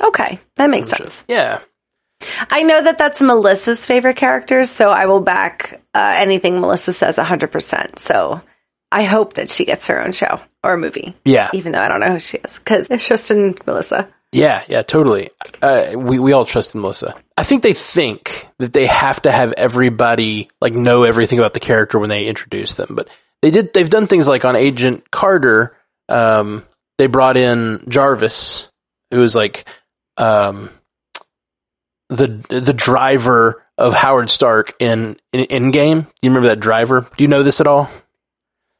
Okay. 0.00 0.38
That 0.56 0.70
makes 0.70 0.88
sense. 0.88 1.24
Yeah. 1.28 1.60
I 2.50 2.62
know 2.64 2.82
that 2.82 2.98
that's 2.98 3.22
Melissa's 3.22 3.86
favorite 3.86 4.16
character, 4.16 4.64
so 4.64 4.90
I 4.90 5.06
will 5.06 5.20
back 5.20 5.80
uh, 5.94 6.14
anything 6.18 6.60
Melissa 6.60 6.92
says 6.92 7.16
100%. 7.16 7.98
So 7.98 8.40
I 8.90 9.04
hope 9.04 9.34
that 9.34 9.50
she 9.50 9.64
gets 9.64 9.86
her 9.86 10.02
own 10.02 10.12
show 10.12 10.40
or 10.64 10.76
movie, 10.76 11.14
Yeah. 11.24 11.50
even 11.52 11.72
though 11.72 11.80
I 11.80 11.88
don't 11.88 12.00
know 12.00 12.12
who 12.12 12.18
she 12.18 12.38
is, 12.38 12.58
because 12.58 12.88
it's 12.90 13.06
just 13.06 13.30
in 13.30 13.56
Melissa. 13.66 14.08
Yeah, 14.32 14.62
yeah, 14.68 14.82
totally. 14.82 15.30
Uh, 15.62 15.92
we 15.96 16.18
we 16.18 16.32
all 16.32 16.44
trust 16.44 16.74
in 16.74 16.82
Melissa. 16.82 17.14
I 17.38 17.44
think 17.44 17.62
they 17.62 17.72
think 17.72 18.46
that 18.58 18.74
they 18.74 18.84
have 18.86 19.22
to 19.22 19.32
have 19.32 19.52
everybody 19.52 20.50
like 20.60 20.74
know 20.74 21.04
everything 21.04 21.38
about 21.38 21.54
the 21.54 21.60
character 21.60 21.98
when 21.98 22.10
they 22.10 22.26
introduce 22.26 22.74
them, 22.74 22.88
but 22.90 23.08
they 23.40 23.50
did. 23.50 23.72
They've 23.72 23.88
done 23.88 24.06
things 24.06 24.28
like 24.28 24.44
on 24.44 24.54
Agent 24.54 25.10
Carter. 25.10 25.74
Um, 26.10 26.62
they 26.98 27.06
brought 27.06 27.36
in 27.36 27.84
Jarvis, 27.88 28.70
who 29.10 29.20
was 29.20 29.34
like 29.34 29.66
um, 30.16 30.70
the 32.08 32.26
the 32.48 32.74
driver 32.74 33.64
of 33.78 33.94
Howard 33.94 34.30
Stark 34.30 34.74
in 34.80 35.16
in 35.32 35.46
Endgame. 35.46 36.02
Do 36.02 36.12
you 36.22 36.30
remember 36.30 36.48
that 36.48 36.60
driver? 36.60 37.08
Do 37.16 37.24
you 37.24 37.28
know 37.28 37.42
this 37.42 37.60
at 37.60 37.66
all? 37.66 37.88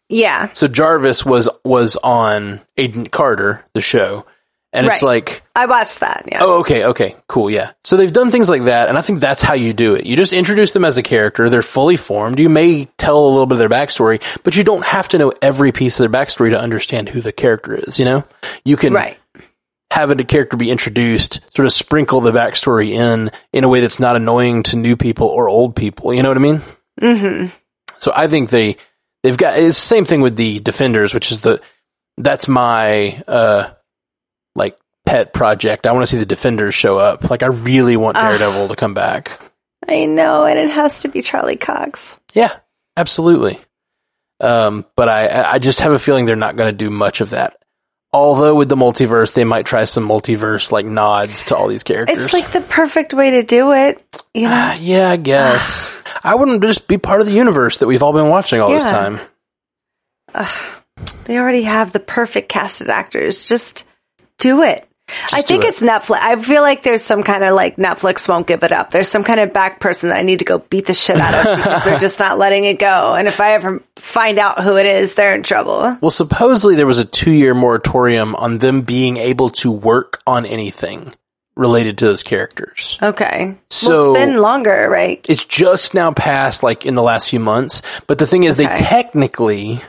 Yeah. 0.08 0.50
So 0.52 0.68
Jarvis 0.68 1.24
was 1.24 1.48
was 1.64 1.96
on 1.96 2.60
Agent 2.76 3.10
Carter, 3.10 3.64
the 3.74 3.80
show, 3.80 4.26
and 4.72 4.86
it's 4.86 5.02
like 5.02 5.42
I 5.56 5.66
watched 5.66 6.00
that. 6.00 6.24
Yeah. 6.30 6.38
Oh, 6.42 6.60
okay, 6.60 6.84
okay, 6.84 7.16
cool, 7.28 7.50
yeah. 7.50 7.72
So 7.84 7.96
they've 7.96 8.12
done 8.12 8.30
things 8.30 8.48
like 8.50 8.64
that, 8.64 8.88
and 8.88 8.98
I 8.98 9.02
think 9.02 9.20
that's 9.20 9.42
how 9.42 9.54
you 9.54 9.72
do 9.72 9.94
it. 9.94 10.06
You 10.06 10.16
just 10.16 10.32
introduce 10.32 10.72
them 10.72 10.84
as 10.84 10.98
a 10.98 11.02
character. 11.02 11.48
They're 11.48 11.62
fully 11.62 11.96
formed. 11.96 12.38
You 12.38 12.48
may 12.48 12.86
tell 12.98 13.18
a 13.18 13.28
little 13.28 13.46
bit 13.46 13.54
of 13.54 13.58
their 13.58 13.68
backstory, 13.68 14.22
but 14.44 14.56
you 14.56 14.64
don't 14.64 14.84
have 14.84 15.08
to 15.08 15.18
know 15.18 15.32
every 15.42 15.72
piece 15.72 15.98
of 15.98 16.10
their 16.10 16.20
backstory 16.20 16.50
to 16.50 16.60
understand 16.60 17.08
who 17.08 17.20
the 17.20 17.32
character 17.32 17.74
is. 17.74 17.98
You 17.98 18.04
know, 18.04 18.24
you 18.64 18.76
can 18.76 18.92
Right. 18.92 19.18
have 19.90 20.10
a 20.10 20.16
character 20.16 20.56
be 20.56 20.70
introduced, 20.70 21.40
sort 21.56 21.66
of 21.66 21.72
sprinkle 21.72 22.20
the 22.20 22.32
backstory 22.32 22.90
in 22.92 23.30
in 23.52 23.64
a 23.64 23.68
way 23.68 23.80
that's 23.80 23.98
not 23.98 24.16
annoying 24.16 24.62
to 24.64 24.76
new 24.76 24.96
people 24.96 25.28
or 25.28 25.48
old 25.48 25.74
people. 25.76 26.12
You 26.12 26.22
know 26.22 26.28
what 26.28 26.36
I 26.36 26.40
mean? 26.40 26.62
hmm 27.00 27.46
So 27.98 28.12
I 28.14 28.28
think 28.28 28.50
they 28.50 28.76
they've 29.22 29.36
got 29.36 29.58
it's 29.58 29.76
the 29.80 29.86
same 29.86 30.04
thing 30.04 30.20
with 30.20 30.36
the 30.36 30.58
Defenders, 30.60 31.14
which 31.14 31.32
is 31.32 31.40
the 31.40 31.60
that's 32.18 32.48
my 32.48 33.22
uh 33.26 33.70
like 34.58 34.78
pet 35.06 35.32
project. 35.32 35.86
I 35.86 35.92
want 35.92 36.02
to 36.04 36.10
see 36.12 36.18
the 36.18 36.26
Defenders 36.26 36.74
show 36.74 36.98
up. 36.98 37.30
Like 37.30 37.42
I 37.42 37.46
really 37.46 37.96
want 37.96 38.16
Ah. 38.18 38.28
Daredevil 38.28 38.68
to 38.68 38.76
come 38.76 38.92
back. 38.94 39.40
I 39.88 40.04
know, 40.04 40.44
and 40.44 40.58
it 40.58 40.68
has 40.70 41.00
to 41.00 41.08
be 41.08 41.22
Charlie 41.22 41.56
Cox. 41.56 42.14
Yeah, 42.34 42.52
absolutely. 42.96 43.58
Um, 44.40 44.84
but 44.96 45.08
I 45.08 45.54
I 45.54 45.58
just 45.58 45.80
have 45.80 45.92
a 45.92 45.98
feeling 45.98 46.26
they're 46.26 46.36
not 46.36 46.56
going 46.56 46.70
to 46.70 46.76
do 46.76 46.90
much 46.90 47.20
of 47.22 47.30
that. 47.30 47.54
Although 48.12 48.54
with 48.54 48.68
the 48.70 48.76
multiverse, 48.76 49.34
they 49.34 49.44
might 49.44 49.66
try 49.66 49.84
some 49.84 50.08
multiverse 50.08 50.72
like 50.72 50.86
nods 50.86 51.42
to 51.44 51.56
all 51.56 51.68
these 51.68 51.82
characters. 51.82 52.18
It's 52.24 52.32
like 52.32 52.52
the 52.52 52.60
perfect 52.62 53.12
way 53.12 53.32
to 53.32 53.42
do 53.42 53.72
it. 53.72 54.02
You 54.32 54.44
know, 54.44 54.50
Ah, 54.54 54.74
yeah, 54.74 55.10
I 55.10 55.16
guess 55.16 55.92
I 56.24 56.34
wouldn't 56.34 56.62
just 56.62 56.88
be 56.88 56.96
part 56.98 57.20
of 57.20 57.26
the 57.26 57.34
universe 57.34 57.78
that 57.78 57.86
we've 57.86 58.02
all 58.02 58.12
been 58.14 58.28
watching 58.28 58.60
all 58.60 58.70
this 58.70 58.84
Yeah. 58.84 58.90
time. 58.92 59.20
they 61.24 61.38
already 61.38 61.62
have 61.62 61.92
the 61.92 62.00
perfect 62.00 62.48
cast 62.48 62.80
of 62.80 62.88
actors. 62.88 63.44
Just 63.44 63.84
do 64.38 64.62
it. 64.62 64.84
I 65.32 65.42
think 65.42 65.64
it. 65.64 65.68
it's 65.68 65.82
Netflix. 65.82 66.18
I 66.20 66.40
feel 66.42 66.60
like 66.62 66.82
there's 66.82 67.02
some 67.02 67.22
kind 67.22 67.42
of 67.42 67.54
like 67.54 67.76
Netflix 67.76 68.28
won't 68.28 68.46
give 68.46 68.62
it 68.62 68.72
up. 68.72 68.90
There's 68.90 69.08
some 69.08 69.24
kind 69.24 69.40
of 69.40 69.52
back 69.52 69.80
person 69.80 70.10
that 70.10 70.18
I 70.18 70.22
need 70.22 70.40
to 70.40 70.44
go 70.44 70.58
beat 70.58 70.86
the 70.86 70.92
shit 70.94 71.16
out 71.16 71.46
of 71.46 71.56
because 71.64 71.84
they're 71.84 71.98
just 71.98 72.18
not 72.18 72.38
letting 72.38 72.64
it 72.64 72.78
go. 72.78 73.14
And 73.14 73.26
if 73.26 73.40
I 73.40 73.52
ever 73.52 73.82
find 73.96 74.38
out 74.38 74.62
who 74.62 74.76
it 74.76 74.84
is, 74.86 75.14
they're 75.14 75.34
in 75.34 75.42
trouble. 75.42 75.96
Well, 76.00 76.10
supposedly 76.10 76.76
there 76.76 76.86
was 76.86 76.98
a 76.98 77.04
two 77.04 77.30
year 77.30 77.54
moratorium 77.54 78.34
on 78.36 78.58
them 78.58 78.82
being 78.82 79.16
able 79.16 79.48
to 79.50 79.72
work 79.72 80.20
on 80.26 80.44
anything 80.44 81.14
related 81.56 81.98
to 81.98 82.04
those 82.04 82.22
characters. 82.22 82.98
Okay. 83.02 83.46
well, 83.46 83.56
So- 83.70 84.14
it's 84.14 84.24
been 84.24 84.40
longer, 84.40 84.88
right? 84.90 85.24
It's 85.28 85.44
just 85.44 85.94
now 85.94 86.12
passed 86.12 86.62
like 86.62 86.84
in 86.84 86.94
the 86.94 87.02
last 87.02 87.30
few 87.30 87.40
months. 87.40 87.80
But 88.06 88.18
the 88.18 88.26
thing 88.26 88.44
is, 88.44 88.56
they 88.56 88.66
technically, 88.66 89.80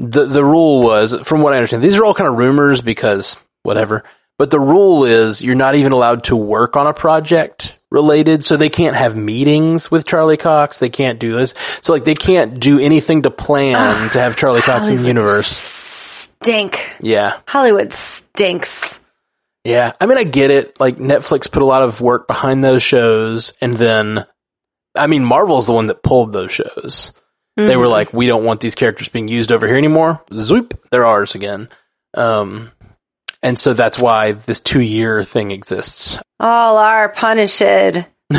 the, 0.00 0.26
the 0.26 0.44
rule 0.44 0.82
was, 0.82 1.14
from 1.22 1.40
what 1.40 1.52
I 1.52 1.56
understand, 1.56 1.84
these 1.84 1.96
are 1.96 2.04
all 2.04 2.14
kind 2.14 2.28
of 2.28 2.36
rumors 2.36 2.80
because 2.80 3.36
whatever. 3.64 4.04
But 4.38 4.50
the 4.50 4.60
rule 4.60 5.04
is 5.04 5.42
you're 5.42 5.56
not 5.56 5.74
even 5.74 5.90
allowed 5.90 6.24
to 6.24 6.36
work 6.36 6.76
on 6.76 6.86
a 6.86 6.94
project 6.94 7.76
related. 7.90 8.44
So 8.44 8.56
they 8.56 8.68
can't 8.68 8.96
have 8.96 9.16
meetings 9.16 9.90
with 9.90 10.06
Charlie 10.06 10.36
Cox. 10.36 10.78
They 10.78 10.90
can't 10.90 11.18
do 11.18 11.34
this. 11.34 11.54
So 11.82 11.92
like 11.92 12.04
they 12.04 12.14
can't 12.14 12.60
do 12.60 12.78
anything 12.78 13.22
to 13.22 13.30
plan 13.30 14.10
to 14.10 14.20
have 14.20 14.36
Charlie 14.36 14.60
Cox 14.60 14.90
in 14.90 14.98
the 14.98 15.08
universe. 15.08 15.48
Stink. 15.48 16.94
Yeah. 17.00 17.40
Hollywood 17.46 17.92
stinks. 17.92 19.00
Yeah, 19.64 19.92
I 19.98 20.04
mean, 20.04 20.18
I 20.18 20.24
get 20.24 20.50
it. 20.50 20.78
Like 20.78 20.98
Netflix 20.98 21.50
put 21.50 21.62
a 21.62 21.66
lot 21.66 21.82
of 21.82 22.02
work 22.02 22.26
behind 22.26 22.62
those 22.62 22.82
shows, 22.82 23.54
and 23.62 23.74
then, 23.74 24.26
I 24.94 25.06
mean, 25.06 25.24
Marvel's 25.24 25.66
the 25.66 25.72
one 25.72 25.86
that 25.86 26.02
pulled 26.02 26.34
those 26.34 26.52
shows. 26.52 27.18
They 27.56 27.76
were 27.76 27.88
like, 27.88 28.12
"We 28.12 28.26
don't 28.26 28.44
want 28.44 28.60
these 28.60 28.74
characters 28.74 29.08
being 29.08 29.28
used 29.28 29.52
over 29.52 29.66
here 29.66 29.78
anymore." 29.78 30.22
Zoop, 30.34 30.88
they're 30.90 31.06
ours 31.06 31.34
again. 31.34 31.70
Um, 32.12 32.72
and 33.44 33.58
so 33.58 33.74
that's 33.74 33.98
why 33.98 34.32
this 34.32 34.60
two-year 34.60 35.22
thing 35.22 35.50
exists. 35.52 36.18
All 36.40 36.78
are 36.78 37.10
punished. 37.10 37.60
we 38.30 38.38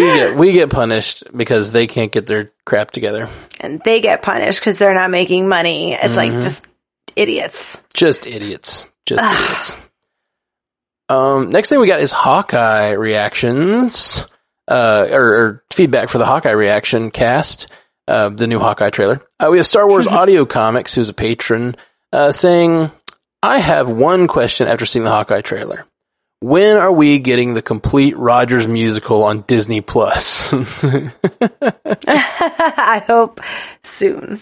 get 0.00 0.36
we 0.36 0.52
get 0.52 0.70
punished 0.70 1.24
because 1.36 1.70
they 1.70 1.86
can't 1.86 2.10
get 2.10 2.26
their 2.26 2.50
crap 2.64 2.90
together. 2.90 3.28
and 3.60 3.80
they 3.84 4.00
get 4.00 4.22
punished 4.22 4.58
because 4.58 4.78
they're 4.78 4.94
not 4.94 5.10
making 5.10 5.46
money. 5.48 5.92
It's 5.92 6.16
like 6.16 6.32
just 6.32 6.64
idiots. 7.14 7.78
Just 7.94 8.26
idiots. 8.26 8.88
Just 9.06 9.22
idiots. 9.22 9.76
Um, 11.08 11.50
next 11.50 11.68
thing 11.68 11.78
we 11.78 11.86
got 11.86 12.00
is 12.00 12.10
Hawkeye 12.10 12.92
reactions, 12.92 14.24
uh, 14.66 15.08
or, 15.10 15.22
or 15.22 15.64
feedback 15.70 16.08
for 16.08 16.16
the 16.18 16.24
Hawkeye 16.24 16.52
reaction 16.52 17.10
cast, 17.10 17.66
uh, 18.08 18.28
the 18.30 18.46
new 18.46 18.58
Hawkeye 18.58 18.90
trailer. 18.90 19.22
Uh, 19.38 19.48
we 19.50 19.58
have 19.58 19.66
Star 19.66 19.86
Wars 19.86 20.06
Audio 20.08 20.44
Comics, 20.44 20.94
who's 20.94 21.08
a 21.08 21.14
patron, 21.14 21.76
uh, 22.12 22.32
saying, 22.32 22.90
I 23.42 23.58
have 23.58 23.90
one 23.90 24.28
question 24.28 24.68
after 24.68 24.86
seeing 24.86 25.04
the 25.04 25.10
Hawkeye 25.10 25.40
trailer. 25.40 25.86
When 26.40 26.76
are 26.76 26.90
we 26.90 27.20
getting 27.20 27.54
the 27.54 27.62
complete 27.62 28.16
Rogers 28.16 28.66
musical 28.66 29.22
on 29.22 29.42
Disney 29.42 29.80
Plus? 29.80 30.52
I 32.08 33.04
hope 33.06 33.40
soon. 33.84 34.40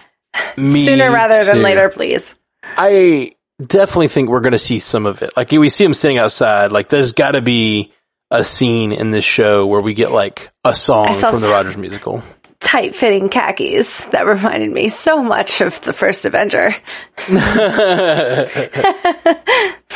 Me 0.57 0.87
Sooner 0.87 1.11
rather 1.11 1.45
than 1.45 1.63
later, 1.63 1.91
please. 1.91 2.35
I 2.63 3.35
definitely 3.61 4.09
think 4.09 4.31
we're 4.31 4.41
going 4.41 4.53
to 4.53 4.59
see 4.59 4.79
some 4.79 5.05
of 5.05 5.23
it. 5.23 5.37
Like 5.37 5.51
we 5.51 5.69
see 5.69 5.85
him 5.85 5.93
sitting 5.93 6.19
outside. 6.19 6.73
Like 6.73 6.89
there's 6.89 7.13
got 7.13 7.33
to 7.33 7.43
be 7.43 7.93
a 8.31 8.45
scene 8.45 8.93
in 8.93 9.11
this 9.11 9.25
show 9.25 9.67
where 9.67 9.81
we 9.81 9.93
get 9.93 10.13
like 10.13 10.51
a 10.65 10.73
song 10.73 11.13
from 11.15 11.41
the 11.41 11.49
Rogers 11.49 11.77
musical. 11.77 12.23
Tight 12.61 12.95
fitting 12.95 13.31
khakis 13.31 14.05
that 14.11 14.27
reminded 14.27 14.71
me 14.71 14.89
so 14.89 15.23
much 15.23 15.61
of 15.61 15.81
the 15.81 15.93
first 15.93 16.25
Avenger. 16.25 16.75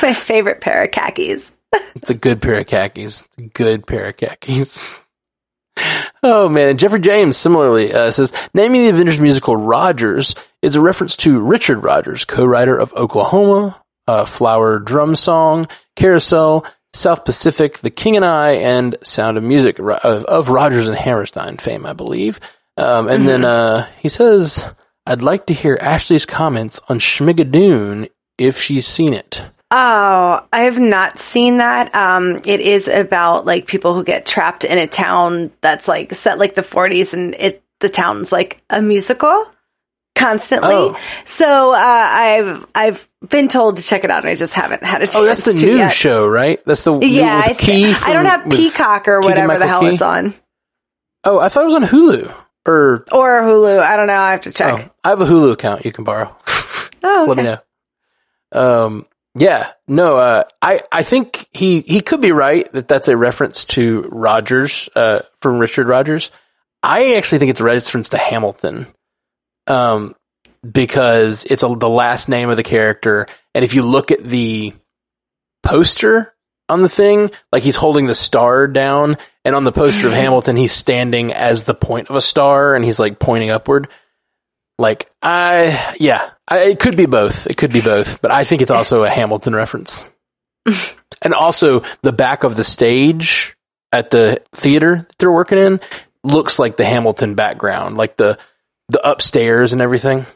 My 0.02 0.14
favorite 0.14 0.60
pair 0.60 0.84
of 0.84 0.90
khakis. 0.90 1.52
It's 1.94 2.10
a 2.10 2.14
good 2.14 2.42
pair 2.42 2.58
of 2.60 2.66
khakis. 2.66 3.22
It's 3.22 3.38
a 3.38 3.48
good 3.48 3.86
pair 3.86 4.06
of 4.06 4.16
khakis. 4.16 4.98
Oh 6.22 6.48
man, 6.48 6.78
Jeffrey 6.78 7.00
James 7.00 7.36
similarly 7.36 7.92
uh, 7.92 8.10
says 8.10 8.32
naming 8.54 8.82
the 8.82 8.90
Avengers 8.90 9.20
musical 9.20 9.56
Rogers 9.56 10.34
is 10.62 10.76
a 10.76 10.80
reference 10.80 11.16
to 11.16 11.40
Richard 11.40 11.82
Rodgers, 11.82 12.24
co-writer 12.24 12.78
of 12.78 12.92
Oklahoma, 12.94 13.80
uh, 14.06 14.24
Flower 14.24 14.78
Drum 14.78 15.16
Song, 15.16 15.66
Carousel, 15.96 16.64
South 16.94 17.24
Pacific, 17.24 17.78
The 17.78 17.90
King 17.90 18.16
and 18.16 18.24
I, 18.24 18.52
and 18.52 18.96
Sound 19.02 19.36
of 19.36 19.42
Music 19.42 19.78
of, 19.78 20.24
of 20.24 20.48
Rodgers 20.48 20.88
and 20.88 20.96
Hammerstein 20.96 21.56
fame, 21.56 21.84
I 21.84 21.92
believe. 21.92 22.40
Um, 22.76 23.08
and 23.08 23.26
then 23.26 23.44
uh, 23.44 23.88
he 24.00 24.08
says, 24.08 24.64
"I'd 25.06 25.22
like 25.22 25.46
to 25.46 25.54
hear 25.54 25.78
Ashley's 25.80 26.26
comments 26.26 26.80
on 26.88 26.98
Schmigadoon 26.98 28.08
if 28.38 28.58
she's 28.60 28.86
seen 28.86 29.12
it." 29.12 29.42
Oh, 29.70 30.46
I 30.52 30.60
have 30.62 30.78
not 30.78 31.18
seen 31.18 31.56
that. 31.58 31.94
Um, 31.94 32.36
it 32.46 32.60
is 32.60 32.86
about 32.86 33.44
like 33.46 33.66
people 33.66 33.94
who 33.94 34.04
get 34.04 34.26
trapped 34.26 34.64
in 34.64 34.78
a 34.78 34.86
town 34.86 35.50
that's 35.62 35.88
like 35.88 36.14
set 36.14 36.38
like 36.38 36.54
the 36.54 36.62
40s 36.62 37.12
and 37.12 37.34
it 37.36 37.64
the 37.80 37.88
town's 37.88 38.30
like 38.30 38.62
a 38.70 38.80
musical 38.80 39.46
constantly. 40.14 40.70
Oh. 40.74 41.00
So 41.24 41.72
uh, 41.72 41.76
I've 41.76 42.66
I've 42.74 43.08
been 43.28 43.48
told 43.48 43.78
to 43.78 43.82
check 43.82 44.04
it 44.04 44.10
out 44.10 44.22
and 44.22 44.30
I 44.30 44.34
just 44.36 44.52
haven't 44.54 44.84
had 44.84 45.02
a 45.02 45.06
chance 45.06 45.16
Oh, 45.16 45.24
that's 45.24 45.44
the 45.44 45.54
new 45.54 45.76
yet. 45.76 45.88
show, 45.92 46.26
right? 46.28 46.60
That's 46.64 46.82
the 46.82 46.96
Yeah, 47.00 47.48
with 47.48 47.56
I, 47.60 47.60
Key 47.60 47.94
I 48.04 48.12
don't 48.12 48.26
have 48.26 48.48
Peacock 48.48 49.08
or 49.08 49.20
whatever 49.20 49.58
the 49.58 49.66
hell 49.66 49.80
Key? 49.80 49.88
it's 49.88 50.02
on. 50.02 50.34
Oh, 51.24 51.38
I 51.40 51.48
thought 51.48 51.62
it 51.62 51.66
was 51.66 51.74
on 51.74 51.84
Hulu. 51.84 52.34
Or 52.66 53.04
Or 53.12 53.42
Hulu. 53.42 53.80
I 53.80 53.96
don't 53.96 54.06
know. 54.06 54.18
I 54.18 54.30
have 54.32 54.42
to 54.42 54.50
oh, 54.50 54.52
check. 54.52 54.94
I 55.02 55.08
have 55.10 55.20
a 55.20 55.26
Hulu 55.26 55.52
account 55.52 55.84
you 55.84 55.92
can 55.92 56.04
borrow. 56.04 56.34
Oh, 57.02 57.26
Let 57.28 57.36
me 57.36 57.42
know. 57.42 57.58
Um, 58.52 59.06
yeah, 59.36 59.72
no, 59.88 60.16
uh, 60.16 60.44
I, 60.62 60.80
I 60.92 61.02
think 61.02 61.48
he, 61.52 61.80
he 61.80 62.00
could 62.00 62.20
be 62.20 62.30
right 62.30 62.70
that 62.72 62.86
that's 62.86 63.08
a 63.08 63.16
reference 63.16 63.64
to 63.66 64.02
Rogers, 64.02 64.88
uh, 64.94 65.22
from 65.40 65.58
Richard 65.58 65.88
Rodgers. 65.88 66.30
I 66.82 67.14
actually 67.14 67.38
think 67.38 67.50
it's 67.50 67.60
a 67.60 67.64
reference 67.64 68.10
to 68.10 68.18
Hamilton. 68.18 68.86
Um, 69.66 70.14
because 70.70 71.44
it's 71.44 71.62
a, 71.62 71.74
the 71.74 71.88
last 71.88 72.28
name 72.28 72.48
of 72.48 72.56
the 72.56 72.62
character. 72.62 73.26
And 73.54 73.64
if 73.64 73.74
you 73.74 73.82
look 73.82 74.10
at 74.10 74.22
the 74.22 74.72
poster 75.62 76.33
on 76.68 76.82
the 76.82 76.88
thing, 76.88 77.30
like 77.52 77.62
he's 77.62 77.76
holding 77.76 78.06
the 78.06 78.14
star 78.14 78.66
down 78.66 79.16
and 79.44 79.54
on 79.54 79.64
the 79.64 79.72
poster 79.72 80.06
of 80.06 80.12
Hamilton, 80.14 80.56
he's 80.56 80.72
standing 80.72 81.32
as 81.32 81.64
the 81.64 81.74
point 81.74 82.08
of 82.08 82.16
a 82.16 82.20
star 82.20 82.74
and 82.74 82.84
he's 82.84 82.98
like 82.98 83.18
pointing 83.18 83.50
upward. 83.50 83.88
Like 84.78 85.10
I, 85.22 85.94
yeah, 86.00 86.30
I, 86.48 86.64
it 86.64 86.80
could 86.80 86.96
be 86.96 87.06
both. 87.06 87.46
It 87.46 87.56
could 87.56 87.72
be 87.72 87.80
both, 87.80 88.20
but 88.20 88.30
I 88.30 88.44
think 88.44 88.62
it's 88.62 88.70
also 88.70 89.04
a 89.04 89.10
Hamilton 89.10 89.54
reference. 89.54 90.04
and 91.22 91.34
also 91.34 91.84
the 92.02 92.12
back 92.12 92.44
of 92.44 92.56
the 92.56 92.64
stage 92.64 93.56
at 93.92 94.10
the 94.10 94.42
theater 94.52 95.06
that 95.08 95.18
they're 95.18 95.30
working 95.30 95.58
in 95.58 95.80
looks 96.24 96.58
like 96.58 96.76
the 96.76 96.84
Hamilton 96.84 97.34
background, 97.34 97.96
like 97.96 98.16
the 98.16 98.38
the 98.88 99.08
upstairs 99.08 99.72
and 99.72 99.80
everything. 99.80 100.26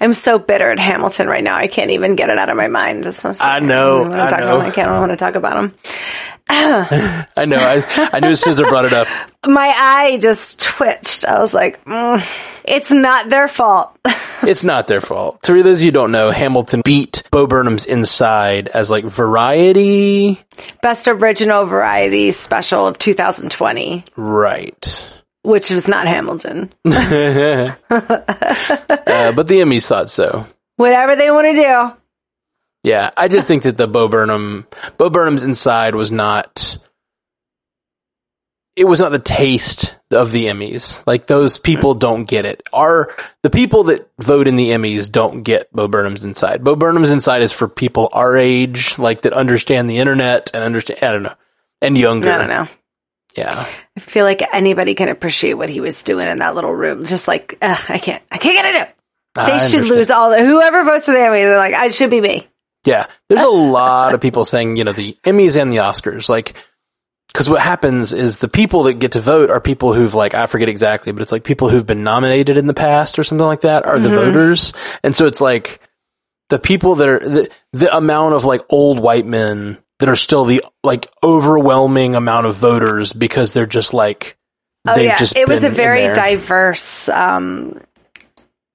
I'm 0.00 0.12
so 0.12 0.38
bitter 0.38 0.70
at 0.70 0.78
Hamilton 0.78 1.28
right 1.28 1.42
now. 1.42 1.56
I 1.56 1.66
can't 1.66 1.90
even 1.90 2.16
get 2.16 2.30
it 2.30 2.38
out 2.38 2.48
of 2.48 2.56
my 2.56 2.68
mind. 2.68 3.12
So 3.14 3.32
I 3.40 3.60
know, 3.60 4.04
I, 4.04 4.28
I 4.28 4.40
know. 4.40 4.60
I 4.60 4.70
can't 4.70 4.90
want 4.90 5.10
to 5.10 5.16
talk 5.16 5.34
about 5.34 5.56
him. 5.56 5.74
I 6.50 7.44
know. 7.46 7.58
I, 7.58 8.10
I 8.12 8.20
knew 8.20 8.30
as 8.30 8.40
soon 8.40 8.52
as 8.52 8.60
I 8.60 8.68
brought 8.68 8.86
it 8.86 8.92
up. 8.92 9.06
My 9.46 9.68
eye 9.76 10.18
just 10.18 10.60
twitched. 10.60 11.24
I 11.24 11.38
was 11.38 11.52
like, 11.52 11.84
mm, 11.84 12.24
it's 12.64 12.90
not 12.90 13.28
their 13.28 13.48
fault. 13.48 13.96
It's 14.40 14.62
not 14.62 14.86
their 14.86 15.00
fault. 15.00 15.42
To 15.42 15.62
those 15.64 15.78
of 15.78 15.82
you 15.82 15.88
who 15.88 15.92
don't 15.92 16.12
know, 16.12 16.30
Hamilton 16.30 16.80
beat 16.84 17.24
Bo 17.32 17.48
Burnham's 17.48 17.86
Inside 17.86 18.68
as 18.68 18.88
like 18.88 19.04
variety. 19.04 20.40
Best 20.80 21.08
original 21.08 21.64
variety 21.64 22.30
special 22.30 22.86
of 22.86 22.98
2020, 22.98 24.04
Right. 24.16 25.10
Which 25.42 25.70
was 25.70 25.88
not 25.88 26.06
Hamilton. 26.06 26.72
Uh, 29.08 29.32
but 29.32 29.48
the 29.48 29.60
Emmys 29.60 29.86
thought 29.86 30.10
so. 30.10 30.46
Whatever 30.76 31.16
they 31.16 31.30
want 31.30 31.46
to 31.46 31.54
do. 31.54 31.96
Yeah, 32.84 33.10
I 33.16 33.28
just 33.28 33.46
think 33.46 33.64
that 33.64 33.76
the 33.76 33.88
Bo 33.88 34.08
Burnham, 34.08 34.66
Bo 34.96 35.10
Burnham's 35.10 35.42
Inside 35.42 35.94
was 35.94 36.12
not, 36.12 36.76
it 38.76 38.84
was 38.84 39.00
not 39.00 39.10
the 39.10 39.18
taste 39.18 39.98
of 40.10 40.30
the 40.30 40.46
Emmys. 40.46 41.04
Like 41.06 41.26
those 41.26 41.58
people 41.58 41.94
don't 41.94 42.24
get 42.24 42.44
it. 42.44 42.62
Are 42.72 43.10
the 43.42 43.50
people 43.50 43.84
that 43.84 44.08
vote 44.20 44.46
in 44.46 44.56
the 44.56 44.70
Emmys 44.70 45.10
don't 45.10 45.42
get 45.42 45.72
Bo 45.72 45.88
Burnham's 45.88 46.24
Inside. 46.24 46.62
Bo 46.62 46.76
Burnham's 46.76 47.10
Inside 47.10 47.42
is 47.42 47.52
for 47.52 47.66
people 47.66 48.08
our 48.12 48.36
age, 48.36 48.98
like 48.98 49.22
that 49.22 49.32
understand 49.32 49.88
the 49.88 49.98
internet 49.98 50.50
and 50.54 50.62
understand, 50.62 51.00
I 51.02 51.12
don't 51.12 51.24
know, 51.24 51.34
and 51.82 51.98
younger. 51.98 52.30
I 52.30 52.38
don't 52.38 52.48
know. 52.48 52.68
Yeah. 53.36 53.68
I 53.96 54.00
feel 54.00 54.24
like 54.24 54.42
anybody 54.52 54.94
can 54.94 55.08
appreciate 55.08 55.54
what 55.54 55.68
he 55.68 55.80
was 55.80 56.02
doing 56.02 56.28
in 56.28 56.38
that 56.38 56.54
little 56.54 56.74
room. 56.74 57.04
Just 57.04 57.28
like, 57.28 57.58
I 57.62 57.98
can't, 57.98 58.22
I 58.30 58.38
can't 58.38 58.56
get 58.56 58.74
it. 58.74 58.94
They 59.34 59.42
I 59.42 59.58
should 59.58 59.80
understand. 59.80 59.90
lose 59.90 60.10
all 60.10 60.30
the, 60.30 60.44
whoever 60.44 60.84
votes 60.84 61.06
for 61.06 61.12
the 61.12 61.18
Emmys, 61.18 61.42
they're 61.42 61.56
like, 61.56 61.74
I 61.74 61.88
should 61.88 62.10
be 62.10 62.20
me. 62.20 62.48
Yeah, 62.84 63.06
there's 63.28 63.42
a 63.42 63.48
lot 63.48 64.14
of 64.14 64.20
people 64.20 64.44
saying, 64.44 64.76
you 64.76 64.84
know, 64.84 64.92
the 64.92 65.16
Emmys 65.24 65.60
and 65.60 65.70
the 65.70 65.78
Oscars, 65.78 66.28
like, 66.28 66.54
because 67.32 67.48
what 67.48 67.60
happens 67.60 68.14
is 68.14 68.38
the 68.38 68.48
people 68.48 68.84
that 68.84 68.94
get 68.94 69.12
to 69.12 69.20
vote 69.20 69.50
are 69.50 69.60
people 69.60 69.94
who've 69.94 70.14
like 70.14 70.34
I 70.34 70.46
forget 70.46 70.68
exactly, 70.68 71.12
but 71.12 71.22
it's 71.22 71.30
like 71.30 71.44
people 71.44 71.68
who've 71.68 71.86
been 71.86 72.02
nominated 72.02 72.56
in 72.56 72.66
the 72.66 72.74
past 72.74 73.18
or 73.18 73.24
something 73.24 73.46
like 73.46 73.60
that 73.60 73.84
are 73.84 73.98
the 73.98 74.08
mm-hmm. 74.08 74.16
voters, 74.16 74.72
and 75.04 75.14
so 75.14 75.26
it's 75.26 75.40
like 75.40 75.80
the 76.48 76.58
people 76.58 76.96
that 76.96 77.08
are 77.08 77.18
the, 77.20 77.50
the 77.72 77.94
amount 77.94 78.34
of 78.34 78.44
like 78.44 78.62
old 78.70 78.98
white 78.98 79.26
men 79.26 79.78
that 79.98 80.08
are 80.08 80.16
still 80.16 80.44
the 80.44 80.64
like 80.84 81.06
overwhelming 81.22 82.14
amount 82.14 82.46
of 82.46 82.56
voters 82.56 83.12
because 83.12 83.52
they're 83.52 83.66
just 83.66 83.92
like 83.92 84.38
Oh 84.86 84.94
they've 84.94 85.06
yeah, 85.06 85.16
just 85.16 85.36
it 85.36 85.48
was 85.48 85.64
a 85.64 85.70
very 85.70 86.14
diverse 86.14 87.08
um, 87.08 87.80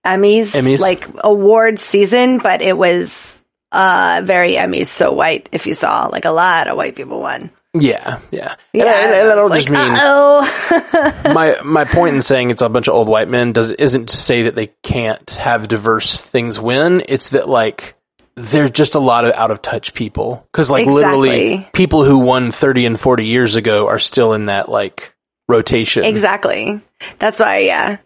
Emmys, 0.05 0.53
Emmys? 0.53 0.80
like 0.80 1.07
award 1.24 1.80
season, 1.80 2.39
but 2.39 2.61
it 2.61 2.78
was 2.78 3.43
uh, 3.71 4.21
very 4.24 4.53
Emmys 4.53 4.88
so 4.88 5.13
white. 5.13 5.49
If 5.51 5.65
you 5.65 5.74
saw, 5.74 6.07
like 6.07 6.26
a 6.26 6.32
lot 6.32 6.67
of 6.67 6.78
white 6.78 6.95
people 6.95 7.21
won. 7.21 7.51
yeah, 7.74 8.19
yeah, 8.32 8.55
Yeah, 8.74 8.84
and, 8.84 9.13
I, 9.13 9.19
and 9.21 9.32
I 9.32 9.36
don't 9.36 9.49
like, 9.49 9.61
just 9.61 9.69
mean 9.69 9.97
oh, 9.99 11.21
my 11.34 11.57
my 11.63 11.86
point 11.86 12.15
in 12.15 12.21
saying 12.21 12.51
it's 12.51 12.61
a 12.61 12.69
bunch 12.69 12.88
of 12.88 12.93
old 12.93 13.07
white 13.07 13.30
men 13.30 13.53
does 13.53 13.71
isn't 13.71 14.09
to 14.09 14.17
say 14.17 14.43
that 14.43 14.55
they 14.55 14.67
can't 14.84 15.32
have 15.32 15.67
diverse 15.67 16.21
things 16.21 16.59
win. 16.59 17.01
It's 17.07 17.30
that 17.30 17.49
like 17.49 17.95
they're 18.36 18.69
just 18.69 18.95
a 18.95 18.99
lot 18.99 19.25
of 19.25 19.34
out 19.34 19.51
of 19.51 19.61
touch 19.61 19.93
people 19.93 20.47
because 20.51 20.69
like 20.69 20.88
literally 20.88 21.67
people 21.73 22.03
who 22.03 22.17
won 22.19 22.51
thirty 22.51 22.86
and 22.86 22.99
forty 22.99 23.25
years 23.27 23.55
ago 23.55 23.88
are 23.88 23.99
still 23.99 24.34
in 24.34 24.47
that 24.47 24.69
like 24.69 25.13
rotation. 25.47 26.03
exactly. 26.03 26.81
That's 27.19 27.39
why. 27.39 27.59
Yeah, 27.59 27.97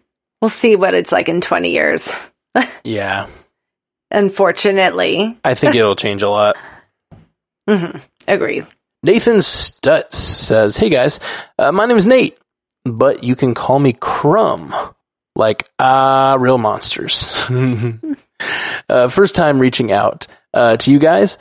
we'll 0.42 0.48
see 0.48 0.76
what 0.76 0.94
it's 0.94 1.12
like 1.12 1.28
in 1.28 1.40
twenty 1.40 1.70
years. 1.72 2.12
Yeah, 2.82 3.28
Unfortunately, 4.10 5.38
I 5.44 5.54
think 5.54 5.74
it'll 5.74 5.94
change 6.06 6.22
a 6.22 6.30
lot. 6.30 6.56
agree. 8.26 8.62
Nathan 9.02 9.36
Stutz 9.36 10.12
says, 10.12 10.76
"Hey 10.76 10.88
guys, 10.88 11.20
uh, 11.58 11.70
my 11.72 11.86
name 11.86 11.96
is 11.96 12.06
Nate, 12.06 12.36
but 12.84 13.22
you 13.22 13.36
can 13.36 13.54
call 13.54 13.78
me 13.78 13.92
Crumb, 13.92 14.74
like 15.36 15.68
ah, 15.78 16.36
real 16.38 16.58
monsters." 16.58 17.28
uh, 18.88 19.08
first 19.08 19.34
time 19.34 19.58
reaching 19.58 19.92
out 19.92 20.26
uh, 20.54 20.76
to 20.78 20.90
you 20.90 20.98
guys, 20.98 21.38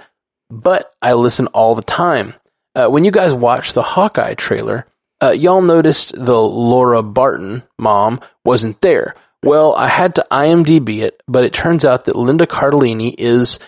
but 0.49 0.93
I 1.01 1.13
listen 1.13 1.47
all 1.47 1.75
the 1.75 1.81
time. 1.81 2.33
Uh, 2.75 2.87
when 2.87 3.05
you 3.05 3.11
guys 3.11 3.33
watched 3.33 3.73
the 3.73 3.83
Hawkeye 3.83 4.35
trailer, 4.35 4.85
uh, 5.21 5.31
y'all 5.31 5.61
noticed 5.61 6.13
the 6.13 6.39
Laura 6.39 7.01
Barton 7.01 7.63
mom 7.79 8.19
wasn't 8.45 8.79
there. 8.81 9.15
Well, 9.43 9.73
I 9.75 9.87
had 9.87 10.15
to 10.15 10.27
IMDb 10.31 10.99
it, 10.99 11.21
but 11.27 11.43
it 11.43 11.53
turns 11.53 11.85
out 11.85 12.05
that 12.05 12.15
Linda 12.15 12.45
Cardellini 12.45 13.15
is 13.17 13.59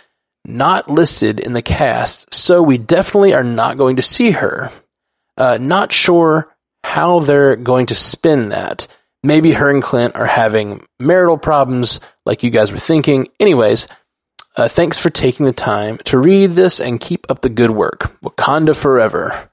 not 0.45 0.89
listed 0.89 1.39
in 1.39 1.53
the 1.53 1.61
cast, 1.61 2.33
so 2.33 2.61
we 2.61 2.77
definitely 2.77 3.33
are 3.33 3.43
not 3.43 3.77
going 3.77 3.97
to 3.97 4.01
see 4.01 4.31
her. 4.31 4.71
Uh, 5.37 5.57
not 5.59 5.93
sure 5.93 6.53
how 6.83 7.19
they're 7.19 7.55
going 7.55 7.87
to 7.87 7.95
spin 7.95 8.49
that. 8.49 8.87
Maybe 9.23 9.51
her 9.51 9.69
and 9.69 9.83
Clint 9.83 10.15
are 10.15 10.25
having 10.25 10.85
marital 10.99 11.37
problems 11.37 11.99
like 12.29 12.43
you 12.43 12.51
guys 12.51 12.71
were 12.71 12.77
thinking. 12.77 13.27
Anyways, 13.39 13.87
uh, 14.55 14.67
thanks 14.67 14.99
for 14.99 15.09
taking 15.09 15.47
the 15.47 15.51
time 15.51 15.97
to 16.05 16.19
read 16.19 16.51
this 16.51 16.79
and 16.79 17.01
keep 17.01 17.25
up 17.29 17.41
the 17.41 17.49
good 17.49 17.71
work. 17.71 18.15
Wakanda 18.21 18.75
forever. 18.75 19.49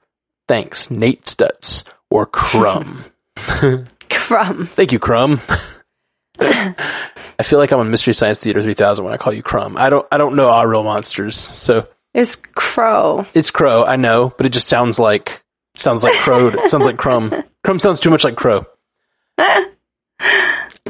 Thanks, 0.47 0.91
Nate 0.91 1.23
Stutz 1.23 1.83
or 2.11 2.27
Crumb. 2.27 3.03
Crumb. 3.35 4.67
Thank 4.67 4.91
you, 4.91 4.99
Crumb. 4.99 5.41
I 6.39 7.43
feel 7.43 7.57
like 7.57 7.71
I'm 7.71 7.79
on 7.79 7.89
Mystery 7.89 8.13
Science 8.13 8.37
Theater 8.37 8.61
3000 8.61 9.03
when 9.03 9.13
I 9.13 9.17
call 9.17 9.33
you 9.33 9.41
Crumb. 9.41 9.75
I 9.75 9.89
don't, 9.89 10.07
I 10.11 10.17
don't 10.17 10.35
know 10.35 10.49
our 10.49 10.67
real 10.67 10.83
monsters, 10.83 11.35
so 11.35 11.87
It's 12.13 12.35
Crow. 12.35 13.25
it's 13.33 13.49
Crow. 13.49 13.85
I 13.85 13.95
know, 13.95 14.31
but 14.37 14.45
it 14.45 14.53
just 14.53 14.67
sounds 14.67 14.99
like 14.99 15.43
sounds 15.75 16.03
like 16.03 16.15
Crow. 16.19 16.49
It 16.49 16.69
sounds 16.69 16.85
like 16.85 16.97
Crumb. 16.97 17.33
Crumb 17.63 17.79
sounds 17.79 17.99
too 17.99 18.11
much 18.11 18.23
like 18.23 18.35
Crow. 18.35 18.65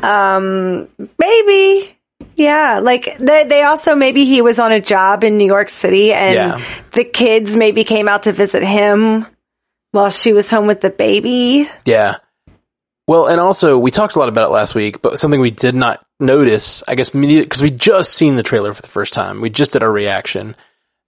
Um, 0.04 0.88
maybe. 1.20 1.94
Yeah, 2.36 2.80
like 2.84 3.18
they, 3.20 3.44
they 3.46 3.64
also 3.64 3.96
maybe 3.96 4.26
he 4.26 4.42
was 4.42 4.60
on 4.60 4.72
a 4.72 4.80
job 4.80 5.24
in 5.24 5.38
New 5.38 5.46
York 5.46 5.70
City 5.70 6.14
and 6.14 6.34
Yeah. 6.36 6.66
the 6.92 7.04
kids 7.04 7.56
maybe 7.56 7.84
came 7.84 8.08
out 8.08 8.24
to 8.24 8.32
visit 8.32 8.64
him 8.64 9.26
while 9.92 10.10
she 10.12 10.34
was 10.34 10.50
home 10.50 10.68
with 10.68 10.82
the 10.82 10.90
baby. 10.92 11.70
Yeah. 11.86 12.18
Well, 13.08 13.28
and 13.28 13.40
also 13.40 13.78
we 13.80 13.90
talked 13.92 14.16
a 14.16 14.20
lot 14.20 14.30
about 14.30 14.50
it 14.50 14.52
last 14.54 14.76
week, 14.76 15.02
but 15.02 15.18
something 15.18 15.40
we 15.40 15.52
did 15.52 15.74
not 15.76 16.06
notice, 16.20 16.84
I 16.88 16.96
guess, 16.96 17.10
because 17.10 17.62
we 17.62 17.72
just 17.72 18.14
seen 18.14 18.36
the 18.36 18.44
trailer 18.44 18.74
for 18.74 18.82
the 18.82 18.88
first 18.88 19.14
time. 19.14 19.40
We 19.42 19.50
just 19.50 19.72
did 19.72 19.82
our 19.84 19.92
reaction. 19.92 20.56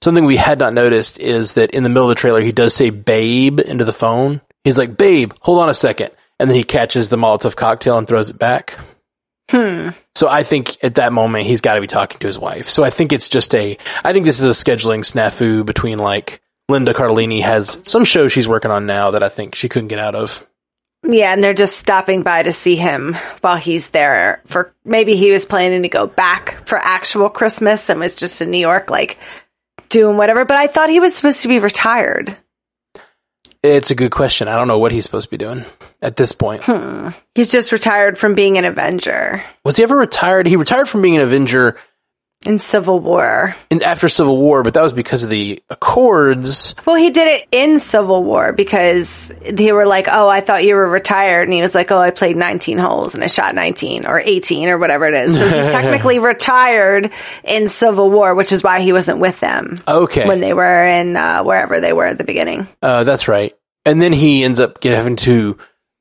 Something 0.01 0.23
we 0.25 0.37
had 0.37 0.59
not 0.59 0.73
noticed 0.73 1.19
is 1.19 1.55
that 1.55 1.71
in 1.71 1.83
the 1.83 1.89
middle 1.89 2.09
of 2.09 2.15
the 2.15 2.19
trailer, 2.21 2.39
he 2.41 2.53
does 2.53 2.73
say 2.73 2.89
"babe" 2.89 3.59
into 3.59 3.83
the 3.83 3.91
phone. 3.91 4.39
He's 4.63 4.77
like, 4.77 4.95
"Babe, 4.97 5.33
hold 5.41 5.59
on 5.59 5.67
a 5.69 5.73
second. 5.73 6.11
And 6.39 6.49
then 6.49 6.55
he 6.55 6.63
catches 6.63 7.09
the 7.09 7.17
Molotov 7.17 7.55
cocktail 7.55 7.97
and 7.97 8.07
throws 8.07 8.29
it 8.29 8.39
back. 8.39 8.77
Hmm. 9.49 9.89
So 10.15 10.27
I 10.27 10.43
think 10.43 10.77
at 10.83 10.95
that 10.95 11.11
moment 11.11 11.47
he's 11.47 11.61
got 11.61 11.75
to 11.75 11.81
be 11.81 11.87
talking 11.87 12.19
to 12.19 12.27
his 12.27 12.37
wife. 12.37 12.69
So 12.69 12.83
I 12.83 12.91
think 12.91 13.11
it's 13.11 13.29
just 13.29 13.53
a. 13.55 13.77
I 14.03 14.13
think 14.13 14.25
this 14.25 14.41
is 14.41 14.45
a 14.45 14.63
scheduling 14.63 14.99
snafu 14.99 15.65
between 15.65 15.97
like 15.97 16.41
Linda 16.69 16.93
Cardellini 16.93 17.41
has 17.41 17.79
some 17.83 18.05
show 18.05 18.27
she's 18.27 18.47
working 18.47 18.71
on 18.71 18.85
now 18.85 19.11
that 19.11 19.23
I 19.23 19.29
think 19.29 19.55
she 19.55 19.69
couldn't 19.69 19.87
get 19.87 19.99
out 19.99 20.15
of. 20.15 20.45
Yeah, 21.03 21.31
and 21.31 21.41
they're 21.41 21.53
just 21.53 21.77
stopping 21.77 22.23
by 22.23 22.43
to 22.43 22.51
see 22.51 22.75
him 22.75 23.15
while 23.41 23.55
he's 23.55 23.89
there 23.89 24.41
for 24.45 24.73
maybe 24.83 25.15
he 25.15 25.31
was 25.31 25.45
planning 25.45 25.83
to 25.83 25.89
go 25.89 26.07
back 26.07 26.67
for 26.67 26.77
actual 26.77 27.29
Christmas 27.29 27.89
and 27.89 27.99
was 27.99 28.15
just 28.15 28.41
in 28.41 28.51
New 28.51 28.57
York 28.59 28.89
like 28.89 29.17
doing 29.87 30.17
whatever, 30.17 30.45
but 30.45 30.57
I 30.57 30.67
thought 30.67 30.89
he 30.89 30.99
was 30.99 31.15
supposed 31.15 31.41
to 31.41 31.47
be 31.47 31.59
retired. 31.59 32.37
It's 33.62 33.91
a 33.91 33.95
good 33.95 34.12
question. 34.12 34.47
I 34.47 34.55
don't 34.55 34.70
know 34.70 34.80
what 34.80 34.93
he's 34.93 35.03
supposed 35.03 35.28
to 35.28 35.32
be 35.32 35.38
doing 35.38 35.66
at 36.01 36.16
this 36.16 36.32
point. 36.32 36.64
Hmm. 36.64 37.10
He's 37.36 37.51
just 37.51 37.72
retired 37.72 38.18
from 38.18 38.34
being 38.34 38.57
an 38.57 38.66
Avenger 38.66 39.43
Was 39.66 39.76
he 39.76 39.84
ever 39.84 39.97
retired? 39.97 40.47
He 40.47 40.55
retired 40.55 40.88
from 40.88 41.01
being 41.01 41.16
an 41.16 41.22
Avenger 41.22 41.78
in 42.45 42.57
Civil 42.57 42.99
War. 42.99 43.55
in, 43.69 43.83
after 43.83 44.07
Civil 44.07 44.37
War, 44.37 44.63
but 44.63 44.73
that 44.75 44.81
was 44.81 44.93
because 44.93 45.23
of 45.25 45.29
the 45.29 45.61
Accords. 45.69 46.73
Well, 46.85 46.95
he 46.95 47.09
did 47.09 47.27
it 47.27 47.47
in 47.51 47.79
Civil 47.79 48.23
War 48.23 48.53
because 48.53 49.31
they 49.51 49.71
were 49.71 49.85
like, 49.85 50.07
"Oh, 50.09 50.27
I 50.29 50.39
thought 50.41 50.63
you 50.63 50.75
were 50.75 50.89
retired," 50.89 51.43
and 51.43 51.53
he 51.53 51.61
was 51.61 51.75
like, 51.75 51.91
"Oh, 51.91 51.99
I 51.99 52.11
played 52.11 52.37
19 52.37 52.77
holes 52.77 53.13
and 53.15 53.23
I 53.23 53.27
shot 53.27 53.55
19 53.55 54.05
or 54.05 54.19
18 54.19 54.69
or 54.69 54.77
whatever 54.77 55.05
it 55.05 55.13
is." 55.15 55.37
So 55.37 55.45
he 55.45 55.51
technically 55.71 56.19
retired 56.19 57.11
in 57.43 57.67
Civil 57.67 58.09
War, 58.09 58.33
which 58.35 58.51
is 58.51 58.63
why 58.63 58.79
he 58.81 58.93
wasn't 58.93 59.19
with 59.19 59.39
them 59.39 59.75
Okay, 59.87 60.27
when 60.27 60.39
they 60.39 60.53
were 60.53 60.85
in 60.85 61.17
uh, 61.17 61.43
wherever 61.43 61.79
they 61.79 61.93
were 61.93 62.05
at 62.05 62.17
the 62.17 62.23
beginning. 62.23 62.67
uh, 62.81 63.03
that's 63.03 63.27
right. 63.27 63.55
And 63.85 64.01
then 64.01 64.13
he 64.13 64.43
ends 64.43 64.59
up 64.59 64.83
having 64.83 65.15
to 65.17 65.57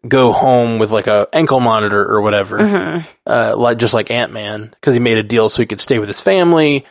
go 0.09 0.33
home 0.33 0.79
with 0.79 0.91
like 0.91 1.07
a 1.07 1.29
ankle 1.33 1.61
monitor 1.61 2.05
or 2.05 2.21
whatever, 2.21 2.59
Mm-hmm. 2.59 3.07
uh, 3.27 3.55
like 3.57 3.79
just 3.79 3.95
like 3.95 4.11
Ant 4.11 4.33
Man, 4.33 4.71
because 4.71 4.95
he 4.95 5.01
made 5.01 5.19
a 5.19 5.23
deal 5.23 5.49
so 5.49 5.63
he 5.63 5.67
could 5.67 5.81
stay 5.81 5.99
with 5.99 6.09
his 6.09 6.21
family. 6.21 6.87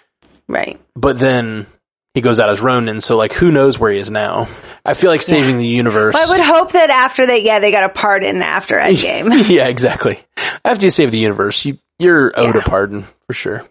Right. 0.47 0.79
But 0.95 1.19
then 1.19 1.65
he 2.13 2.21
goes 2.21 2.39
out 2.39 2.49
as 2.49 2.61
Ronin, 2.61 3.01
so 3.01 3.17
like 3.17 3.33
who 3.33 3.51
knows 3.51 3.77
where 3.77 3.91
he 3.91 3.99
is 3.99 4.09
now? 4.09 4.47
I 4.85 4.93
feel 4.93 5.11
like 5.11 5.21
saving 5.21 5.57
the 5.57 5.67
universe. 5.67 6.13
Well, 6.13 6.31
I 6.33 6.37
would 6.37 6.45
hope 6.45 6.71
that 6.71 6.89
after 6.89 7.25
that, 7.25 7.43
yeah, 7.43 7.59
they 7.59 7.71
got 7.71 7.83
a 7.83 7.89
pardon 7.89 8.41
after 8.41 8.75
Endgame. 8.79 9.49
yeah, 9.49 9.67
exactly. 9.67 10.19
After 10.63 10.85
you 10.85 10.89
save 10.89 11.11
the 11.11 11.19
universe, 11.19 11.65
you 11.65 11.77
you're 11.99 12.31
owed 12.39 12.55
Yeah. 12.55 12.61
a 12.61 12.63
pardon 12.63 13.03
for 13.27 13.33
sure. 13.33 13.63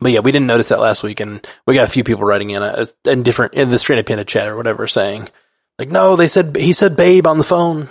But 0.00 0.10
yeah, 0.12 0.20
we 0.20 0.32
didn't 0.32 0.48
notice 0.48 0.70
that 0.70 0.80
last 0.80 1.02
week, 1.04 1.20
and 1.20 1.46
we 1.66 1.74
got 1.74 1.86
a 1.88 1.90
few 1.90 2.02
people 2.02 2.24
writing 2.24 2.50
in 2.50 2.62
uh, 2.62 2.84
in 3.04 3.22
different 3.22 3.54
in 3.54 3.70
the 3.70 3.78
Stranded 3.78 4.06
Panda 4.06 4.24
chat 4.24 4.48
or 4.48 4.56
whatever 4.56 4.86
saying 4.88 5.28
like, 5.78 5.90
no, 5.90 6.16
they 6.16 6.26
said 6.28 6.56
he 6.56 6.72
said 6.72 6.96
babe 6.96 7.26
on 7.26 7.38
the 7.38 7.44
phone. 7.44 7.88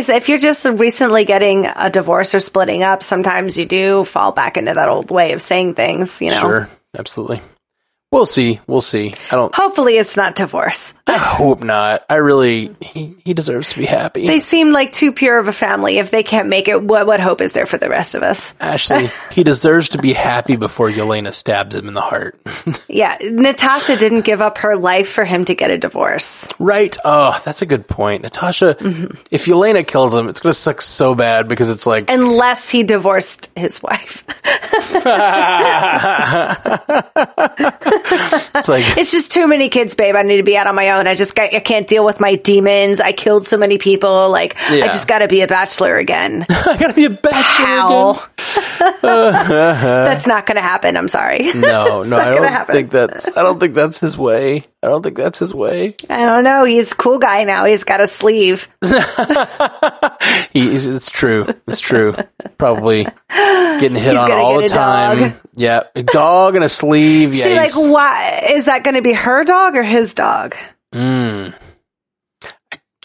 So 0.00 0.16
if 0.16 0.30
you're 0.30 0.38
just 0.38 0.64
recently 0.64 1.26
getting 1.26 1.66
a 1.66 1.90
divorce 1.90 2.34
or 2.34 2.40
splitting 2.40 2.82
up, 2.82 3.02
sometimes 3.02 3.58
you 3.58 3.66
do 3.66 4.04
fall 4.04 4.32
back 4.32 4.56
into 4.56 4.72
that 4.72 4.88
old 4.88 5.10
way 5.10 5.32
of 5.32 5.42
saying 5.42 5.74
things, 5.74 6.20
you 6.22 6.30
know. 6.30 6.40
Sure, 6.40 6.68
absolutely. 6.98 7.42
We'll 8.10 8.26
see. 8.26 8.60
We'll 8.66 8.82
see. 8.82 9.14
I 9.30 9.36
don't. 9.36 9.54
Hopefully 9.54 9.96
it's 9.96 10.16
not 10.16 10.34
divorce. 10.34 10.92
I 11.06 11.18
hope 11.18 11.62
not. 11.62 12.04
I 12.08 12.16
really. 12.16 12.74
He 12.80 13.16
he 13.24 13.34
deserves 13.34 13.70
to 13.72 13.78
be 13.78 13.86
happy. 13.86 14.26
They 14.26 14.38
seem 14.38 14.72
like 14.72 14.92
too 14.92 15.12
pure 15.12 15.38
of 15.38 15.48
a 15.48 15.52
family. 15.52 15.98
If 15.98 16.10
they 16.10 16.22
can't 16.22 16.48
make 16.48 16.68
it, 16.68 16.80
what 16.80 17.06
what 17.06 17.20
hope 17.20 17.40
is 17.40 17.52
there 17.52 17.66
for 17.66 17.76
the 17.76 17.88
rest 17.88 18.14
of 18.14 18.22
us? 18.22 18.54
Ashley, 18.60 19.10
he 19.32 19.42
deserves 19.42 19.90
to 19.90 19.98
be 19.98 20.12
happy 20.12 20.56
before 20.56 20.88
Yelena 20.88 21.34
stabs 21.34 21.74
him 21.74 21.88
in 21.88 21.94
the 21.94 22.00
heart. 22.00 22.40
Yeah, 22.88 23.16
Natasha 23.22 23.96
didn't 23.96 24.20
give 24.22 24.42
up 24.42 24.58
her 24.58 24.76
life 24.76 25.08
for 25.08 25.24
him 25.24 25.46
to 25.46 25.54
get 25.54 25.70
a 25.70 25.78
divorce. 25.78 26.46
Right. 26.58 26.94
Oh, 27.04 27.40
that's 27.42 27.62
a 27.62 27.66
good 27.66 27.88
point. 27.88 28.22
Natasha, 28.22 28.76
mm-hmm. 28.78 29.16
if 29.30 29.46
Yelena 29.46 29.86
kills 29.86 30.14
him, 30.14 30.28
it's 30.28 30.40
going 30.40 30.52
to 30.52 30.58
suck 30.58 30.82
so 30.82 31.14
bad 31.14 31.48
because 31.48 31.70
it's 31.70 31.86
like, 31.86 32.10
Unless 32.10 32.68
he 32.68 32.82
divorced 32.82 33.50
his 33.56 33.82
wife. 33.82 34.24
it's 34.44 34.94
like, 38.68 38.98
It's 38.98 39.10
just 39.10 39.32
too 39.32 39.48
many 39.48 39.70
kids, 39.70 39.94
babe. 39.94 40.14
I 40.14 40.22
need 40.22 40.36
to 40.36 40.42
be 40.42 40.58
out 40.58 40.66
on 40.66 40.74
my 40.74 40.90
own. 40.90 40.91
I 41.06 41.14
just 41.14 41.34
got, 41.34 41.54
I 41.54 41.60
can't 41.60 41.86
deal 41.86 42.04
with 42.04 42.20
my 42.20 42.36
demons. 42.36 43.00
I 43.00 43.12
killed 43.12 43.46
so 43.46 43.56
many 43.56 43.78
people. 43.78 44.30
Like, 44.30 44.56
Yeah. 44.70 44.84
I 44.84 44.88
just 44.88 45.08
got 45.08 45.20
to 45.20 45.28
be 45.28 45.40
a 45.42 45.46
bachelor 45.46 45.96
again. 45.96 46.46
I 46.50 46.76
got 46.78 46.88
to 46.88 46.94
be 46.94 47.04
a 47.06 47.10
bachelor 47.10 47.66
Ow. 47.66 48.28
That's 49.02 50.26
not 50.26 50.46
going 50.46 50.56
to 50.56 50.62
happen. 50.62 50.96
I'm 50.96 51.08
sorry. 51.08 51.50
again. 51.50 51.60
No, 51.60 52.02
no, 52.02 52.16
I 52.16 52.30
don't 52.34 52.44
happen. 52.44 52.74
think 52.74 52.90
that's, 52.90 53.28
I 53.36 53.42
don't 53.42 53.58
think 53.60 53.74
that's 53.74 54.00
his 54.00 54.16
way. 54.16 54.64
I 54.82 54.88
don't 54.88 55.02
think 55.02 55.16
that's 55.16 55.38
his 55.38 55.54
way. 55.54 55.94
I 56.10 56.26
don't 56.26 56.42
know. 56.42 56.64
He's 56.64 56.90
a 56.90 56.94
cool 56.96 57.18
guy 57.18 57.44
now. 57.44 57.66
He's 57.66 57.84
got 57.84 58.00
a 58.00 58.06
sleeve. 58.08 58.68
He's, 60.52 60.86
it's 60.86 61.10
true. 61.10 61.46
It's 61.68 61.78
true. 61.78 62.16
Probably 62.58 63.04
getting 63.28 63.94
hit 63.94 64.10
He's 64.10 64.16
on 64.16 64.32
all 64.32 64.60
the 64.60 64.66
time. 64.66 65.18
dog. 65.18 65.32
Yeah. 65.54 65.82
A 65.94 66.02
dog 66.02 66.56
and 66.56 66.64
a 66.64 66.68
sleeve. 66.68 67.32
Yeah. 67.32 67.44
See, 67.70 67.84
like, 67.84 67.92
why 67.92 68.48
is 68.54 68.64
that 68.64 68.82
going 68.82 68.96
to 68.96 69.02
be 69.02 69.12
her 69.12 69.44
dog 69.44 69.76
or 69.76 69.84
his 69.84 70.14
dog? 70.14 70.56
Mm. 70.92 71.54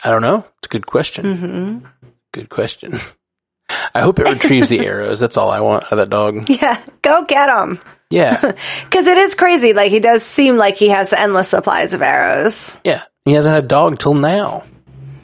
I 0.04 0.10
don't 0.10 0.22
know. 0.24 0.46
It's 0.58 0.68
a 0.68 0.70
good 0.70 0.88
question. 0.88 1.26
Mm-hmm. 1.26 1.86
Good 2.32 2.50
question. 2.50 3.00
I 3.94 4.02
hope 4.02 4.20
it 4.20 4.24
retrieves 4.28 4.70
the 4.70 4.80
arrows. 4.86 5.20
That's 5.20 5.38
all 5.38 5.50
I 5.50 5.60
want 5.60 5.84
out 5.86 5.92
of 5.94 5.98
that 5.98 6.10
dog. 6.10 6.50
Yeah, 6.50 6.82
go 7.02 7.26
get 7.26 7.50
him. 7.50 7.80
Yeah. 8.10 8.54
Because 8.84 9.06
it 9.08 9.18
is 9.18 9.36
crazy. 9.36 9.74
Like 9.74 9.92
he 9.92 10.00
does 10.00 10.24
seem 10.24 10.58
like 10.58 10.78
he 10.78 10.90
has 10.90 11.14
endless 11.14 11.50
supplies 11.50 11.94
of 11.94 12.02
arrows. 12.02 12.76
Yeah. 12.84 13.04
He 13.26 13.34
hasn't 13.34 13.54
had 13.54 13.66
a 13.66 13.68
dog 13.68 14.00
till 14.00 14.14
now. 14.14 14.64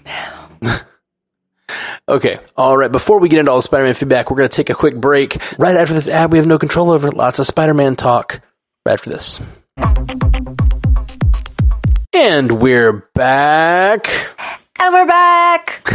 Now. 0.06 0.50
okay. 2.10 2.40
All 2.58 2.78
right. 2.78 2.92
Before 2.92 3.20
we 3.20 3.30
get 3.30 3.40
into 3.40 3.52
all 3.52 3.58
the 3.58 3.64
Spider-Man 3.64 3.94
feedback, 3.94 4.30
we're 4.30 4.38
going 4.38 4.50
to 4.50 4.56
take 4.56 4.70
a 4.70 4.76
quick 4.76 4.96
break. 4.96 5.42
Right 5.58 5.76
after 5.76 5.94
this 5.94 6.10
ad 6.10 6.32
we 6.32 6.38
have 6.38 6.48
no 6.48 6.60
control 6.60 6.92
over. 6.92 7.10
Lots 7.12 7.40
of 7.40 7.46
Spider-Man 7.46 7.96
talk. 7.96 8.42
Right 8.86 8.94
after 8.94 9.10
this. 9.10 9.40
And 12.14 12.62
we're 12.62 13.10
back. 13.16 14.60
And 14.80 14.94
we're 14.94 15.06
back. 15.06 15.88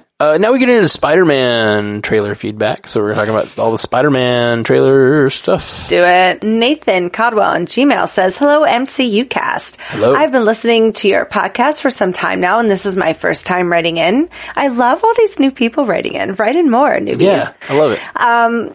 Uh, 0.20 0.36
now 0.36 0.52
we 0.52 0.58
get 0.58 0.68
into 0.68 0.88
Spider-Man 0.88 2.02
trailer 2.02 2.34
feedback. 2.34 2.88
So 2.88 3.00
we're 3.00 3.14
talking 3.14 3.32
about 3.32 3.56
all 3.56 3.70
the 3.70 3.78
Spider-Man 3.78 4.64
trailer 4.64 5.30
stuff. 5.30 5.86
Do 5.86 6.02
it. 6.02 6.42
Nathan 6.42 7.10
Codwell 7.10 7.54
on 7.54 7.66
Gmail 7.66 8.08
says, 8.08 8.36
Hello, 8.36 8.62
MCU 8.62 9.30
cast. 9.30 9.76
Hello. 9.80 10.12
I've 10.16 10.32
been 10.32 10.44
listening 10.44 10.92
to 10.94 11.08
your 11.08 11.24
podcast 11.24 11.82
for 11.82 11.90
some 11.90 12.12
time 12.12 12.40
now, 12.40 12.58
and 12.58 12.68
this 12.68 12.84
is 12.84 12.96
my 12.96 13.12
first 13.12 13.46
time 13.46 13.70
writing 13.70 13.96
in. 13.98 14.28
I 14.56 14.66
love 14.66 15.04
all 15.04 15.14
these 15.14 15.38
new 15.38 15.52
people 15.52 15.86
writing 15.86 16.14
in. 16.14 16.34
Write 16.34 16.56
in 16.56 16.68
more, 16.68 16.98
newbies. 16.98 17.20
Yeah, 17.20 17.52
I 17.68 17.78
love 17.78 17.92
it. 17.92 18.00
Um, 18.16 18.74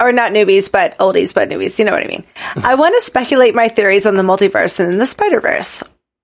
or 0.00 0.10
not 0.12 0.32
newbies, 0.32 0.72
but 0.72 0.96
oldies, 0.96 1.34
but 1.34 1.50
newbies. 1.50 1.78
You 1.78 1.84
know 1.84 1.92
what 1.92 2.02
I 2.02 2.06
mean? 2.06 2.24
I 2.64 2.76
want 2.76 2.94
to 2.98 3.04
speculate 3.04 3.54
my 3.54 3.68
theories 3.68 4.06
on 4.06 4.16
the 4.16 4.22
multiverse 4.22 4.80
and 4.80 4.98
the 4.98 5.06
Spider 5.06 5.40
Verse. 5.42 5.82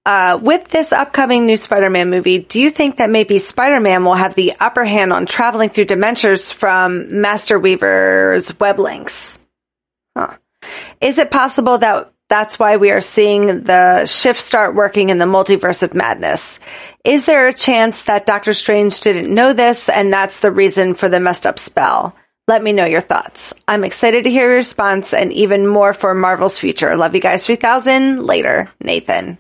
Uh, 0.09 0.39
with 0.41 0.67
this 0.69 0.91
upcoming 0.91 1.45
new 1.45 1.59
Spider-Man 1.59 2.09
movie, 2.09 2.39
do 2.39 2.63
you 2.63 2.71
think 2.71 2.97
that 2.97 3.11
maybe 3.11 3.37
Spider-Man 3.37 4.07
will 4.07 4.15
have 4.15 4.35
the 4.35 4.55
upper 4.59 4.83
hand 4.83 5.13
on 5.13 5.27
traveling 5.27 5.69
through 5.69 5.85
dimensions 5.85 6.51
from 6.51 7.21
Master 7.21 7.59
Weaver's 7.59 8.59
web 8.59 8.79
links? 8.79 9.39
Huh. 10.17 10.39
Is 11.03 11.19
it 11.19 11.31
possible 11.31 11.77
that 11.77 12.11
that's 12.31 12.59
why 12.59 12.79
we 12.79 12.91
are 12.91 13.03
seeing 13.03 13.65
the 13.65 14.07
shift 14.07 14.41
start 14.41 14.75
working 14.75 15.11
in 15.11 15.19
the 15.19 15.27
multiverse 15.27 15.83
of 15.83 15.93
madness? 15.93 16.59
Is 17.05 17.27
there 17.27 17.47
a 17.47 17.53
chance 17.53 18.05
that 18.05 18.25
Doctor 18.25 18.55
Strange 18.55 19.01
didn't 19.01 19.35
know 19.35 19.53
this 19.53 19.91
and 19.91 20.11
that's 20.11 20.41
the 20.41 20.51
reason 20.51 20.95
for 20.95 21.11
the 21.11 21.21
messed 21.21 21.47
up 21.47 21.59
spell? 21.59 22.17
Let 22.47 22.63
me 22.63 22.73
know 22.73 22.87
your 22.87 23.03
thoughts. 23.03 23.53
I'm 23.69 23.85
excited 23.85 24.25
to 24.25 24.31
hear 24.31 24.47
your 24.47 24.55
response 24.55 25.13
and 25.13 25.35
even 25.35 25.67
more 25.67 25.93
for 25.93 26.15
Marvel's 26.15 26.59
future. 26.59 26.97
Love 26.97 27.15
you 27.15 27.21
guys 27.21 27.45
3000. 27.45 28.25
Later, 28.25 28.73
Nathan. 28.81 29.37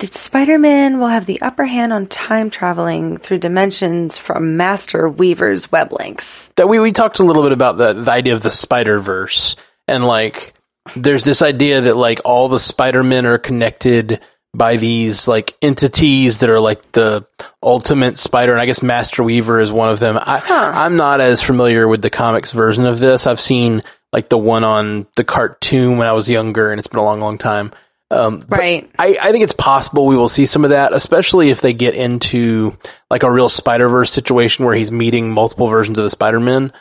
Did 0.00 0.14
Spider-Man 0.14 0.98
will 0.98 1.08
have 1.08 1.26
the 1.26 1.42
upper 1.42 1.66
hand 1.66 1.92
on 1.92 2.06
time 2.06 2.48
traveling 2.48 3.18
through 3.18 3.40
dimensions 3.40 4.16
from 4.16 4.56
Master 4.56 5.06
Weaver's 5.06 5.70
web 5.70 5.92
links? 5.92 6.50
that 6.56 6.70
we, 6.70 6.80
we 6.80 6.92
talked 6.92 7.18
a 7.18 7.24
little 7.24 7.42
bit 7.42 7.52
about 7.52 7.76
the, 7.76 7.92
the 7.92 8.10
idea 8.10 8.32
of 8.32 8.40
the 8.40 8.48
Spider 8.48 8.98
Verse 8.98 9.56
and 9.86 10.06
like 10.06 10.54
there's 10.96 11.22
this 11.22 11.42
idea 11.42 11.82
that 11.82 11.98
like 11.98 12.22
all 12.24 12.48
the 12.48 12.58
Spider 12.58 13.02
Men 13.04 13.26
are 13.26 13.36
connected 13.36 14.20
by 14.54 14.76
these 14.76 15.28
like 15.28 15.54
entities 15.60 16.38
that 16.38 16.48
are 16.48 16.60
like 16.60 16.92
the 16.92 17.26
ultimate 17.62 18.18
spider 18.18 18.52
and 18.52 18.60
I 18.60 18.66
guess 18.66 18.82
Master 18.82 19.22
Weaver 19.22 19.60
is 19.60 19.70
one 19.70 19.90
of 19.90 20.00
them. 20.00 20.16
I 20.18 20.42
I'm 20.74 20.96
not 20.96 21.20
as 21.20 21.42
familiar 21.42 21.86
with 21.86 22.00
the 22.00 22.10
comics 22.10 22.52
version 22.52 22.86
of 22.86 22.98
this. 22.98 23.26
I've 23.26 23.38
seen 23.38 23.82
like 24.14 24.30
the 24.30 24.38
one 24.38 24.64
on 24.64 25.06
the 25.14 25.24
cartoon 25.24 25.98
when 25.98 26.08
I 26.08 26.12
was 26.12 26.26
younger 26.26 26.70
and 26.70 26.78
it's 26.78 26.88
been 26.88 27.00
a 27.00 27.04
long 27.04 27.20
long 27.20 27.36
time. 27.36 27.72
Um, 28.10 28.44
Right. 28.48 28.90
I, 28.98 29.16
I 29.20 29.30
think 29.30 29.44
it's 29.44 29.52
possible 29.52 30.06
we 30.06 30.16
will 30.16 30.28
see 30.28 30.46
some 30.46 30.64
of 30.64 30.70
that, 30.70 30.92
especially 30.92 31.50
if 31.50 31.60
they 31.60 31.72
get 31.72 31.94
into 31.94 32.76
like 33.08 33.22
a 33.22 33.30
real 33.30 33.48
Spider 33.48 33.88
Verse 33.88 34.10
situation 34.10 34.64
where 34.64 34.74
he's 34.74 34.90
meeting 34.90 35.32
multiple 35.32 35.68
versions 35.68 35.98
of 35.98 36.02
the 36.02 36.10
Spider 36.10 36.40
Man. 36.40 36.72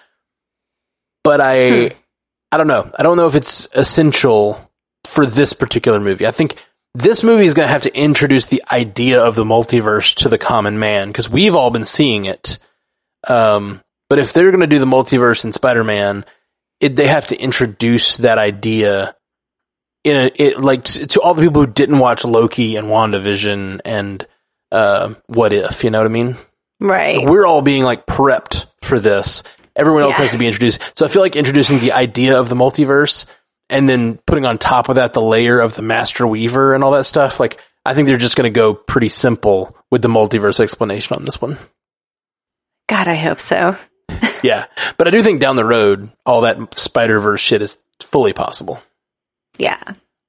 But 1.24 1.42
I, 1.42 1.92
I 2.52 2.58
don't 2.58 2.68
know. 2.68 2.92
I 2.98 3.04
don't 3.04 3.18
know 3.18 3.28
if 3.28 3.36
it's 3.36 3.68
essential 3.74 4.72
for 5.06 5.26
this 5.26 5.54
particular 5.54 6.00
movie. 6.00 6.26
I 6.26 6.32
think 6.32 6.56
this 6.96 7.24
movie 7.24 7.46
is 7.46 7.54
going 7.54 7.68
to 7.68 7.72
have 7.72 7.84
to 7.84 7.96
introduce 7.96 8.48
the 8.48 8.64
idea 8.72 9.24
of 9.24 9.36
the 9.36 9.44
multiverse 9.44 10.16
to 10.16 10.30
the 10.30 10.38
common 10.40 10.80
man 10.80 11.10
because 11.10 11.30
we've 11.30 11.56
all 11.56 11.70
been 11.70 11.86
seeing 11.86 12.26
it. 12.26 12.58
Um, 13.28 13.82
but 14.10 14.18
if 14.18 14.34
they're 14.34 14.50
going 14.50 14.62
to 14.62 14.68
do 14.68 14.80
the 14.80 14.86
multiverse 14.86 15.46
in 15.46 15.52
Spider 15.52 15.84
Man, 15.84 16.26
they 16.80 17.08
have 17.08 17.28
to 17.28 17.38
introduce 17.38 18.18
that 18.18 18.40
idea 18.40 19.16
in 20.04 20.16
a, 20.16 20.32
it 20.36 20.60
like 20.60 20.84
to, 20.86 21.08
to 21.08 21.22
all 21.22 21.34
the 21.34 21.41
people 21.41 21.62
who 21.66 21.72
didn't 21.72 22.00
watch 22.00 22.24
Loki 22.24 22.76
and 22.76 22.88
WandaVision 22.88 23.82
and 23.86 24.26
uh, 24.72 25.14
What 25.28 25.54
If, 25.54 25.84
you 25.84 25.89
know 25.91 26.00
what 26.00 26.06
I 26.08 26.10
mean? 26.10 26.38
Right. 26.80 27.26
We're 27.26 27.45
all 27.45 27.62
being 27.62 27.84
like 27.84 28.06
prepped 28.06 28.66
for 28.82 29.00
this. 29.00 29.43
Everyone 29.76 30.04
else 30.04 30.14
Yeah. 30.18 30.22
has 30.24 30.32
to 30.32 30.38
be 30.38 30.47
introduced. 30.47 30.80
So 30.95 31.06
I 31.06 31.10
feel 31.10 31.22
like 31.22 31.36
introducing 31.36 31.80
the 31.80 31.91
idea 31.93 32.39
of 32.39 32.50
the 32.50 32.56
multiverse 32.56 33.26
and 33.70 33.88
then 33.88 34.18
putting 34.26 34.45
on 34.45 34.58
top 34.58 34.89
of 34.89 34.95
that 34.95 35.14
the 35.14 35.22
layer 35.22 35.60
of 35.60 35.76
the 35.76 35.82
Master 35.82 36.26
Weaver 36.26 36.74
and 36.74 36.84
all 36.84 36.91
that 36.91 37.06
stuff. 37.06 37.39
Like 37.39 37.60
I 37.86 37.93
think 37.93 38.08
they're 38.08 38.18
just 38.18 38.36
going 38.36 38.52
to 38.52 38.56
go 38.58 38.74
pretty 38.74 39.10
simple 39.10 39.76
with 39.91 40.02
the 40.02 40.08
multiverse 40.08 40.60
explanation 40.60 41.16
on 41.18 41.26
this 41.26 41.41
one. 41.41 41.58
God, 42.88 43.08
I 43.08 43.16
hope 43.16 43.39
so. 43.39 43.78
Yeah, 44.41 44.68
but 44.97 45.06
I 45.06 45.12
do 45.12 45.22
think 45.22 45.41
down 45.41 45.58
the 45.58 45.66
road 45.66 46.10
all 46.26 46.41
that 46.41 46.78
Spider 46.80 47.20
Verse 47.20 47.41
shit 47.41 47.62
is 47.62 47.78
fully 48.02 48.32
possible. 48.32 48.82
Yeah. 49.60 49.84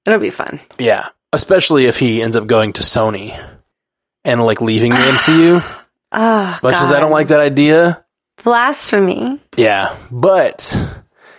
It'll 0.04 0.18
be 0.18 0.30
fun. 0.30 0.60
Yeah, 0.78 1.08
especially 1.32 1.86
if 1.86 1.98
he 1.98 2.20
ends 2.22 2.36
up 2.36 2.46
going 2.46 2.74
to 2.74 2.82
Sony 2.82 3.38
and 4.24 4.44
like 4.44 4.60
leaving 4.60 4.90
the 4.92 4.98
MCU. 4.98 5.60
Oh, 5.62 5.86
ah, 6.12 6.60
Much 6.62 6.74
as 6.74 6.92
I 6.92 7.00
don't 7.00 7.12
like 7.12 7.28
that 7.28 7.40
idea, 7.40 8.04
blasphemy. 8.42 9.40
yeah, 9.56 9.96
but 10.10 10.74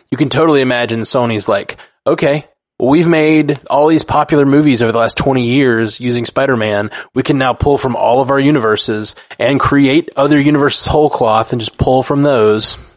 you 0.09 0.17
can 0.17 0.29
totally 0.29 0.61
imagine 0.61 1.01
Sony's 1.01 1.49
like, 1.49 1.77
okay, 2.07 2.47
we've 2.79 3.07
made 3.07 3.59
all 3.69 3.87
these 3.87 4.03
popular 4.03 4.45
movies 4.45 4.81
over 4.81 4.91
the 4.91 4.97
last 4.99 5.17
20 5.17 5.43
years 5.45 5.99
using 5.99 6.25
Spider-Man. 6.25 6.89
We 7.13 7.23
can 7.23 7.37
now 7.37 7.53
pull 7.53 7.77
from 7.77 7.95
all 7.95 8.21
of 8.21 8.29
our 8.29 8.39
universes 8.39 9.15
and 9.37 9.59
create 9.59 10.09
other 10.15 10.39
universes 10.39 10.85
whole 10.87 11.09
cloth 11.09 11.51
and 11.51 11.59
just 11.61 11.77
pull 11.77 12.03
from 12.03 12.21
those. 12.21 12.77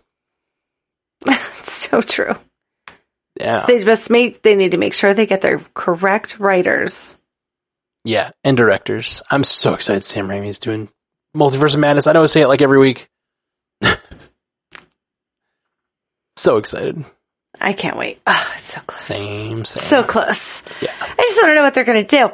It's 1.26 1.72
so 1.72 2.02
true. 2.02 2.34
Yeah. 3.38 3.64
They 3.66 3.82
just 3.82 4.10
make, 4.10 4.42
they 4.42 4.54
need 4.56 4.72
to 4.72 4.76
make 4.76 4.94
sure 4.94 5.14
they 5.14 5.26
get 5.26 5.40
their 5.40 5.58
correct 5.74 6.38
writers. 6.38 7.16
Yeah. 8.04 8.30
And 8.42 8.56
directors. 8.56 9.22
I'm 9.30 9.44
so 9.44 9.74
excited 9.74 10.04
Sam 10.04 10.28
Raimi's 10.28 10.58
doing 10.58 10.88
Multiverse 11.36 11.74
of 11.74 11.80
Madness. 11.80 12.06
I 12.06 12.12
know 12.12 12.22
I 12.22 12.26
say 12.26 12.42
it 12.42 12.48
like 12.48 12.62
every 12.62 12.78
week. 12.78 13.08
so 16.36 16.58
excited. 16.58 17.04
I 17.60 17.72
can't 17.72 17.96
wait. 17.96 18.20
Oh, 18.26 18.52
it's 18.56 18.74
so 18.74 18.80
close. 18.86 19.02
Same, 19.02 19.64
same. 19.64 19.84
So 19.84 20.02
close. 20.02 20.62
Yeah. 20.80 20.92
I 21.00 21.16
just 21.16 21.42
want 21.42 21.50
to 21.50 21.54
know 21.54 21.62
what 21.62 21.74
they're 21.74 21.84
going 21.84 22.06
to 22.06 22.18
do. 22.18 22.30